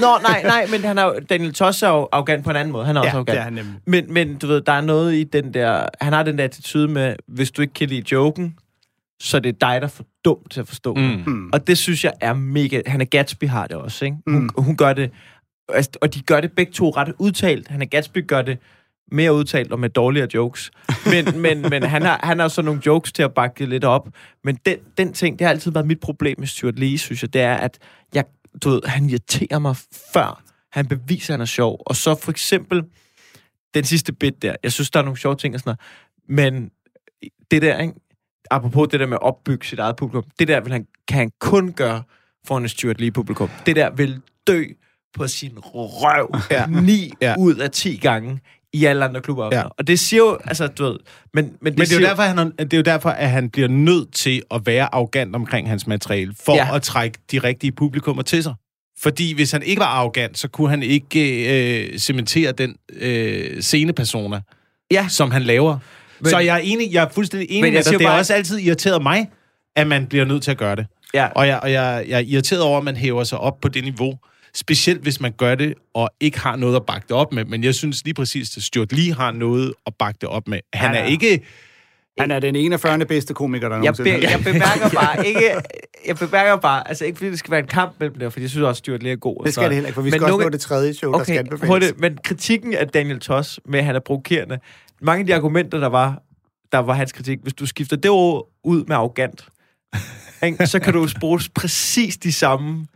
Nå, 0.00 0.06
nej, 0.22 0.42
nej, 0.42 0.66
men 0.70 0.80
han 0.84 0.98
er 0.98 1.04
jo, 1.04 1.14
Daniel 1.30 1.54
Tosh 1.54 1.84
er 1.84 1.88
jo 1.88 2.08
arrogant 2.12 2.44
på 2.44 2.50
en 2.50 2.56
anden 2.56 2.72
måde. 2.72 2.84
Han 2.86 2.96
er 2.96 3.00
også 3.00 3.08
ja, 3.10 3.14
arrogant. 3.16 3.34
det 3.34 3.38
er 3.40 3.44
han 3.44 3.52
nemlig. 3.52 3.74
Men, 3.86 4.12
men 4.12 4.36
du 4.38 4.46
ved, 4.46 4.60
der 4.60 4.72
er 4.72 4.80
noget 4.80 5.14
i 5.14 5.24
den 5.24 5.54
der... 5.54 5.86
Han 6.00 6.12
har 6.12 6.22
den 6.22 6.38
der 6.38 6.44
attitude 6.44 6.88
med, 6.88 7.16
hvis 7.28 7.50
du 7.50 7.62
ikke 7.62 7.74
kan 7.74 7.88
lide 7.88 8.02
joken, 8.12 8.56
så 9.20 9.36
er 9.36 9.40
det 9.40 9.60
dig, 9.60 9.80
der 9.80 9.86
er 9.86 9.90
for 9.90 10.04
dum 10.24 10.36
til 10.50 10.60
at 10.60 10.68
forstå 10.68 10.94
mm. 10.94 11.22
Hmm. 11.22 11.50
Og 11.52 11.66
det 11.66 11.78
synes 11.78 12.04
jeg 12.04 12.12
er 12.20 12.34
mega... 12.34 12.80
Han 12.86 13.00
er 13.00 13.04
Gatsby 13.04 13.44
har 13.48 13.66
det 13.66 13.76
også, 13.76 14.04
ikke? 14.04 14.16
Hun, 14.26 14.42
Mm. 14.42 14.48
hun 14.64 14.76
gør 14.76 14.92
det... 14.92 15.10
altså, 15.68 15.90
Og 16.00 16.14
de 16.14 16.20
gør 16.22 16.40
det 16.40 16.52
begge 16.52 16.72
to 16.72 16.90
ret 16.90 17.12
udtalt. 17.18 17.68
Han 17.68 17.82
er 17.82 17.86
Gatsby 17.86 18.26
gør 18.26 18.42
det 18.42 18.58
mere 19.12 19.32
udtalt 19.34 19.72
og 19.72 19.80
med 19.80 19.88
dårligere 19.88 20.28
jokes. 20.34 20.70
Men, 21.06 21.40
men, 21.42 21.62
men 21.70 21.82
han, 21.82 22.02
har, 22.02 22.20
han 22.22 22.38
har 22.38 22.48
så 22.48 22.62
nogle 22.62 22.80
jokes 22.86 23.12
til 23.12 23.22
at 23.22 23.34
bakke 23.34 23.54
det 23.58 23.68
lidt 23.68 23.84
op. 23.84 24.08
Men 24.44 24.58
den, 24.66 24.76
den 24.98 25.12
ting, 25.12 25.38
det 25.38 25.44
har 25.46 25.52
altid 25.52 25.72
været 25.72 25.86
mit 25.86 26.00
problem 26.00 26.34
med 26.38 26.46
Stuart 26.46 26.78
Lee, 26.78 26.98
synes 26.98 27.22
jeg, 27.22 27.32
det 27.32 27.42
er, 27.42 27.54
at 27.54 27.78
jeg, 28.14 28.24
du 28.64 28.70
ved, 28.70 28.80
han 28.86 29.10
irriterer 29.10 29.58
mig 29.58 29.76
før, 30.12 30.42
Han 30.72 30.86
beviser, 30.86 31.32
at 31.32 31.34
han 31.34 31.40
er 31.40 31.44
sjov. 31.44 31.82
Og 31.86 31.96
så 31.96 32.14
for 32.14 32.30
eksempel, 32.30 32.82
den 33.74 33.84
sidste 33.84 34.12
bit 34.12 34.42
der, 34.42 34.56
jeg 34.62 34.72
synes, 34.72 34.90
der 34.90 35.00
er 35.00 35.04
nogle 35.04 35.18
sjove 35.18 35.36
ting 35.36 35.54
og 35.54 35.60
sådan 35.60 35.76
noget, 36.28 36.48
men 36.52 36.70
det 37.50 37.62
der, 37.62 37.78
ikke? 37.78 37.94
apropos 38.50 38.88
det 38.88 39.00
der 39.00 39.06
med 39.06 39.16
at 39.16 39.22
opbygge 39.22 39.66
sit 39.66 39.78
eget 39.78 39.96
publikum, 39.96 40.30
det 40.38 40.48
der 40.48 40.60
vil 40.60 40.72
han, 40.72 40.86
kan 41.08 41.18
han 41.18 41.30
kun 41.40 41.72
gøre 41.72 42.02
foran 42.46 42.64
et 42.64 42.70
Stuart 42.70 43.00
Lee-publikum. 43.00 43.50
Det 43.66 43.76
der 43.76 43.90
vil 43.90 44.20
dø 44.46 44.64
på 45.14 45.28
sin 45.28 45.52
røv 45.58 46.30
Ja. 46.50 46.66
9 46.66 47.12
Ja. 47.20 47.28
ja. 47.28 47.34
ud 47.38 47.54
af 47.54 47.70
10 47.70 47.96
gange 47.96 48.40
i 48.72 48.84
alle 48.84 49.04
andre 49.04 49.20
klubber. 49.20 49.48
Ja. 49.52 49.62
Og 49.78 49.86
det 49.86 49.98
siger 50.00 50.20
jo, 50.22 50.38
altså, 50.44 50.66
du 50.66 50.84
ved, 50.84 50.96
men, 51.34 51.44
men, 51.44 51.72
det, 51.72 51.78
Men 51.78 51.86
det 51.88 51.92
er, 51.96 52.00
jo 52.00 52.06
derfor, 52.06 52.22
han, 52.22 52.36
det 52.58 52.72
er 52.72 52.76
jo 52.76 52.82
derfor, 52.82 53.10
at 53.10 53.30
han 53.30 53.50
bliver 53.50 53.68
nødt 53.68 54.12
til 54.14 54.42
at 54.50 54.60
være 54.66 54.94
arrogant 54.94 55.34
omkring 55.36 55.68
hans 55.68 55.86
materiale, 55.86 56.34
for 56.44 56.54
ja. 56.54 56.74
At 56.76 56.82
trække 56.82 57.18
de 57.32 57.38
rigtige 57.38 57.72
publikummer 57.72 58.22
til 58.22 58.42
sig. 58.42 58.54
Fordi 59.00 59.34
hvis 59.34 59.52
han 59.52 59.62
ikke 59.62 59.80
var 59.80 59.86
arrogant, 59.86 60.38
så 60.38 60.48
kunne 60.48 60.70
han 60.70 60.82
ikke 60.82 61.90
øh, 61.92 61.98
cementere 61.98 62.52
den 62.52 62.76
øh, 62.92 63.60
scenepersona, 63.62 64.40
Ja. 64.90 65.06
som 65.08 65.30
han 65.30 65.42
laver. 65.42 65.78
Men, 66.20 66.30
så 66.30 66.38
jeg 66.38 66.54
er 66.56 66.60
enig, 66.64 66.92
jeg 66.92 67.04
er 67.04 67.08
fuldstændig 67.08 67.50
enig 67.50 67.62
Men 67.62 67.72
med 67.74 67.82
dig. 67.82 67.92
Det 67.92 68.00
har 68.00 68.08
bare- 68.08 68.18
også 68.18 68.34
altid 68.34 68.58
irriteret 68.58 69.02
mig, 69.02 69.28
at 69.76 69.86
man 69.86 70.06
bliver 70.06 70.24
nødt 70.24 70.42
til 70.42 70.50
at 70.50 70.56
gøre 70.56 70.76
det. 70.76 70.86
Ja. 71.14 71.26
Og 71.34 71.46
jeg, 71.48 71.60
og 71.62 71.72
jeg, 71.72 72.04
jeg 72.08 72.16
er 72.16 72.24
irriteret 72.26 72.62
over, 72.62 72.78
at 72.78 72.84
man 72.84 72.96
hæver 72.96 73.24
sig 73.24 73.38
op 73.38 73.60
på 73.60 73.68
det 73.68 73.84
niveau. 73.84 74.14
Specielt 74.54 75.02
hvis 75.02 75.20
man 75.20 75.32
gør 75.32 75.54
det, 75.54 75.74
og 75.94 76.10
ikke 76.20 76.38
har 76.40 76.56
noget 76.56 76.76
at 76.76 76.86
bakke 76.86 77.04
det 77.08 77.16
op 77.16 77.32
med. 77.32 77.44
Men 77.44 77.64
jeg 77.64 77.74
synes 77.74 78.04
lige 78.04 78.14
præcis, 78.14 78.56
at 78.56 78.62
Stuart 78.62 78.92
Lee 78.92 79.14
har 79.14 79.32
noget 79.32 79.72
at 79.86 79.94
bakke 79.98 80.18
det 80.20 80.28
op 80.28 80.48
med. 80.48 80.58
Han 80.72 80.86
Han 80.88 80.96
er 80.96 81.00
er- 81.00 81.06
ikke... 81.06 81.40
Han 82.18 82.30
er 82.30 82.38
den 82.40 82.56
41. 82.56 82.98
bedste 83.06 83.34
komiker, 83.34 83.68
der 83.68 83.76
jeg, 83.76 83.82
nogensinde 83.84 84.10
be, 84.20 84.26
har 84.26 84.30
jeg 84.30 84.44
bemærker 84.44 84.90
bare 85.00 85.26
ikke, 85.26 85.50
jeg 86.06 86.16
bemærker 86.16 86.56
bare, 86.56 86.88
altså 86.88 87.04
ikke 87.04 87.16
fordi 87.18 87.30
det 87.30 87.38
skal 87.38 87.50
være 87.50 87.60
en 87.60 87.66
kamp 87.66 87.92
mellem 88.00 88.18
dem, 88.18 88.30
for 88.30 88.40
jeg 88.40 88.50
synes 88.50 88.62
også, 88.64 88.78
Stuart 88.78 89.02
Lee 89.02 89.12
er 89.12 89.16
god. 89.16 89.36
og 89.38 89.44
Det 89.46 89.52
skal 89.54 89.62
så- 89.62 89.68
det 89.68 89.74
heller 89.74 89.88
ikke, 89.88 89.94
for 89.94 90.02
vi 90.02 90.06
Men 90.10 90.12
skal 90.12 90.24
også 90.24 90.30
nogle- 90.32 90.44
nå 90.44 90.50
det 90.50 90.60
tredje 90.60 90.94
show, 90.94 91.12
der 91.12 91.22
skal 91.24 91.32
Okay, 91.32 91.38
anbefales. 91.38 91.68
hurtigt, 91.68 92.00
men 92.00 92.18
kritikken 92.24 92.74
af 92.74 92.88
Daniel 92.88 93.20
Toss 93.20 93.60
med, 93.64 93.78
at 93.78 93.84
han 93.84 93.94
er 93.96 94.00
provokerende, 94.00 94.58
mange 95.02 95.20
af 95.20 95.26
de 95.26 95.34
argumenter, 95.34 95.78
der 95.80 95.86
var, 95.88 96.22
der 96.72 96.78
var 96.78 96.92
hans 96.94 97.12
kritik, 97.12 97.38
hvis 97.42 97.54
du 97.54 97.66
skifter 97.66 97.96
det 97.96 98.10
ord 98.10 98.48
ud 98.64 98.84
med 98.84 98.96
arrogant, 98.96 99.44
så 100.64 100.78
kan 100.84 100.92
du 100.92 101.08
bruge 101.20 101.40
præcis 101.54 102.16
de 102.16 102.32
samme 102.32 102.86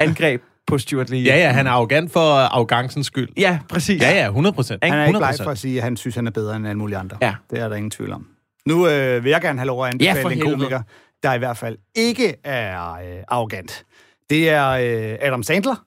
angreb 0.00 0.42
på 0.66 0.78
Stuart 0.78 1.10
Lee. 1.10 1.20
Ja, 1.20 1.36
ja, 1.38 1.50
han 1.52 1.66
er 1.66 1.70
arrogant 1.70 2.12
for 2.12 2.20
arrogancens 2.34 3.06
skyld. 3.06 3.28
Ja, 3.36 3.58
præcis. 3.68 4.02
Ja, 4.02 4.10
ja, 4.18 4.26
100 4.26 4.54
procent. 4.54 4.84
Han 4.84 4.94
er 4.98 5.06
ikke 5.06 5.18
bleg 5.18 5.34
for 5.42 5.50
at 5.50 5.58
sige, 5.58 5.76
at 5.76 5.82
han 5.84 5.96
synes, 5.96 6.14
han 6.14 6.26
er 6.26 6.30
bedre 6.30 6.56
end 6.56 6.66
alle 6.68 6.78
mulige 6.78 6.98
andre. 6.98 7.16
Ja. 7.22 7.34
Det 7.50 7.58
er 7.58 7.68
der 7.68 7.76
ingen 7.76 7.90
tvivl 7.90 8.12
om. 8.12 8.26
Nu 8.66 8.88
øh, 8.88 9.24
vil 9.24 9.30
jeg 9.30 9.40
gerne 9.40 9.58
have 9.58 9.66
lov 9.66 9.84
at 9.86 9.94
Ja, 10.02 10.08
anbefale 10.08 10.22
for 10.22 10.30
en 10.30 10.40
komiker, 10.40 10.80
der 11.22 11.34
i 11.34 11.38
hvert 11.38 11.56
fald 11.56 11.76
ikke 11.94 12.34
er 12.44 12.92
øh, 12.92 12.98
arrogant. 13.28 13.84
Det 14.30 14.48
er 14.50 14.68
øh, 14.68 15.18
Adam 15.20 15.42
Sandler, 15.42 15.84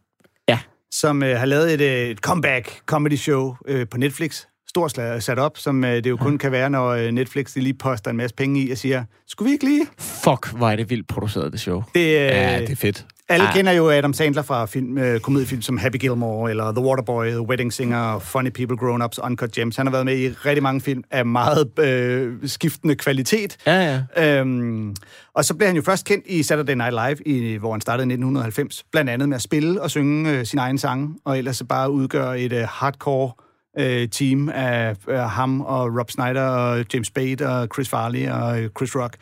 Ja. 0.49 0.59
som 0.91 1.23
øh, 1.23 1.39
har 1.39 1.45
lavet 1.45 1.73
et, 1.73 1.81
øh, 1.81 2.09
et 2.09 2.17
comeback 2.17 2.79
comedy 2.85 3.15
show 3.15 3.55
øh, 3.67 3.87
på 3.91 3.97
Netflix. 3.97 4.43
Stort 4.69 4.91
sat 5.23 5.39
op, 5.39 5.57
som 5.57 5.83
øh, 5.83 5.95
det 5.95 6.09
jo 6.09 6.17
kun 6.17 6.37
kan 6.37 6.51
være, 6.51 6.69
når 6.69 6.87
øh, 6.89 7.11
Netflix 7.11 7.53
de 7.53 7.59
lige 7.61 7.73
poster 7.73 8.11
en 8.11 8.17
masse 8.17 8.35
penge 8.35 8.61
i 8.61 8.71
og 8.71 8.77
siger, 8.77 9.03
skulle 9.27 9.47
vi 9.49 9.53
ikke 9.53 9.65
lige? 9.65 9.85
Fuck, 9.99 10.51
hvor 10.51 10.69
er 10.69 10.75
det 10.75 10.89
vildt 10.89 11.07
produceret, 11.07 11.51
det 11.51 11.59
show. 11.59 11.83
Det, 11.95 11.99
øh, 12.01 12.05
Ja, 12.15 12.59
det 12.61 12.69
er 12.69 12.75
fedt. 12.75 13.05
Alle 13.31 13.47
Ah. 13.47 13.53
kender 13.53 13.71
jo 13.71 13.89
Adam 13.89 14.13
Sandler 14.13 14.41
fra 14.41 14.65
film, 14.65 14.97
øh, 14.97 15.19
komediefilm 15.19 15.61
som 15.61 15.77
Happy 15.77 15.97
Gilmore, 15.97 16.49
eller 16.51 16.71
The 16.71 16.81
Waterboy, 16.85 17.27
The 17.29 17.41
Wedding 17.41 17.73
Singer, 17.73 18.19
Funny 18.19 18.49
People, 18.49 18.77
Grown 18.77 19.01
Ups, 19.01 19.19
Uncut 19.23 19.51
Gems. 19.51 19.75
Han 19.77 19.85
har 19.85 19.91
været 19.91 20.05
med 20.05 20.17
i 20.17 20.29
rigtig 20.29 20.63
mange 20.63 20.81
film 20.81 21.03
af 21.11 21.25
meget 21.25 21.79
øh, 21.79 22.33
skiftende 22.45 22.95
kvalitet. 22.95 23.57
Ja, 23.67 24.01
ja. 24.17 24.39
Øhm, 24.39 24.95
og 25.33 25.45
så 25.45 25.53
blev 25.53 25.67
han 25.67 25.75
jo 25.75 25.81
først 25.81 26.05
kendt 26.05 26.25
i 26.27 26.43
Saturday 26.43 26.73
Night 26.73 26.91
Live, 26.93 27.17
i, 27.35 27.55
hvor 27.55 27.71
han 27.71 27.81
startede 27.81 28.03
i 28.03 28.11
1990, 28.13 28.85
blandt 28.91 29.09
andet 29.09 29.29
med 29.29 29.35
at 29.35 29.41
spille 29.41 29.81
og 29.81 29.89
synge 29.91 30.31
øh, 30.31 30.45
sin 30.45 30.59
egen 30.59 30.77
sang, 30.77 31.17
og 31.25 31.37
ellers 31.37 31.57
så 31.57 31.65
bare 31.65 31.91
udgøre 31.91 32.39
et 32.39 32.53
øh, 32.53 32.63
hardcore 32.69 33.31
øh, 33.79 34.07
team 34.09 34.49
af 34.49 34.95
øh, 35.09 35.17
ham 35.19 35.61
og 35.61 35.97
Rob 35.99 36.11
Snyder 36.11 36.41
og 36.47 36.85
James 36.93 37.07
Spade 37.07 37.47
og 37.49 37.67
Chris 37.73 37.89
Farley 37.89 38.29
og 38.29 38.61
øh, 38.61 38.69
Chris 38.77 38.95
Rock. 38.95 39.15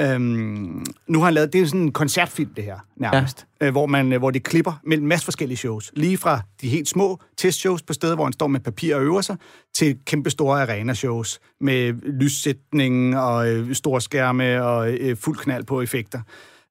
Øhm, 0.00 0.84
nu 1.06 1.18
har 1.18 1.24
han 1.24 1.34
lavet, 1.34 1.52
det 1.52 1.60
er 1.60 1.66
sådan 1.66 1.80
en 1.80 1.92
koncertfilm, 1.92 2.54
det 2.54 2.64
her, 2.64 2.78
nærmest. 2.96 3.46
Ja. 3.60 3.66
Øh, 3.66 3.72
hvor, 3.72 3.86
man, 3.86 4.12
øh, 4.12 4.18
hvor 4.18 4.30
de 4.30 4.40
klipper 4.40 4.72
mellem 4.84 5.04
en 5.04 5.08
masse 5.08 5.24
forskellige 5.24 5.56
shows. 5.56 5.92
Lige 5.96 6.16
fra 6.18 6.40
de 6.60 6.68
helt 6.68 6.88
små 6.88 7.20
testshows 7.36 7.82
på 7.82 7.92
steder, 7.92 8.14
hvor 8.14 8.24
han 8.24 8.32
står 8.32 8.46
med 8.46 8.60
papir 8.60 8.96
og 8.96 9.02
øver 9.02 9.20
sig, 9.20 9.36
til 9.74 9.98
kæmpe 10.06 10.30
store 10.30 10.62
arena-shows 10.62 11.38
med 11.60 11.92
lyssætning 12.20 13.18
og 13.18 13.48
øh, 13.48 13.74
store 13.74 14.00
skærme 14.00 14.64
og 14.64 14.92
øh, 14.92 15.16
fuld 15.16 15.38
knald 15.38 15.64
på 15.64 15.80
effekter. 15.80 16.20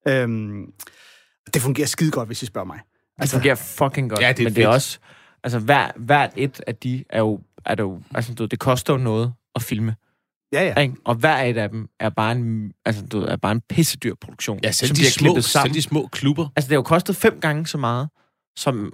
Øhm, 0.07 0.65
det 1.53 1.61
fungerer 1.61 1.88
skide 1.88 2.11
godt, 2.11 2.30
hvis 2.30 2.43
I 2.43 2.45
spørger 2.45 2.67
mig. 2.67 2.80
Det 3.21 3.30
fungerer 3.30 3.55
fucking 3.55 4.09
godt. 4.09 4.21
Ja, 4.21 4.32
det 4.32 4.39
er 4.39 4.43
men 4.43 4.55
det 4.55 4.61
er 4.61 4.67
fedt. 4.67 4.76
også... 4.76 4.99
Altså, 5.43 5.59
hver, 5.59 5.91
hvert 5.95 6.32
et 6.36 6.61
af 6.67 6.76
de 6.76 7.03
er 7.09 7.19
jo... 7.19 7.39
Er 7.65 7.76
det, 7.76 7.84
jo 7.84 8.01
altså, 8.15 8.34
det 8.45 8.59
koster 8.59 8.93
jo 8.93 8.99
noget 8.99 9.34
at 9.55 9.61
filme. 9.61 9.95
Ja, 10.54 10.64
ja. 10.64 10.82
Ikke? 10.82 10.96
Og 11.06 11.16
hver 11.16 11.38
et 11.38 11.58
af 11.58 11.70
dem 11.70 11.88
er 12.00 12.10
bare 12.10 12.32
en, 12.32 12.72
altså, 12.86 13.06
du 13.06 13.20
ved, 13.20 13.28
er 13.28 13.36
bare 13.36 13.52
en 13.52 13.62
pissedyr 13.70 14.14
produktion. 14.22 14.60
Ja, 14.64 14.72
selv 14.72 14.88
som 14.88 14.96
de, 14.96 15.00
bliver 15.00 15.10
små, 15.12 15.24
klippet 15.26 15.43
selv 15.43 15.52
sammen. 15.52 15.74
de 15.76 15.82
små 15.82 16.08
klubber. 16.12 16.48
Altså, 16.56 16.68
det 16.68 16.72
har 16.72 16.78
jo 16.78 16.82
kostet 16.84 17.16
fem 17.16 17.39
gange 17.41 17.68
så 17.68 17.78
meget, 17.78 18.10
som 18.58 18.93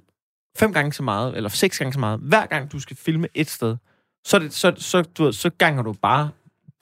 fem 0.58 0.74
gange 0.74 0.93
så 0.93 1.04
meget, 1.04 1.38
eller 1.38 1.49
seks 1.49 1.80
gange 1.80 1.93
så 1.93 1.99
meget. 1.99 2.20
Hver 2.20 2.45
gang, 2.45 2.72
du 2.72 2.80
skal 2.80 2.97
filme 2.97 3.28
et 3.34 3.49
sted, 3.49 3.76
så, 4.28 4.38
er 4.38 4.41
det, 4.41 4.54
så, 4.54 4.74
så, 4.78 5.02
du 5.02 5.24
ved, 5.24 5.34
så 5.34 5.49
ganger 5.49 5.84
du 5.84 5.93
bare 5.93 6.30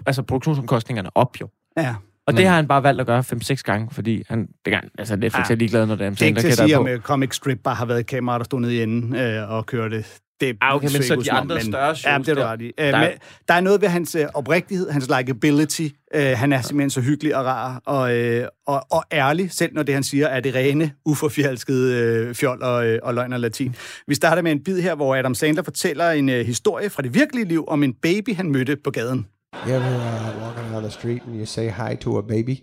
altså, 0.05 0.22
produktionsomkostningerne 0.24 1.17
op, 1.17 1.41
jo. 1.41 1.49
ja. 1.78 1.95
Og 2.28 2.38
det 2.38 2.47
har 2.47 2.55
han 2.55 2.67
bare 2.67 2.84
valgt 2.84 3.01
at 3.01 3.07
gøre 3.07 3.24
fem-seks 3.24 3.63
gange, 3.63 3.89
fordi 3.91 4.24
han, 4.30 4.47
det 4.65 4.72
gang, 4.72 4.89
altså 4.97 5.15
Netflix 5.15 5.49
Ja. 5.49 5.53
er 5.53 5.57
ligeglad, 5.57 5.86
når 5.86 5.95
det 5.95 6.05
er 6.05 6.09
Det 6.09 6.22
er 6.22 6.26
ikke 6.26 6.41
til 6.41 6.47
at 6.47 6.53
sige, 6.57 6.76
på. 6.76 6.80
om 6.82 6.88
øh, 6.88 6.99
Comic 6.99 7.36
Strip 7.36 7.59
bare 7.63 7.76
har 7.76 7.86
været 7.86 7.99
et 7.99 8.05
kamera, 8.05 8.38
der 8.38 8.43
stod 8.43 8.59
nede 8.59 8.76
i 8.76 8.84
enden 8.84 9.15
øh, 9.15 9.51
og 9.51 9.65
kørte. 9.65 10.03
Det 10.41 10.57
Ah, 10.61 10.75
okay, 10.75 10.87
men 10.93 11.03
så 11.03 11.15
de 11.15 11.31
andre 11.31 11.55
men- 11.55 11.63
større 11.65 11.95
shows 11.95 12.13
Ja, 12.13 12.17
det 12.17 12.29
er 12.29 12.33
du 12.33 12.39
der- 12.41 12.47
ret 12.47 12.61
i. 12.61 12.65
Øh, 12.79 12.85
der- 12.87 12.99
men 12.99 13.09
der 13.47 13.53
er 13.53 13.61
noget 13.61 13.81
ved 13.81 13.87
hans 13.87 14.15
øh, 14.15 14.25
oprigtighed, 14.33 14.89
hans 14.89 15.09
likability. 15.17 15.87
Øh, 16.15 16.31
han 16.37 16.53
er 16.53 16.61
simpelthen 16.61 16.89
så 16.89 17.01
hyggelig 17.01 17.35
og 17.35 17.45
rar 17.45 17.81
og, 17.85 18.15
øh, 18.17 18.47
og, 18.67 18.85
og 18.91 19.03
ærlig, 19.11 19.51
selv 19.51 19.73
når 19.73 19.83
det, 19.83 19.93
han 19.93 20.03
siger, 20.03 20.27
er 20.27 20.39
det 20.39 20.55
rene, 20.55 20.91
uforfjælskede 21.05 21.95
øh, 22.03 22.35
fjol 22.35 22.63
og, 22.63 22.87
øh, 22.87 22.99
og 23.03 23.13
løgn 23.13 23.33
og 23.33 23.39
latin. 23.39 23.75
Vi 24.07 24.15
starter 24.15 24.41
med 24.41 24.51
en 24.51 24.63
bid 24.63 24.79
her, 24.81 24.95
hvor 24.95 25.15
Adam 25.15 25.35
Sandler 25.35 25.63
fortæller 25.63 26.09
en 26.11 26.29
øh, 26.29 26.45
historie 26.45 26.89
fra 26.89 27.01
det 27.01 27.13
virkelige 27.13 27.45
liv 27.45 27.65
om 27.67 27.83
en 27.83 27.93
baby, 27.93 28.35
han 28.35 28.51
mødte 28.51 28.75
på 28.83 28.91
gaden. 28.91 29.27
You 29.67 29.73
ever 29.75 29.79
uh, 29.95 30.43
walking 30.43 30.73
down 30.73 30.83
the 30.83 30.91
street 30.91 31.21
and 31.27 31.39
you 31.39 31.45
say 31.45 31.69
hi 31.69 31.95
to 31.95 32.17
a 32.17 32.21
baby, 32.21 32.57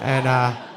and 0.00 0.26
uh, 0.26 0.71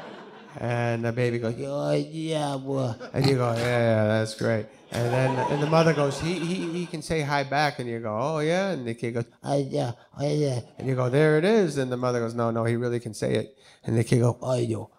and 0.58 1.04
the 1.04 1.12
baby 1.12 1.38
goes, 1.38 1.54
oh 1.58 1.92
yeah, 1.92 2.56
boy, 2.56 2.94
and 3.12 3.26
you 3.26 3.36
go, 3.36 3.52
yeah, 3.52 3.58
yeah, 3.58 4.06
that's 4.06 4.34
great. 4.34 4.66
And 4.92 5.12
then 5.12 5.52
and 5.52 5.62
the 5.62 5.66
mother 5.66 5.92
goes, 5.92 6.20
he, 6.20 6.38
he 6.38 6.70
he 6.72 6.86
can 6.86 7.02
say 7.02 7.20
hi 7.20 7.42
back, 7.42 7.78
and 7.78 7.88
you 7.88 8.00
go, 8.00 8.16
oh 8.18 8.38
yeah, 8.38 8.70
and 8.70 8.86
the 8.86 8.94
kid 8.94 9.12
goes, 9.12 9.26
oh 9.42 9.56
yeah, 9.56 9.92
oh 10.18 10.28
yeah, 10.28 10.60
and 10.78 10.88
you 10.88 10.94
go, 10.94 11.10
there 11.10 11.38
it 11.38 11.44
is, 11.44 11.78
and 11.78 11.90
the 11.90 11.96
mother 11.96 12.20
goes, 12.20 12.34
no, 12.34 12.50
no, 12.50 12.64
he 12.64 12.76
really 12.76 13.00
can 13.00 13.14
say 13.14 13.34
it, 13.34 13.58
and 13.84 13.96
the 13.96 14.04
kid 14.04 14.20
goes, 14.20 14.36
oh 14.40 14.90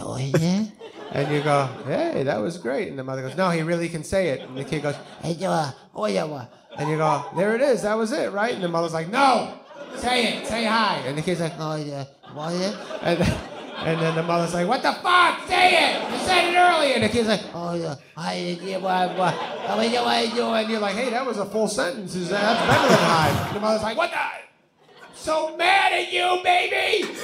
oh, 0.00 0.16
yeah. 0.16 0.64
And 1.12 1.34
you 1.34 1.42
go, 1.42 1.68
hey, 1.86 2.22
that 2.22 2.40
was 2.40 2.58
great. 2.58 2.88
And 2.88 2.98
the 2.98 3.04
mother 3.04 3.22
goes, 3.22 3.36
no, 3.36 3.50
he 3.50 3.62
really 3.62 3.88
can 3.88 4.04
say 4.04 4.28
it. 4.28 4.40
And 4.42 4.56
the 4.56 4.64
kid 4.64 4.82
goes, 4.82 4.96
hey, 5.22 5.32
yeah, 5.32 5.72
oh, 5.94 6.06
yeah. 6.06 6.46
And 6.76 6.88
you 6.88 6.96
go, 6.96 7.24
there 7.36 7.54
it 7.54 7.60
is, 7.60 7.82
that 7.82 7.94
was 7.94 8.12
it, 8.12 8.32
right? 8.32 8.54
And 8.54 8.62
the 8.62 8.68
mother's 8.68 8.92
like, 8.92 9.08
no, 9.08 9.58
say 9.96 10.34
it, 10.34 10.46
say 10.46 10.64
hi. 10.64 11.02
And 11.06 11.18
the 11.18 11.22
kid's 11.22 11.40
like, 11.40 11.54
oh, 11.58 11.76
yeah, 11.76 12.04
what, 12.32 12.54
yeah? 12.54 12.98
And, 13.02 13.40
and 13.84 14.00
then 14.00 14.14
the 14.14 14.22
mother's 14.22 14.54
like, 14.54 14.68
what 14.68 14.82
the 14.82 14.92
fuck, 14.92 15.46
say 15.48 15.94
it, 15.94 16.12
you 16.12 16.18
said 16.18 16.52
it 16.52 16.56
earlier. 16.56 16.94
And 16.94 17.02
the 17.04 17.08
kid's 17.08 17.28
like, 17.28 17.42
oh, 17.54 17.74
yeah, 17.74 17.94
I, 18.16 18.58
yeah, 18.62 18.78
what, 18.78 19.10
oh, 19.18 19.80
yeah, 19.80 20.02
what, 20.02 20.34
you? 20.34 20.44
And 20.44 20.70
you're 20.70 20.80
like, 20.80 20.94
hey, 20.94 21.10
that 21.10 21.24
was 21.24 21.38
a 21.38 21.46
full 21.46 21.68
sentence, 21.68 22.14
Is 22.14 22.28
that- 22.28 22.40
that's 22.40 22.66
better 22.66 22.88
than 22.88 22.98
hi. 22.98 23.46
And 23.48 23.56
the 23.56 23.60
mother's 23.60 23.82
like, 23.82 23.96
what 23.96 24.10
the? 24.10 24.18
So 25.14 25.56
mad 25.56 25.92
at 25.92 26.12
you, 26.12 26.40
baby! 26.42 27.08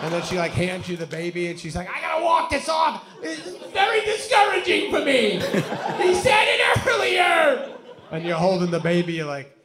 And 0.00 0.12
then 0.12 0.22
she 0.22 0.38
like 0.38 0.52
hands 0.52 0.88
you 0.88 0.96
the 0.96 1.06
baby, 1.06 1.48
and 1.48 1.58
she's 1.58 1.74
like, 1.74 1.88
"I 1.90 2.00
gotta 2.00 2.22
walk 2.22 2.50
this 2.50 2.68
off. 2.68 3.04
It's 3.20 3.50
very 3.72 4.00
discouraging 4.02 4.92
for 4.92 5.04
me." 5.04 5.30
he 6.00 6.14
said 6.14 6.44
it 6.46 6.86
earlier. 6.86 7.74
And 8.12 8.24
you're 8.24 8.36
holding 8.36 8.70
the 8.70 8.78
baby. 8.78 9.14
You're 9.14 9.26
like, 9.26 9.58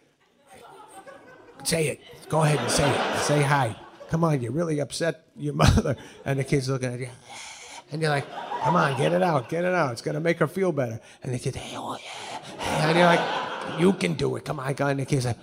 "Say 1.63 1.87
it. 1.87 2.01
Go 2.29 2.41
ahead 2.41 2.57
and 2.57 2.71
say 2.71 2.89
it. 2.89 3.17
Say 3.19 3.43
hi. 3.43 3.75
Come 4.13 4.25
on. 4.25 4.43
You're 4.43 4.51
really 4.51 4.77
upset 4.77 5.25
your 5.35 5.53
mother." 5.63 5.97
And 6.23 6.37
the 6.37 6.43
kid's 6.43 6.69
looking 6.69 6.93
at 6.93 6.99
you, 6.99 7.09
and 7.91 7.99
you're 7.99 8.11
like, 8.11 8.27
"Come 8.61 8.75
on, 8.75 8.95
get 8.95 9.11
it 9.11 9.23
out. 9.23 9.49
Get 9.49 9.65
it 9.65 9.73
out. 9.73 9.93
It's 9.93 10.03
gonna 10.03 10.19
make 10.19 10.37
her 10.37 10.47
feel 10.47 10.71
better." 10.71 10.99
And 11.23 11.33
the 11.33 11.39
kid, 11.39 11.55
"Hey, 11.55 11.75
oh 11.75 11.97
yeah." 11.97 12.89
And 12.89 12.95
you're 12.95 13.07
like, 13.07 13.79
"You 13.79 13.93
can 13.93 14.13
do 14.13 14.35
it. 14.35 14.45
Come 14.45 14.59
on, 14.59 14.71
go." 14.75 14.85
And 14.85 14.99
the 14.99 15.05
kid's 15.05 15.25
like. 15.25 15.39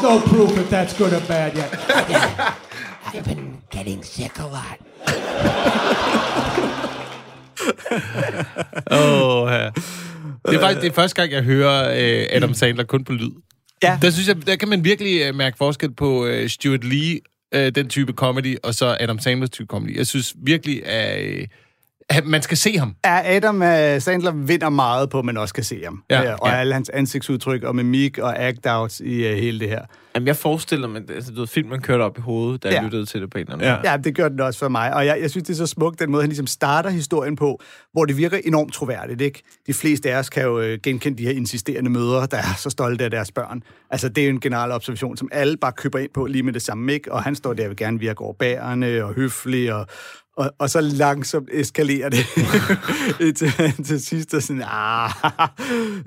There's 0.00 0.12
no 0.12 0.20
proof 0.28 0.58
if 0.58 0.70
that's 0.70 0.94
good 0.98 1.12
or 1.12 1.20
bad 1.28 1.56
yet. 1.56 1.74
I've 3.06 3.24
been 3.24 3.58
getting 3.70 4.04
sick 4.04 4.38
a 4.38 4.46
lot. 4.46 4.78
Åh, 8.90 9.50
ja. 9.50 9.70
Det 10.48 10.56
er 10.56 10.60
faktisk 10.60 10.80
det 10.80 10.88
er 10.88 10.92
første 10.94 11.20
gang, 11.20 11.32
jeg 11.32 11.42
hører 11.42 11.90
øh, 11.90 12.26
Adam 12.30 12.54
Sandler 12.54 12.84
kun 12.84 13.04
på 13.04 13.12
lyd. 13.12 13.30
Ja. 13.82 13.98
Der 14.02 14.10
synes 14.10 14.28
jeg, 14.28 14.46
der 14.46 14.56
kan 14.56 14.68
man 14.68 14.84
virkelig 14.84 15.22
øh, 15.22 15.34
mærke 15.34 15.56
forskel 15.58 15.94
på 15.94 16.26
øh, 16.26 16.48
Stuart 16.48 16.84
Lee, 16.84 17.20
øh, 17.54 17.74
den 17.74 17.88
type 17.88 18.12
comedy, 18.12 18.56
og 18.62 18.74
så 18.74 18.96
Adam 19.00 19.18
Sandlers 19.18 19.50
type 19.50 19.66
comedy. 19.66 19.96
Jeg 19.96 20.06
synes 20.06 20.34
virkelig, 20.44 20.86
at, 20.86 21.24
øh, 21.24 21.46
at 22.10 22.26
man 22.26 22.42
skal 22.42 22.56
se 22.56 22.78
ham. 22.78 22.94
Ja, 23.04 23.36
Adam 23.36 23.62
øh, 23.62 24.00
Sandler 24.00 24.32
vinder 24.32 24.68
meget 24.68 25.10
på, 25.10 25.18
at 25.18 25.24
man 25.24 25.36
også 25.36 25.54
kan 25.54 25.64
se 25.64 25.84
ham. 25.84 26.02
Ja, 26.10 26.24
Øh, 26.32 26.36
og 26.40 26.48
ja. 26.48 26.54
alle 26.56 26.74
hans 26.74 26.88
ansigtsudtryk 26.88 27.62
og 27.62 27.76
mimik 27.76 28.18
og 28.18 28.48
act-outs 28.48 29.04
i 29.04 29.30
uh, 29.32 29.36
hele 29.38 29.60
det 29.60 29.68
her. 29.68 29.82
Jamen, 30.14 30.26
jeg 30.26 30.36
forestiller 30.36 30.88
mig, 30.88 31.02
altså, 31.14 31.32
du 31.32 31.40
ved, 31.40 31.46
filmen 31.46 31.80
kørte 31.82 32.02
op 32.02 32.18
i 32.18 32.20
hovedet, 32.20 32.62
da 32.62 32.68
jeg 32.68 32.74
Ja. 32.76 32.82
lyttede 32.84 33.06
til 33.06 33.20
det 33.20 33.30
på 33.30 33.38
en 33.38 33.42
eller 33.42 33.52
anden 33.54 33.68
Ja. 33.68 33.76
måde. 33.76 33.90
Ja, 33.90 33.96
det 33.96 34.14
gør 34.14 34.28
den 34.28 34.40
også 34.40 34.58
for 34.58 34.68
mig. 34.68 34.94
Og 34.94 35.06
jeg, 35.06 35.18
jeg 35.20 35.30
synes, 35.30 35.46
det 35.46 35.52
er 35.52 35.56
så 35.56 35.66
smukt, 35.66 36.00
den 36.00 36.10
måde, 36.10 36.22
han 36.22 36.28
ligesom 36.28 36.46
starter 36.46 36.90
historien 36.90 37.36
på, 37.36 37.60
hvor 37.92 38.04
det 38.04 38.16
virker 38.16 38.38
enormt 38.44 38.72
troværdigt, 38.72 39.20
ikke? 39.20 39.42
De 39.66 39.74
fleste 39.74 40.12
af 40.12 40.18
os 40.18 40.30
kan 40.30 40.42
jo 40.42 40.78
genkende 40.82 41.18
de 41.18 41.24
her 41.24 41.32
insisterende 41.32 41.90
mødre, 41.90 42.26
der 42.30 42.36
er 42.36 42.54
så 42.58 42.70
stolte 42.70 43.04
af 43.04 43.10
deres 43.10 43.32
børn. 43.32 43.62
Altså, 43.90 44.08
det 44.08 44.18
er 44.22 44.26
jo 44.28 44.30
en 44.34 44.40
generel 44.40 44.72
observation, 44.72 45.16
som 45.16 45.28
alle 45.32 45.56
bare 45.56 45.72
køber 45.72 45.98
ind 45.98 46.10
på 46.14 46.26
lige 46.26 46.42
med 46.42 46.52
det 46.52 46.62
samme, 46.62 46.92
ikke? 46.92 47.12
Og 47.12 47.22
han 47.22 47.34
står 47.34 47.52
der 47.52 47.62
og 47.64 47.68
vil 47.68 47.76
gerne 47.76 47.98
virke 48.00 48.20
overbærende 48.20 49.04
og 49.04 49.14
høflig 49.14 49.74
og 49.74 49.86
og, 50.40 50.52
og 50.58 50.70
så 50.70 50.80
langsomt 50.80 51.48
eskalerer 51.52 52.08
det 52.08 52.26
til, 53.38 53.52
til 53.84 54.04
sidst. 54.04 54.34
Og, 54.34 54.42
sådan, 54.42 54.62
ah. 54.66 55.10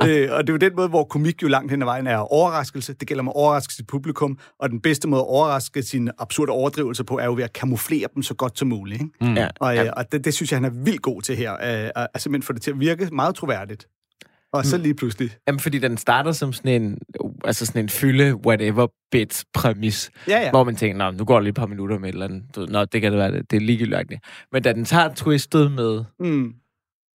øh, 0.09 0.29
og 0.31 0.47
det 0.47 0.49
er 0.49 0.53
jo 0.53 0.57
den 0.57 0.75
måde, 0.75 0.88
hvor 0.88 1.03
komik 1.03 1.43
jo 1.43 1.47
langt 1.47 1.71
hen 1.71 1.81
ad 1.81 1.86
vejen 1.86 2.07
er 2.07 2.17
overraskelse. 2.17 2.93
Det 2.93 3.07
gælder 3.07 3.23
med 3.23 3.31
at 3.31 3.36
overraske 3.36 3.73
sit 3.73 3.88
publikum, 3.88 4.38
og 4.59 4.69
den 4.69 4.81
bedste 4.81 5.07
måde 5.07 5.21
at 5.21 5.27
overraske 5.27 5.84
sine 5.84 6.11
absurde 6.19 6.51
overdrivelser 6.51 7.03
på, 7.03 7.17
er 7.17 7.25
jo 7.25 7.34
ved 7.34 7.43
at 7.43 7.53
kamuflere 7.53 8.07
dem 8.15 8.23
så 8.23 8.34
godt 8.34 8.59
som 8.59 8.67
muligt. 8.67 9.01
Ikke? 9.01 9.13
Mm. 9.21 9.34
Ja. 9.34 9.47
Og, 9.59 9.77
øh, 9.77 9.93
og 9.97 10.11
det, 10.11 10.25
det 10.25 10.34
synes 10.34 10.51
jeg, 10.51 10.57
han 10.57 10.65
er 10.65 10.84
vildt 10.84 11.01
god 11.01 11.21
til 11.21 11.36
her. 11.36 11.53
Øh, 11.53 11.89
at, 11.95 12.07
at 12.13 12.21
simpelthen 12.21 12.43
få 12.43 12.53
det 12.53 12.61
til 12.61 12.71
at 12.71 12.79
virke 12.79 13.09
meget 13.11 13.36
troværdigt. 13.36 13.88
Og 14.53 14.65
så 14.65 14.77
lige 14.77 14.93
pludselig. 14.93 15.31
Jamen, 15.47 15.59
fordi 15.59 15.79
den 15.79 15.97
starter 15.97 16.31
som 16.31 16.53
sådan 16.53 16.81
en, 16.81 16.99
altså 17.43 17.65
sådan 17.65 17.81
en 17.83 17.89
fylde 17.89 18.35
whatever 18.45 18.87
bit 19.11 19.43
præmis, 19.53 20.11
Ja, 20.27 20.41
ja. 20.41 20.49
hvor 20.49 20.63
man 20.63 20.75
tænker, 20.75 20.97
Nå, 20.97 21.17
nu 21.17 21.25
går 21.25 21.35
det 21.35 21.43
lige 21.43 21.49
et 21.49 21.55
par 21.55 21.65
minutter 21.65 21.99
med 21.99 22.09
et 22.09 22.13
eller 22.13 22.25
andet. 22.25 22.43
Du 22.55 22.65
Nå, 22.69 22.85
det 22.85 23.01
kan 23.01 23.11
det 23.11 23.19
være, 23.19 23.31
det, 23.31 23.51
det 23.51 23.57
er 23.57 23.61
ligegyldigt. 23.61 24.13
Men 24.51 24.63
da 24.63 24.73
den 24.73 24.85
tager 24.85 25.13
twistet 25.15 25.71
med, 25.71 26.03
Mm. 26.19 26.53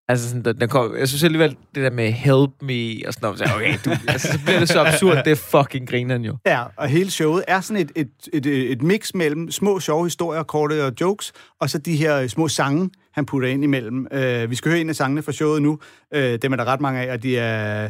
altså 0.09 0.29
sådan, 0.29 0.45
den, 0.45 0.61
den 0.61 0.69
kom, 0.69 0.97
jeg 0.99 1.09
synes 1.09 1.25
alligevel, 1.25 1.51
det 1.75 1.83
der 1.83 1.91
med 1.91 2.13
help 2.13 2.51
me 2.63 3.07
og 3.07 3.13
sådan 3.15 3.27
noget, 3.27 3.39
så, 3.39 3.45
okay, 3.55 3.75
du, 3.85 3.91
altså, 4.09 4.33
så 4.33 4.39
bliver 4.45 4.59
det 4.59 4.69
så 4.69 4.81
absurd, 4.85 5.17
det 5.25 5.31
er 5.31 5.35
fucking 5.63 5.89
grineren 5.89 6.25
jo. 6.25 6.37
Ja, 6.47 6.65
og 6.77 6.89
hele 6.89 7.11
showet 7.11 7.45
er 7.49 7.61
sådan 7.61 7.83
et, 7.83 7.93
et, 8.33 8.47
et, 8.47 8.73
et 8.73 8.83
mix 8.83 9.15
mellem 9.15 9.51
små, 9.51 9.81
sjove 9.81 10.05
historier, 10.07 10.43
korte 10.43 10.85
og 10.87 10.93
jokes, 11.01 11.33
og 11.61 11.71
så 11.71 11.79
de 11.79 11.97
her 11.97 12.27
små 12.27 12.49
sange, 12.49 12.91
han 13.13 13.27
putter 13.27 13.49
ind 13.49 13.65
imellem. 13.65 14.07
Uh, 14.15 14.51
vi 14.51 14.55
skal 14.55 14.71
høre 14.71 14.81
en 14.81 14.89
af 14.89 14.97
sangene 14.97 15.23
fra 15.23 15.33
showet 15.33 15.63
nu. 15.63 15.79
Uh, 16.17 16.21
dem 16.21 16.53
er 16.53 16.57
der 16.57 16.65
ret 16.65 16.81
mange 16.81 17.01
af, 17.01 17.13
og 17.13 17.23
de 17.23 17.39
er, 17.39 17.89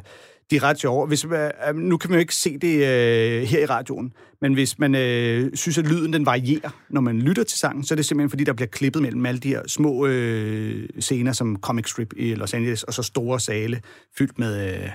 de 0.50 0.56
er 0.56 0.62
ret 0.62 0.78
sjove. 0.78 1.06
Hvis, 1.06 1.24
uh, 1.24 1.32
nu 1.74 1.96
kan 1.96 2.10
man 2.10 2.18
jo 2.18 2.20
ikke 2.20 2.34
se 2.34 2.58
det 2.58 2.74
uh, 2.74 3.48
her 3.48 3.58
i 3.58 3.66
radioen, 3.66 4.12
men 4.40 4.54
hvis 4.54 4.78
man 4.78 4.94
uh, 4.94 5.50
synes, 5.54 5.78
at 5.78 5.86
lyden 5.86 6.12
den 6.12 6.26
varierer, 6.26 6.70
når 6.90 7.00
man 7.00 7.22
lytter 7.22 7.44
til 7.44 7.58
sangen, 7.58 7.84
så 7.84 7.94
er 7.94 7.96
det 7.96 8.04
simpelthen, 8.04 8.30
fordi 8.30 8.44
der 8.44 8.52
bliver 8.52 8.68
klippet 8.68 9.02
mellem 9.02 9.26
alle 9.26 9.40
de 9.40 9.48
her 9.48 9.62
små 9.66 10.06
uh, 10.06 11.00
scener, 11.00 11.32
som 11.32 11.56
Comic 11.56 11.88
Strip 11.88 12.14
i 12.16 12.34
Los 12.34 12.54
Angeles, 12.54 12.82
og 12.82 12.94
så 12.94 13.02
store 13.02 13.40
sale 13.40 13.80
fyldt 14.18 14.38
med, 14.38 14.74
uh, 14.74 14.90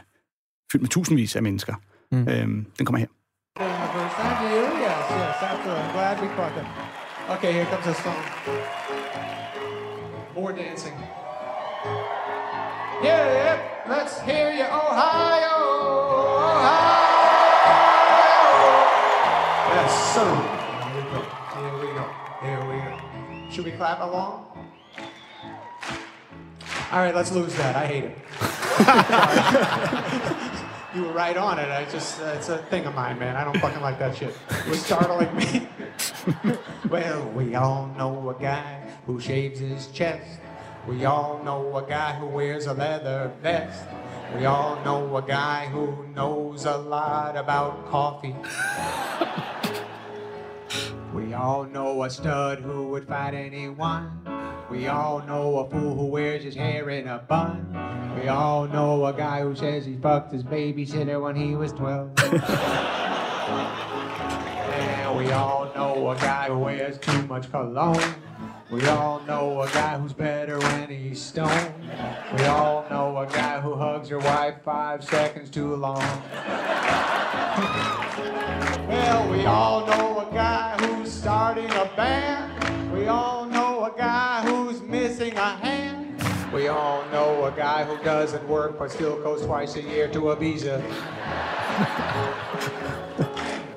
fyldt 0.71 0.81
med 0.81 0.89
tusindvis 0.89 1.35
af 1.35 1.43
mennesker. 1.43 1.73
Mm. 2.11 2.21
Uh, 2.21 2.27
den 2.77 2.85
kommer 2.85 2.99
her. 2.99 3.07
Thank 3.57 4.41
you. 4.41 4.63
Yes, 4.85 5.05
yes, 5.11 5.35
absolutely. 5.41 5.83
I'm 5.83 5.93
glad 5.93 6.21
we 6.21 6.27
caught 6.35 6.55
them. 6.55 6.67
Okay, 7.29 7.51
here 7.53 7.65
comes 7.65 7.87
a 7.87 7.93
song. 7.93 8.17
More 10.35 10.51
dancing. 10.51 10.93
Yeah. 13.01 13.59
Let's 13.87 14.21
hear 14.21 14.51
you, 14.51 14.63
Ohio, 14.63 15.57
Ohio. 16.53 16.93
Yes, 19.73 20.13
sir. 20.13 20.29
Here 20.91 21.03
we 21.03 21.07
go. 21.11 21.21
Here 21.55 21.75
we 21.79 21.87
go. 21.93 22.05
Here 22.41 22.61
we 22.69 22.75
go. 22.77 23.51
Should 23.51 23.65
we 23.65 23.71
clap 23.71 24.01
along? 24.01 24.45
All 26.91 26.99
right, 26.99 27.15
let's 27.15 27.31
lose 27.31 27.55
that. 27.55 27.75
I 27.75 27.87
hate 27.87 28.03
it. 28.05 28.17
You 30.95 31.05
were 31.05 31.13
right 31.13 31.35
on 31.35 31.57
it. 31.57 31.69
I 31.69 31.85
just, 31.85 32.21
uh, 32.21 32.35
it's 32.37 32.49
a 32.49 32.59
thing 32.59 32.85
of 32.85 32.93
mine, 32.93 33.17
man. 33.17 33.35
I 33.35 33.43
don't 33.43 33.59
fucking 33.59 33.81
like 33.81 33.97
that 33.97 34.15
shit. 34.15 34.37
It 34.51 34.67
was 34.67 34.85
startling 34.85 35.35
me. 35.35 35.67
well, 36.89 37.27
we 37.31 37.55
all 37.55 37.87
know 37.97 38.29
a 38.29 38.39
guy 38.39 38.79
who 39.07 39.19
shaves 39.19 39.59
his 39.59 39.87
chest. 39.87 40.39
We 40.87 41.05
all 41.05 41.41
know 41.43 41.77
a 41.77 41.87
guy 41.87 42.13
who 42.13 42.27
wears 42.27 42.65
a 42.67 42.73
leather 42.73 43.31
vest. 43.41 43.85
We 44.37 44.45
all 44.45 44.83
know 44.83 45.15
a 45.17 45.21
guy 45.21 45.67
who 45.67 46.07
knows 46.07 46.65
a 46.65 46.77
lot 46.77 47.37
about 47.37 47.87
coffee. 47.87 48.35
We 51.13 51.35
all 51.35 51.65
know 51.65 52.03
a 52.03 52.09
stud 52.09 52.59
who 52.59 52.87
would 52.87 53.07
fight 53.07 53.35
anyone. 53.35 54.19
We 54.71 54.87
all 54.87 55.21
know 55.21 55.59
a 55.59 55.69
fool 55.69 55.95
who 55.95 56.05
wears 56.05 56.43
his 56.43 56.55
hair 56.55 56.89
in 56.89 57.07
a 57.07 57.19
bun. 57.19 57.67
We 58.19 58.29
all 58.29 58.67
know 58.67 59.05
a 59.05 59.13
guy 59.13 59.41
who 59.41 59.55
says 59.55 59.85
he 59.85 59.95
fucked 59.97 60.33
his 60.33 60.43
babysitter 60.43 61.21
when 61.21 61.35
he 61.35 61.53
was 61.53 61.71
12. 61.73 62.11
and 64.73 65.17
we 65.17 65.31
all 65.31 65.71
know 65.75 66.09
a 66.09 66.15
guy 66.15 66.47
who 66.47 66.57
wears 66.57 66.97
too 66.97 67.21
much 67.27 67.51
cologne. 67.51 68.15
We 68.73 68.83
all 68.87 69.21
know 69.27 69.61
a 69.61 69.67
guy 69.67 69.99
who's 69.99 70.13
better 70.13 70.57
when 70.57 70.89
he's 70.89 71.21
stoned. 71.21 71.75
We 72.35 72.45
all 72.45 72.83
know 72.89 73.15
a 73.19 73.27
guy 73.27 73.61
who 73.61 73.75
hugs 73.75 74.09
your 74.09 74.17
wife 74.17 74.55
five 74.65 75.03
seconds 75.03 75.51
too 75.51 75.75
long. 75.75 76.01
Well, 78.87 79.29
we 79.29 79.45
all 79.45 79.85
know 79.85 80.27
a 80.27 80.33
guy 80.33 80.75
who's 80.79 81.11
starting 81.11 81.69
a 81.69 81.87
band. 81.95 82.91
We 82.91 83.05
all 83.05 83.45
know 83.45 83.85
a 83.85 83.95
guy 83.95 84.41
who's 84.41 84.81
missing 84.81 85.37
a 85.37 85.55
hand. 85.57 86.19
We 86.51 86.67
all 86.67 87.05
know 87.11 87.45
a 87.45 87.51
guy 87.51 87.83
who 87.83 88.03
doesn't 88.03 88.49
work 88.49 88.79
but 88.79 88.89
still 88.89 89.21
goes 89.21 89.45
twice 89.45 89.75
a 89.75 89.83
year 89.83 90.07
to 90.07 90.19
Ibiza. 90.19 90.81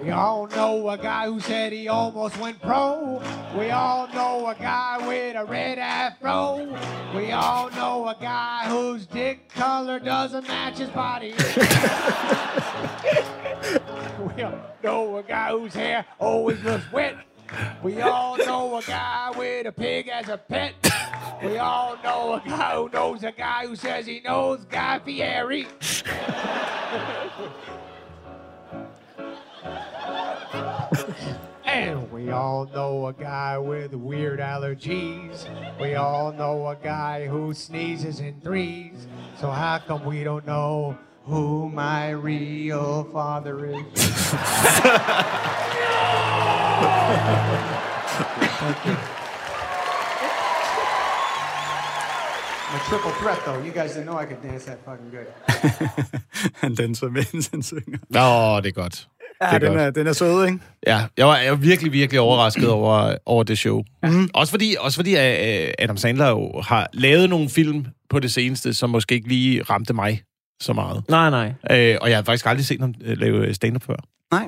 We 0.07 0.13
all 0.13 0.47
know 0.47 0.89
a 0.89 0.97
guy 0.97 1.27
who 1.27 1.41
said 1.41 1.73
he 1.73 1.89
almost 1.89 2.39
went 2.39 2.63
pro. 2.63 3.21
We 3.59 3.71
all 3.71 4.07
know 4.15 4.47
a 4.47 4.55
guy 4.55 5.05
with 5.05 5.35
a 5.35 5.45
red 5.45 5.81
afro. 5.81 6.65
We 7.13 7.33
all 7.33 7.71
know 7.73 8.07
a 8.07 8.15
guy 8.15 8.69
whose 8.69 9.05
dick 9.07 9.49
color 9.49 9.99
doesn't 9.99 10.47
match 10.47 10.79
his 10.79 10.91
body. 10.91 11.33
we 14.37 14.45
all 14.45 14.61
know 14.85 15.17
a 15.17 15.25
guy 15.25 15.51
whose 15.51 15.75
hair 15.75 16.07
always 16.21 16.63
looks 16.63 16.93
wet. 16.93 17.17
We 17.83 18.01
all 18.01 18.37
know 18.37 18.77
a 18.77 18.83
guy 18.83 19.33
with 19.37 19.67
a 19.67 19.73
pig 19.73 20.07
as 20.07 20.29
a 20.29 20.39
pet. 20.39 20.75
We 21.43 21.59
all 21.59 21.99
know 22.05 22.35
a 22.35 22.43
guy 22.49 22.77
who 22.77 22.89
knows 22.91 23.25
a 23.25 23.33
guy 23.33 23.67
who 23.67 23.75
says 23.75 24.07
he 24.07 24.21
knows 24.21 24.65
Guy 24.67 25.01
Fieri. 25.01 25.67
all 32.37 32.67
know 32.67 33.07
a 33.07 33.13
guy 33.13 33.59
with 33.59 33.95
weird 33.95 34.41
allergies. 34.41 35.47
We 35.81 35.95
all 35.95 36.33
know 36.33 36.69
a 36.69 36.77
guy 36.77 37.27
who 37.27 37.55
sneezes 37.55 38.21
in 38.21 38.41
threes. 38.41 39.07
So 39.41 39.51
how 39.51 39.79
come 39.79 40.05
we 40.05 40.23
don't 40.23 40.47
know 40.47 40.99
who 41.25 41.69
my 41.71 42.11
real 42.11 43.05
father 43.05 43.67
is? 43.67 43.83
I'm 52.69 52.77
a 52.77 52.85
triple 52.89 53.11
threat, 53.13 53.39
though. 53.45 53.63
You 53.63 53.71
guys 53.71 53.93
didn't 53.95 54.07
know 54.07 54.17
I 54.19 54.27
could 54.27 54.43
dance 54.43 54.65
that 54.65 54.85
fucking 54.85 55.11
good. 55.11 55.27
Han 56.61 56.75
danser, 56.75 57.09
mens 57.09 57.49
han 57.49 57.63
synger. 57.63 57.99
Nå, 58.09 58.61
det 58.61 58.69
er 58.69 58.73
godt. 58.73 59.09
Ja, 59.43 59.59
Det 59.59 59.63
er 59.67 59.71
den 59.71 59.79
er, 59.79 59.91
den 59.91 60.07
er 60.07 60.13
sød, 60.13 60.47
ikke? 60.47 60.59
Ja, 60.87 61.05
jeg 61.17 61.27
var, 61.27 61.37
jeg 61.39 61.51
var 61.53 61.59
virkelig, 61.59 61.93
virkelig 61.93 62.21
overrasket 62.21 62.69
over, 62.69 63.15
over 63.27 63.43
det 63.43 63.59
show. 63.59 63.83
Mm. 64.03 64.29
Også 64.35 64.51
fordi, 64.51 64.77
også 64.81 64.97
fordi 64.99 65.15
uh, 65.15 65.73
Adam 65.79 65.97
Sandler 65.97 66.29
jo 66.29 66.61
har 66.67 66.87
lavet 66.93 67.31
nogle 67.31 67.49
film 67.49 67.87
på 68.11 68.21
det 68.21 68.33
seneste, 68.33 68.75
som 68.75 68.91
måske 68.91 69.15
ikke 69.15 69.29
lige 69.29 69.63
ramte 69.63 69.93
mig 69.95 70.23
så 70.61 70.73
meget. 70.73 71.03
Nej, 71.09 71.31
nej. 71.31 71.47
Uh, 71.47 71.99
og 72.03 72.11
jeg 72.11 72.17
har 72.19 72.23
faktisk 72.23 72.47
aldrig 72.47 72.67
set 72.67 72.81
ham 72.81 72.95
uh, 73.01 73.13
lave 73.13 73.55
stand-up 73.55 73.83
før. 73.83 73.97
Nej. 74.31 74.47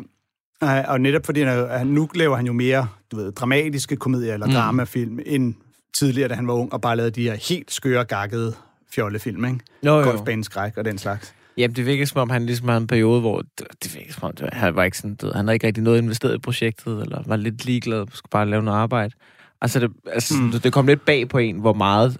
Øh, 0.62 0.84
Og 0.88 1.00
netop 1.00 1.26
fordi, 1.26 1.42
han, 1.42 1.68
han- 1.70 1.86
nu 1.86 2.08
laver 2.14 2.36
han 2.36 2.46
jo 2.46 2.52
mere, 2.52 2.88
du 3.12 3.16
ved, 3.16 3.32
dramatiske 3.32 3.96
komedier 3.96 4.34
eller 4.34 4.46
mm. 4.46 4.52
dramafilm, 4.52 5.18
end 5.26 5.54
tidligere, 5.94 6.28
da 6.28 6.34
han 6.34 6.46
var 6.46 6.54
ung, 6.54 6.72
og 6.72 6.80
bare 6.80 6.96
lavede 6.96 7.10
de 7.10 7.22
her 7.22 7.36
helt 7.48 7.72
skøre, 7.72 8.04
gakkede 8.04 8.54
fjollefilm, 8.94 9.44
ikke? 9.44 9.58
Jo, 9.86 9.98
jo. 9.98 10.04
Golfbaneskræk 10.04 10.76
og 10.76 10.84
den 10.84 10.98
slags. 10.98 11.34
Jamen, 11.58 11.76
det 11.76 11.86
virker 11.86 12.04
som 12.04 12.20
om, 12.20 12.30
han 12.30 12.46
ligesom 12.46 12.68
har 12.68 12.76
en 12.76 12.86
periode, 12.86 13.20
hvor 13.20 13.42
det, 13.58 13.94
virker 13.96 14.12
som 14.12 14.22
om, 14.24 14.34
det, 14.34 14.48
han 14.52 14.76
var 14.76 14.84
ikke 14.84 14.98
sådan, 14.98 15.16
ved, 15.22 15.32
han 15.32 15.46
havde 15.46 15.54
ikke 15.54 15.66
rigtig 15.66 15.82
noget 15.82 16.02
investeret 16.02 16.34
i 16.34 16.38
projektet, 16.38 17.02
eller 17.02 17.22
var 17.26 17.36
lidt 17.36 17.64
ligeglad, 17.64 18.06
skulle 18.12 18.30
bare 18.30 18.48
lave 18.48 18.62
noget 18.62 18.78
arbejde. 18.78 19.14
Altså, 19.60 19.80
det, 19.80 19.90
altså 20.12 20.34
mm. 20.34 20.50
det, 20.50 20.64
det 20.64 20.72
kom 20.72 20.86
lidt 20.86 21.04
bag 21.04 21.28
på 21.28 21.38
en, 21.38 21.58
hvor 21.60 21.72
meget 21.72 22.18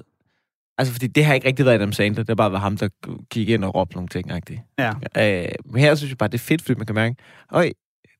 Altså, 0.78 0.92
fordi 0.92 1.06
det 1.06 1.24
har 1.24 1.34
ikke 1.34 1.46
rigtig 1.46 1.64
været 1.66 1.74
Adam 1.74 1.92
Sandler. 1.92 2.22
Det 2.22 2.28
har 2.28 2.34
bare 2.34 2.50
været 2.52 2.62
ham, 2.62 2.76
der 2.76 2.88
gik 3.30 3.48
ind 3.48 3.64
og 3.64 3.74
råbte 3.74 3.94
nogle 3.96 4.08
ting. 4.08 4.32
-agtigt. 4.32 4.74
Ja. 4.78 4.92
Øh, 5.44 5.48
men 5.64 5.80
her 5.80 5.94
synes 5.94 6.10
jeg 6.10 6.18
bare, 6.18 6.28
det 6.28 6.34
er 6.34 6.38
fedt, 6.38 6.62
fordi 6.62 6.78
man 6.78 6.86
kan 6.86 6.94
mærke, 6.94 7.16
øj, 7.52 7.70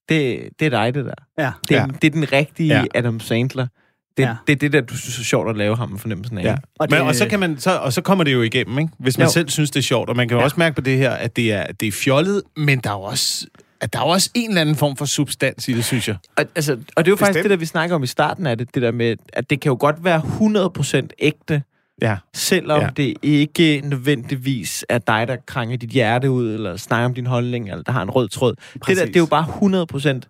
det, 0.09 0.49
det 0.61 0.67
er 0.67 0.71
dig, 0.71 0.95
det 0.95 1.05
der. 1.05 1.15
Ja. 1.39 1.53
Det, 1.69 1.77
er, 1.77 1.81
Ja. 1.81 1.87
det 1.87 2.05
er 2.05 2.11
den 2.11 2.33
rigtige 2.33 2.69
Ja. 2.69 2.85
Adam 2.95 3.21
Sandler. 3.21 3.67
Det, 4.19 4.25
Ja. 4.25 4.35
det 4.47 4.53
er 4.53 4.57
det 4.57 4.73
der, 4.73 4.81
du 4.81 4.97
synes 4.97 5.19
er 5.19 5.23
sjovt 5.25 5.51
at 5.51 5.57
lave 5.57 5.77
ham 5.77 5.91
med 5.91 5.99
fornemmelsen 5.99 6.39
af. 6.39 6.43
Ja. 6.45 6.53
Og 6.53 6.59
Og, 6.81 6.87
Men, 6.91 7.01
det- 7.01 7.09
og, 7.09 7.15
så 7.15 7.27
kan 7.29 7.41
man, 7.41 7.59
så, 7.59 7.77
og 7.77 7.93
så 7.93 8.01
kommer 8.01 8.25
det 8.25 8.33
jo 8.33 8.43
igennem, 8.43 8.79
ikke? 8.79 8.91
hvis 8.99 9.19
man 9.19 9.27
Jo. 9.27 9.33
selv 9.33 9.49
synes, 9.49 9.71
det 9.71 9.79
er 9.79 9.83
sjovt. 9.83 10.09
Og 10.11 10.17
man 10.17 10.29
kan 10.29 10.35
jo 10.35 10.39
Ja. 10.39 10.45
også 10.45 10.57
mærke 10.59 10.75
på 10.75 10.81
det 10.81 10.99
her, 10.99 11.11
at 11.11 11.37
det 11.37 11.53
er, 11.53 11.67
det 11.81 11.89
er 11.89 11.93
fjollet, 11.93 12.43
men 12.57 12.79
der 12.79 12.91
er 12.91 12.95
jo 12.95 13.01
også, 13.03 13.47
at 13.81 13.93
der 13.93 13.99
er 13.99 14.03
også 14.03 14.31
en 14.35 14.49
eller 14.49 14.61
anden 14.61 14.77
form 14.77 14.97
for 14.97 15.05
substans 15.05 15.69
i 15.69 15.73
det, 15.73 15.85
synes 15.85 16.09
jeg. 16.09 16.17
Og, 16.37 16.45
altså, 16.57 16.73
og 16.73 17.05
det 17.05 17.09
er 17.11 17.13
jo 17.13 17.17
faktisk 17.17 17.29
Bestemt. 17.29 17.43
det, 17.43 17.51
der 17.51 17.57
vi 17.57 17.67
snakker 17.67 17.97
om 17.97 18.03
i 18.03 18.07
starten 18.07 18.47
af 18.47 18.59
det, 18.59 18.75
det 18.75 18.83
der 18.83 18.93
med, 18.93 19.17
at 19.33 19.51
det 19.51 19.61
kan 19.61 19.71
jo 19.71 19.77
godt 19.81 20.05
være 20.05 20.21
100% 20.21 21.09
ægte, 21.19 21.63
Ja. 22.03 22.17
selvom 22.35 22.81
Ja. 22.81 22.89
det 22.97 23.15
ikke 23.23 23.81
nødvendigvis 23.85 24.85
er 24.89 24.99
dig, 24.99 25.29
der 25.29 25.37
krænger 25.47 25.77
dit 25.77 25.91
hjerte 25.91 26.31
ud, 26.31 26.55
eller 26.55 26.77
snakker 26.77 27.05
om 27.07 27.15
din 27.15 27.27
holdning, 27.27 27.71
eller 27.71 27.83
der 27.83 27.93
har 27.93 28.03
en 28.03 28.11
rød 28.11 28.29
tråd. 28.29 28.55
Det, 28.87 28.97
der, 28.97 29.07
det 29.07 29.17
er 29.17 29.21
jo 29.21 29.27
bare 29.27 29.45
100% 29.45 30.21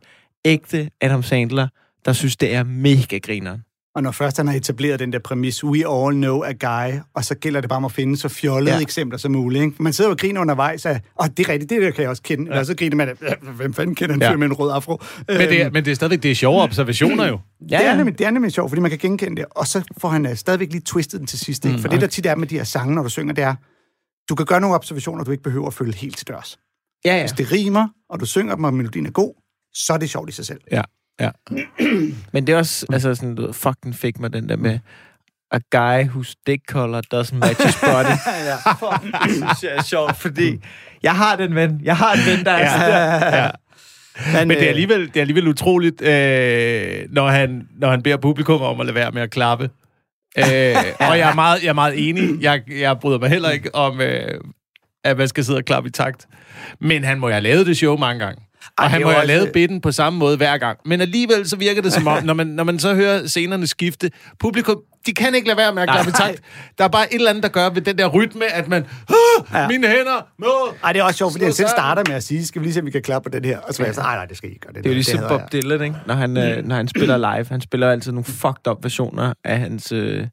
ægte 0.44 0.90
Adam 1.00 1.22
Sandler, 1.22 1.68
der 2.04 2.12
synes, 2.12 2.36
det 2.36 2.54
er 2.54 2.62
mega 2.62 3.18
grineren. 3.18 3.62
Og 3.98 4.02
når 4.04 4.10
først 4.10 4.36
han 4.36 4.48
har 4.48 4.54
etableret 4.54 5.00
den 5.00 5.12
der 5.12 5.18
præmis, 5.18 5.64
we 5.64 5.78
all 5.88 6.14
know 6.14 6.42
a 6.42 6.52
guy, 6.52 6.98
og 7.14 7.24
så 7.24 7.34
gælder 7.34 7.60
det 7.60 7.68
bare 7.68 7.76
om 7.76 7.84
at 7.84 7.92
finde 7.92 8.16
så 8.16 8.28
fjollede 8.28 8.70
ja. 8.70 8.76
Ja. 8.76 8.82
eksempler 8.82 9.18
som 9.18 9.32
muligt. 9.32 9.64
Ikke? 9.64 9.82
Man 9.82 9.92
sidder 9.92 10.10
og 10.10 10.18
griner 10.18 10.40
undervejs 10.40 10.86
af, 10.86 11.00
åh, 11.22 11.26
det 11.36 11.46
er 11.48 11.52
rigtigt, 11.52 11.70
det 11.70 11.82
der 11.82 11.90
kan 11.90 12.02
jeg 12.02 12.10
også 12.10 12.22
kende. 12.22 12.44
Ja. 12.44 12.50
Eller 12.50 12.64
så 12.64 12.76
griner 12.76 12.96
man 12.96 13.08
af, 13.08 13.12
"Øh, 13.22 13.48
hvem 13.56 13.74
fanden 13.74 13.94
kender 13.94 14.14
en 14.14 14.20
Ja. 14.22 14.32
fyr 14.32 14.36
med 14.36 14.46
en 14.46 14.52
rød 14.52 14.72
afro? 14.72 15.02
Men 15.28 15.36
det, 15.36 15.62
er, 15.62 15.70
men 15.70 15.84
det 15.84 15.90
er 15.90 15.94
stadigvæk 15.94 16.22
det 16.22 16.30
er 16.30 16.34
sjove 16.34 16.62
observationer 16.62 17.26
jo. 17.28 17.38
Ja, 17.70 17.78
det, 17.78 17.86
er 17.86 17.96
nemlig, 17.96 18.18
det 18.18 18.26
er 18.26 18.30
nemlig 18.30 18.52
sjovt, 18.52 18.70
fordi 18.70 18.80
man 18.82 18.90
kan 18.90 18.98
genkende 18.98 19.36
det. 19.36 19.44
Og 19.50 19.66
så 19.66 19.82
får 19.98 20.08
han 20.08 20.26
uh, 20.26 20.34
stadigvæk 20.34 20.72
lige 20.72 20.82
twistet 20.86 21.20
den 21.20 21.26
til 21.26 21.38
sidst. 21.38 21.64
Ikke? 21.64 21.78
For 21.78 21.88
det, 21.88 22.00
der 22.00 22.06
tit 22.06 22.26
er 22.26 22.34
med 22.34 22.46
de 22.46 22.54
her 22.56 22.64
sange, 22.64 22.94
når 22.94 23.02
du 23.02 23.08
synger, 23.08 23.34
det 23.34 23.44
er, 23.44 23.54
du 24.28 24.34
kan 24.34 24.46
gøre 24.46 24.60
nogle 24.60 24.74
observationer, 24.76 25.24
du 25.24 25.30
ikke 25.30 25.42
behøver 25.42 25.66
at 25.66 25.74
følge 25.74 25.94
helt 25.96 26.16
til 26.16 26.28
dørs. 26.28 26.58
Ja, 27.04 27.14
ja. 27.16 27.22
Hvis 27.22 27.32
det 27.32 27.52
rimer, 27.52 27.88
og 28.10 28.20
du 28.20 28.26
synger 28.26 28.54
dem, 28.54 28.64
og 28.64 28.74
melodien 28.74 29.06
er 29.06 29.10
god, 29.10 29.34
så 29.74 29.92
er 29.92 29.98
det 29.98 30.10
sjovt 30.10 30.28
i 30.28 30.32
sig 30.32 30.46
selv. 30.46 30.60
Ja. 30.72 30.82
Ja. 31.20 31.30
Men 32.32 32.46
det 32.46 32.52
er 32.52 32.56
også, 32.56 32.86
altså 32.92 33.14
sådan, 33.14 33.34
du 33.34 33.42
ved, 33.42 33.52
fuck 33.52 33.76
den 33.82 33.94
fik 33.94 34.18
mig 34.20 34.32
den 34.32 34.48
der 34.48 34.56
med, 34.56 34.78
a 35.50 35.58
guy 35.70 36.08
whose 36.08 36.36
dick 36.46 36.62
color 36.68 37.00
doesn't 37.14 37.34
match 37.34 37.66
his 37.66 37.76
body. 37.80 38.16
ja, 38.48 38.72
fuck, 38.72 39.02
det 39.02 39.30
synes 39.30 39.62
jeg 39.62 39.76
er 39.76 39.82
sjovt, 39.82 40.16
fordi 40.16 40.58
jeg 41.02 41.16
har 41.16 41.36
den 41.36 41.54
ven. 41.54 41.80
Jeg 41.84 41.96
har 41.96 42.12
en 42.12 42.20
ven, 42.26 42.44
der 42.44 42.50
er 42.50 42.58
ja. 42.58 42.70
sådan 42.70 42.90
der. 43.32 43.36
ja. 43.36 43.50
Men, 44.32 44.48
Men 44.48 44.56
det 44.56 44.56
er 44.56 44.62
øh, 44.62 44.68
alligevel, 44.68 45.06
det 45.06 45.16
er 45.16 45.20
alligevel 45.20 45.48
utroligt, 45.48 46.02
øh, 46.02 47.04
når, 47.10 47.28
han, 47.28 47.68
når 47.78 47.90
han 47.90 48.02
beder 48.02 48.16
publikum 48.16 48.62
om 48.62 48.80
at 48.80 48.86
lade 48.86 48.94
være 48.94 49.10
med 49.10 49.22
at 49.22 49.30
klappe. 49.30 49.70
Øh, 50.38 50.44
og 51.08 51.18
jeg 51.18 51.30
er, 51.30 51.34
meget, 51.34 51.62
jeg 51.62 51.68
er 51.68 51.72
meget 51.72 52.08
enig. 52.08 52.42
Jeg, 52.42 52.62
jeg 52.68 52.98
bryder 53.00 53.18
mig 53.18 53.30
heller 53.30 53.50
ikke 53.50 53.74
om, 53.74 54.00
øh, 54.00 54.40
at 55.04 55.18
man 55.18 55.28
skal 55.28 55.44
sidde 55.44 55.58
og 55.58 55.64
klappe 55.64 55.88
i 55.88 55.90
takt. 55.90 56.26
Men 56.80 57.04
han 57.04 57.18
må 57.18 57.26
jo 57.26 57.32
have 57.32 57.42
lavet 57.42 57.66
det 57.66 57.76
show 57.76 57.96
mange 57.96 58.24
gange. 58.24 58.42
Ej, 58.78 58.84
Og 58.84 58.84
det 58.84 58.90
han 58.90 59.00
må 59.02 59.08
jo 59.08 59.12
have 59.12 59.18
også- 59.22 59.26
lavet 59.26 59.52
bitten 59.52 59.80
på 59.80 59.92
samme 59.92 60.18
måde 60.18 60.36
hver 60.36 60.58
gang. 60.58 60.78
Men 60.84 61.00
alligevel 61.00 61.48
så 61.48 61.56
virker 61.56 61.82
det 61.82 61.92
som 61.92 62.06
om, 62.06 62.24
når 62.28 62.34
man, 62.34 62.46
når 62.46 62.64
man 62.64 62.78
så 62.78 62.94
hører 62.94 63.26
scenerne 63.26 63.66
skifte, 63.66 64.10
publikum, 64.40 64.80
de 65.06 65.14
kan 65.14 65.34
ikke 65.34 65.46
lade 65.48 65.56
være 65.58 65.74
med 65.74 65.82
at 65.82 65.88
klappe 65.88 66.10
takt. 66.12 66.40
Der 66.78 66.84
er 66.84 66.88
bare 66.88 67.14
et 67.14 67.18
eller 67.18 67.30
andet, 67.30 67.42
der 67.42 67.48
gør 67.48 67.70
ved 67.70 67.82
den 67.82 67.98
der 67.98 68.06
rytme, 68.06 68.52
at 68.52 68.68
man, 68.68 68.86
ah, 69.52 69.68
mine 69.68 69.86
hænder, 69.88 70.26
nå, 70.38 70.48
Ej, 70.84 70.92
det 70.92 71.00
er 71.00 71.04
også 71.04 71.18
sjovt, 71.18 71.32
fordi 71.32 71.44
han 71.44 71.52
selv 71.52 71.68
starter 71.68 72.02
med 72.08 72.16
at 72.16 72.22
sige, 72.24 72.46
skal 72.46 72.60
vi 72.60 72.66
lige 72.66 72.74
se, 72.74 72.80
om 72.80 72.86
vi 72.86 72.90
kan 72.90 73.02
klappe 73.02 73.30
på 73.30 73.36
den 73.38 73.44
her? 73.44 73.58
Og 73.58 73.74
så 73.74 73.82
er 73.82 73.86
jeg 73.86 73.94
så, 73.94 74.00
nej, 74.00 74.16
nej, 74.16 74.24
det 74.26 74.36
skal 74.36 74.48
I 74.50 74.52
ikke 74.52 74.66
gøre. 74.66 74.74
Det 74.74 74.86
er 74.86 74.90
jo 74.90 74.94
ligesom 74.94 75.20
Bob 75.28 75.40
jeg." 75.40 75.48
Dylan, 75.52 75.82
ikke? 75.82 75.96
Når 76.06 76.14
han, 76.14 76.36
øh, 76.36 76.64
når 76.66 76.76
han 76.76 76.88
spiller 76.88 77.16
live. 77.16 77.46
Han 77.50 77.60
spiller 77.60 77.90
altid 77.90 78.12
nogle 78.12 78.24
fucked 78.24 78.66
up 78.70 78.76
versioner 78.84 79.32
af 79.44 79.58
hans, 79.58 79.92
øh, 79.92 80.26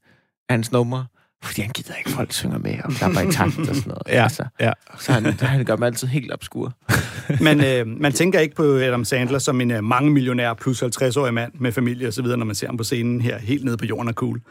hans 0.50 0.72
numre. 0.72 1.06
Fordi 1.44 1.62
han 1.62 1.72
gider 1.72 1.96
ikke, 1.96 2.10
folk 2.10 2.34
synger 2.34 2.58
med 2.58 2.78
og 2.84 2.92
klapper 2.92 3.22
i 3.22 3.32
takt 3.32 3.60
og 3.60 3.66
sådan 3.76 3.82
noget. 3.86 4.02
Ja, 4.08 4.24
Altså, 4.24 4.44
ja. 4.60 4.72
så 5.00 5.12
han, 5.12 5.26
han 5.26 5.66
gør 5.66 5.76
dem 5.76 5.84
altid 5.84 6.08
helt 6.08 6.34
obskur. 6.34 6.74
Men 7.46 7.64
øh, 7.64 7.88
man 7.88 8.14
tænker 8.14 8.40
ikke 8.40 8.56
på 8.56 8.64
Adam 8.64 9.06
Sandler 9.06 9.40
som 9.40 9.62
en 9.62 9.72
øh, 9.72 9.84
mange 9.84 10.12
millionær 10.12 10.54
plus 10.54 10.84
50-årig 10.84 11.34
mand 11.34 11.52
med 11.60 11.72
familie 11.72 12.08
og 12.08 12.14
så 12.14 12.22
videre, 12.22 12.38
når 12.38 12.46
man 12.46 12.56
ser 12.56 12.68
ham 12.68 12.78
på 12.78 12.84
scenen 12.84 13.22
her, 13.22 13.38
helt 13.38 13.66
nede 13.66 13.78
på 13.78 13.86
jorden 13.86 14.08
og 14.08 14.14
cool. 14.14 14.42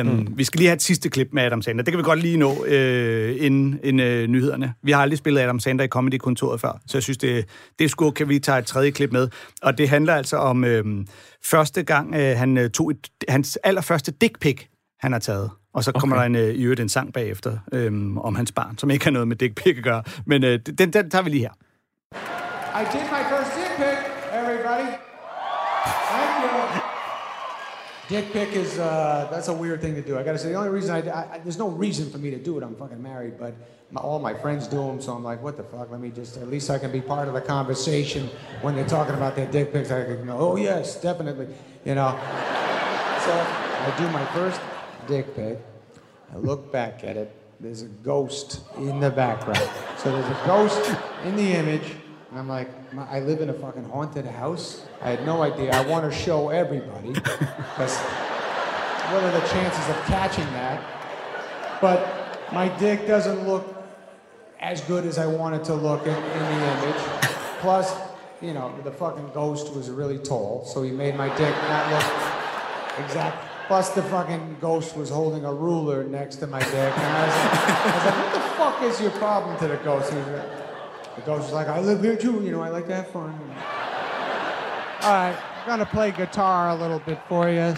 Um, 0.00 0.06
mm. 0.06 0.28
Vi 0.36 0.44
skal 0.44 0.58
lige 0.58 0.68
have 0.68 0.74
et 0.74 0.82
sidste 0.82 1.08
klip 1.08 1.28
med 1.32 1.42
Adam 1.42 1.62
Sandler. 1.62 1.84
Det 1.84 1.92
kan 1.92 1.98
vi 1.98 2.02
godt 2.02 2.20
lige 2.20 2.36
nå 2.36 2.64
øh, 2.64 3.36
inden, 3.40 3.80
inden 3.82 4.06
øh, 4.06 4.26
nyhederne. 4.26 4.74
Vi 4.82 4.92
har 4.92 5.02
aldrig 5.02 5.18
spillet 5.18 5.40
Adam 5.40 5.60
Sandler 5.60 5.84
i 5.84 5.88
Comedy-kontoret 5.88 6.60
før, 6.60 6.80
så 6.86 6.98
jeg 6.98 7.02
synes, 7.02 7.18
det, 7.18 7.44
det 7.78 7.84
er 7.84 7.88
sgu, 7.88 8.10
kan 8.10 8.28
vi 8.28 8.38
tage 8.38 8.58
et 8.58 8.66
tredje 8.66 8.90
klip 8.90 9.12
med. 9.12 9.28
Og 9.62 9.78
det 9.78 9.88
handler 9.88 10.14
altså 10.14 10.36
om 10.36 10.64
øh, 10.64 10.84
første 11.44 11.82
gang, 11.82 12.14
øh, 12.14 12.36
han 12.36 12.58
øh, 12.58 12.70
tog 12.70 12.90
et, 12.90 13.08
hans 13.28 13.58
allerførste 13.64 14.12
dick 14.20 14.40
pic, 14.40 14.62
han 15.00 15.12
har 15.12 15.18
taget. 15.18 15.50
Og 15.74 15.84
så 15.84 15.92
kommer 15.92 16.16
okay. 16.16 16.20
der 16.20 16.26
en, 16.26 16.34
øh, 16.48 16.54
i 16.54 16.62
øvrigt 16.62 16.80
en 16.80 16.88
sang 16.88 17.12
bagefter 17.12 17.58
øh, 17.72 18.16
om 18.16 18.34
hans 18.34 18.52
barn, 18.52 18.78
som 18.78 18.90
ikke 18.90 19.04
har 19.04 19.12
noget 19.12 19.28
med 19.28 19.36
dick 19.36 19.54
pic 19.54 19.76
at 19.78 19.84
gøre. 19.84 20.02
Men 20.26 20.44
øh, 20.44 20.58
den, 20.78 20.92
den 20.92 21.10
tager 21.10 21.22
vi 21.22 21.30
lige 21.30 21.40
her. 21.40 21.52
I 22.80 22.84
did 22.92 23.02
my 23.16 23.22
first 23.32 23.50
dick 23.58 23.72
pic, 23.76 23.98
everybody. 24.32 24.86
Thank 26.14 26.44
you. 26.44 26.80
Dick 28.08 28.32
pic 28.32 28.48
is, 28.64 28.78
uh, 28.78 28.84
that's 29.32 29.48
a 29.48 29.52
weird 29.62 29.80
thing 29.80 29.94
to 29.96 30.02
do. 30.10 30.18
I 30.20 30.22
gotta 30.22 30.38
say, 30.38 30.48
the 30.52 30.58
only 30.58 30.70
reason 30.78 30.90
I, 30.96 31.00
I, 31.10 31.22
I- 31.34 31.38
there's 31.44 31.58
no 31.58 31.68
reason 31.84 32.10
for 32.10 32.18
me 32.18 32.30
to 32.30 32.38
do 32.38 32.58
it. 32.58 32.62
I'm 32.66 32.76
fucking 32.76 33.02
married, 33.02 33.34
but 33.38 33.52
my, 33.90 34.00
all 34.00 34.18
my 34.18 34.34
friends 34.34 34.68
do 34.68 34.76
them, 34.76 35.00
so 35.00 35.12
I'm 35.16 35.24
like, 35.30 35.40
what 35.42 35.56
the 35.56 35.62
fuck? 35.62 35.90
Let 35.90 36.00
me 36.00 36.10
just, 36.20 36.36
at 36.36 36.48
least 36.50 36.70
I 36.70 36.78
can 36.78 36.92
be 36.92 37.00
part 37.00 37.28
of 37.28 37.34
the 37.34 37.40
conversation 37.40 38.28
when 38.62 38.74
they're 38.76 38.92
talking 38.98 39.14
about 39.14 39.34
their 39.36 39.46
dick 39.50 39.72
pics. 39.72 39.90
I 39.90 40.04
can 40.04 40.26
go, 40.26 40.36
oh 40.38 40.56
yes, 40.56 41.00
definitely, 41.00 41.46
you 41.84 41.94
know. 41.94 42.10
So 43.24 43.32
I 43.86 43.94
do 43.98 44.06
my 44.10 44.24
first 44.36 44.60
dick 45.06 45.34
pic. 45.34 45.58
I 46.32 46.36
look 46.36 46.72
back 46.72 47.04
at 47.04 47.16
it. 47.16 47.34
There's 47.60 47.82
a 47.82 47.88
ghost 47.88 48.60
in 48.76 49.00
the 49.00 49.10
background. 49.10 49.70
So 49.98 50.12
there's 50.12 50.26
a 50.26 50.46
ghost 50.46 50.96
in 51.24 51.36
the 51.36 51.52
image. 51.52 51.92
And 52.30 52.38
I'm 52.38 52.48
like, 52.48 52.68
I 52.98 53.20
live 53.20 53.40
in 53.40 53.50
a 53.50 53.54
fucking 53.54 53.84
haunted 53.84 54.26
house. 54.26 54.84
I 55.00 55.10
had 55.10 55.24
no 55.24 55.42
idea. 55.42 55.70
I 55.72 55.86
want 55.86 56.10
to 56.10 56.16
show 56.16 56.48
everybody. 56.48 57.12
Because 57.12 57.96
what 57.96 59.22
are 59.22 59.32
the 59.32 59.46
chances 59.48 59.88
of 59.88 59.96
catching 60.06 60.46
that? 60.46 60.82
But 61.80 62.50
my 62.52 62.68
dick 62.78 63.06
doesn't 63.06 63.46
look 63.46 63.74
as 64.60 64.80
good 64.82 65.04
as 65.04 65.18
I 65.18 65.26
want 65.26 65.54
it 65.54 65.64
to 65.64 65.74
look 65.74 66.06
in, 66.06 66.14
in 66.14 66.58
the 66.58 66.78
image. 66.78 67.02
Plus, 67.60 67.94
you 68.40 68.52
know, 68.52 68.74
the 68.82 68.90
fucking 68.90 69.30
ghost 69.34 69.72
was 69.74 69.90
really 69.90 70.18
tall, 70.18 70.64
so 70.64 70.82
he 70.82 70.90
made 70.90 71.16
my 71.16 71.28
dick 71.36 71.54
not 71.68 71.90
look 71.92 73.04
exact. 73.04 73.43
Plus, 73.66 73.90
the 73.90 74.02
fucking 74.02 74.58
ghost 74.60 74.94
was 74.96 75.08
holding 75.08 75.44
a 75.44 75.52
ruler 75.52 76.04
next 76.04 76.36
to 76.36 76.46
my 76.46 76.58
dick, 76.60 76.72
and 76.72 77.16
I 77.16 77.26
was, 77.26 77.34
I 77.34 77.94
was 77.94 78.04
like, 78.04 78.16
"What 78.18 78.32
the 78.34 78.40
fuck 78.40 78.82
is 78.82 79.00
your 79.00 79.10
problem?" 79.12 79.56
To 79.58 79.68
the 79.68 79.76
ghost, 79.76 80.12
he 80.12 80.18
was 80.18 80.26
like, 80.28 81.16
the 81.16 81.22
ghost 81.22 81.44
was 81.44 81.52
like, 81.52 81.68
"I 81.68 81.80
live 81.80 82.02
here 82.02 82.16
too. 82.16 82.42
You 82.44 82.52
know, 82.52 82.60
I 82.60 82.68
like 82.68 82.86
to 82.88 82.94
have 82.94 83.08
fun." 83.08 83.32
All 85.02 85.12
right, 85.12 85.36
I'm 85.60 85.66
gonna 85.66 85.86
play 85.86 86.10
guitar 86.10 86.68
a 86.70 86.74
little 86.74 86.98
bit 87.00 87.18
for 87.28 87.48
you. 87.48 87.74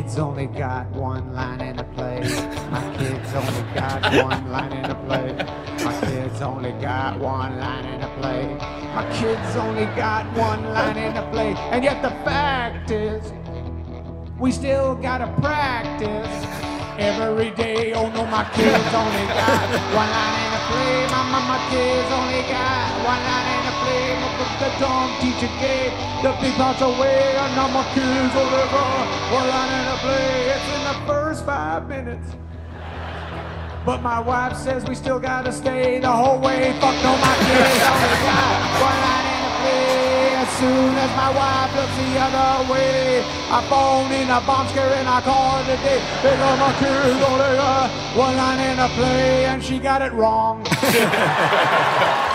Kids 0.00 0.18
only 0.18 0.46
got 0.46 0.90
one 0.92 1.34
line 1.34 1.60
in 1.60 1.76
the 1.76 1.84
play. 1.84 2.20
My 2.70 2.96
kids 2.96 3.34
only 3.34 3.74
got 3.74 4.02
one 4.24 4.50
line 4.50 4.72
in 4.72 4.82
the 4.88 4.94
play. 4.94 5.32
My 5.84 6.00
kids 6.00 6.40
only 6.40 6.72
got 6.80 7.18
one 7.18 7.58
line 7.60 7.84
in 7.84 8.00
the 8.00 8.08
play. 8.18 8.46
My 8.94 9.06
kids 9.12 9.56
only 9.56 9.84
got 9.96 10.24
one 10.34 10.64
line 10.72 10.96
in 10.96 11.14
the 11.14 11.22
play. 11.30 11.52
And 11.72 11.84
yet 11.84 12.00
the 12.00 12.10
fact 12.24 12.90
is, 12.90 13.30
we 14.38 14.50
still 14.52 14.94
gotta 14.94 15.26
practice 15.38 16.46
every 16.98 17.50
day. 17.50 17.92
Oh 17.92 18.08
no, 18.08 18.24
my 18.24 18.44
kids 18.54 18.94
only 19.02 19.26
got 19.36 19.68
one 20.00 20.10
line 20.16 20.40
in 20.44 20.50
the 20.56 20.62
play. 20.70 20.96
My, 21.12 21.22
my, 21.32 21.40
my 21.52 21.60
kids 21.68 22.10
only 22.10 22.42
got 22.48 22.88
one 23.04 23.22
line 23.28 23.44
in 23.44 23.52
the 23.52 23.54
play. 23.54 23.59
The 24.60 24.68
dumb 24.78 25.08
teacher 25.22 25.48
gave 25.58 25.90
the 26.20 26.36
big 26.38 26.52
parts 26.52 26.82
away. 26.82 27.34
And 27.40 27.56
now 27.56 27.68
my 27.68 27.82
kids 27.94 28.34
got 28.34 29.08
one 29.32 29.48
line 29.48 29.72
in 29.72 29.84
the 29.88 29.96
play. 30.04 30.52
It's 30.52 30.68
in 30.76 30.84
the 30.84 31.06
first 31.06 31.46
five 31.46 31.88
minutes. 31.88 32.36
But 33.86 34.02
my 34.02 34.20
wife 34.20 34.54
says 34.58 34.84
we 34.84 34.94
still 34.94 35.18
gotta 35.18 35.50
stay 35.50 35.98
the 35.98 36.12
whole 36.12 36.38
way. 36.38 36.76
Fuck 36.78 36.92
no, 37.02 37.16
my 37.16 37.34
kids 37.40 37.80
only 37.88 38.20
got 38.20 38.60
one 38.84 39.00
line 39.00 39.28
in 39.32 39.40
the 39.48 39.52
play. 39.64 40.36
As 40.44 40.48
soon 40.60 40.92
as 40.92 41.10
my 41.16 41.30
wife 41.40 41.72
looks 41.76 41.96
the 41.96 42.20
other 42.20 42.70
way, 42.70 43.24
I 43.48 43.64
phone 43.64 44.12
in 44.12 44.28
a 44.28 44.40
bomb 44.44 44.68
scare 44.68 44.92
and 44.92 45.08
I 45.08 45.22
call 45.22 45.56
it 45.60 45.72
a 45.72 45.76
day. 45.80 46.04
Because 46.20 46.58
my 46.60 46.72
kids 46.76 47.16
got 47.16 47.90
one 48.14 48.36
line 48.36 48.60
in 48.60 48.76
the 48.76 48.88
play, 48.88 49.46
and 49.46 49.64
she 49.64 49.78
got 49.78 50.02
it 50.02 50.12
wrong. 50.12 50.66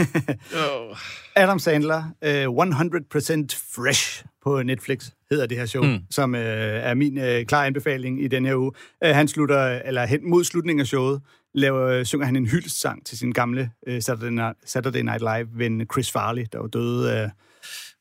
Adam 1.36 1.58
Sandler, 1.58 2.02
uh, 2.22 2.66
100% 2.66 3.46
fresh. 3.74 4.24
på 4.44 4.62
Netflix, 4.62 5.10
hedder 5.30 5.46
det 5.46 5.58
her 5.58 5.66
show, 5.66 5.84
mm. 5.84 5.98
som 6.10 6.34
øh, 6.34 6.40
er 6.42 6.94
min 6.94 7.18
øh, 7.18 7.44
klare 7.46 7.66
anbefaling 7.66 8.22
i 8.24 8.28
den 8.28 8.46
her 8.46 8.54
uge. 8.54 8.72
Øh, 9.04 9.14
han 9.14 9.28
slutter, 9.28 9.80
eller 9.84 10.06
hen 10.06 10.30
mod 10.30 10.44
slutningen 10.44 10.80
af 10.80 10.86
showet, 10.86 11.20
laver, 11.54 11.88
øh, 11.88 12.04
synger 12.04 12.26
han 12.26 12.36
en 12.36 12.46
hyldestsang 12.46 13.06
til 13.06 13.18
sin 13.18 13.32
gamle 13.32 13.70
øh, 13.86 14.02
Saturday, 14.02 14.30
Night, 14.30 14.56
Saturday 14.64 15.00
Night 15.00 15.20
Live-ven 15.20 15.86
Chris 15.92 16.10
Farley, 16.10 16.44
der 16.52 16.58
var 16.58 16.66
døde 16.66 17.12
af 17.12 17.30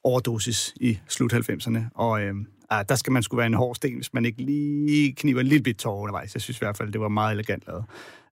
overdosis 0.03 0.73
i 0.81 0.99
slut 1.07 1.33
90'erne. 1.33 1.79
Og 1.95 2.21
øh, 2.21 2.33
ah, 2.69 2.85
der 2.89 2.95
skal 2.95 3.13
man 3.13 3.23
skulle 3.23 3.37
være 3.39 3.47
en 3.47 3.53
hård 3.53 3.75
sten, 3.75 3.95
hvis 3.95 4.13
man 4.13 4.25
ikke 4.25 4.41
lige 4.41 5.13
kniver 5.13 5.41
en 5.41 5.47
lille 5.47 5.63
bit 5.63 5.77
tår 5.77 6.01
undervejs. 6.01 6.33
Jeg 6.33 6.41
synes 6.41 6.57
i 6.57 6.63
hvert 6.63 6.77
fald, 6.77 6.91
det 6.91 7.01
var 7.01 7.07
meget 7.07 7.33
elegant 7.33 7.63
lavet. 7.67 7.83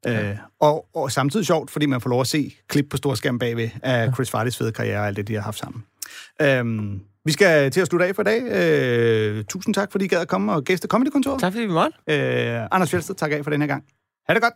Ja. 0.05 0.29
Øh, 0.29 0.37
og, 0.59 0.85
og 0.95 1.11
samtidig 1.11 1.45
sjovt, 1.45 1.71
fordi 1.71 1.85
man 1.85 2.01
får 2.01 2.09
lov 2.09 2.21
at 2.21 2.27
se 2.27 2.55
klip 2.67 2.85
på 2.89 2.97
storskærm 2.97 3.39
bagved 3.39 3.69
af 3.83 4.13
Chris 4.13 4.29
Farleys 4.29 4.57
fede 4.57 4.71
karriere 4.71 4.99
og 4.99 5.07
alt 5.07 5.17
det, 5.17 5.27
de 5.27 5.33
har 5.33 5.41
haft 5.41 5.59
sammen. 5.59 5.83
Øhm, 6.41 7.01
vi 7.25 7.31
skal 7.31 7.71
til 7.71 7.81
at 7.81 7.87
slutte 7.87 8.05
af 8.05 8.15
for 8.15 8.21
i 8.21 8.25
dag. 8.25 8.41
Øh, 8.43 9.43
tusind 9.43 9.73
tak, 9.73 9.91
fordi 9.91 10.05
I 10.05 10.07
gad 10.07 10.21
at 10.21 10.27
komme 10.27 10.53
og 10.53 10.63
gæste 10.63 10.87
Comedy-kontoret. 10.87 11.39
Tak 11.41 11.53
fordi 11.53 11.65
vi 11.65 11.71
måtte. 11.71 11.97
Øh, 12.07 12.67
Anders 12.71 12.89
Fjeldsted, 12.89 13.15
tak 13.15 13.31
af 13.31 13.43
for 13.43 13.51
den 13.51 13.61
her 13.61 13.67
gang. 13.67 13.83
Ha' 14.27 14.33
det 14.33 14.41
godt. 14.41 14.53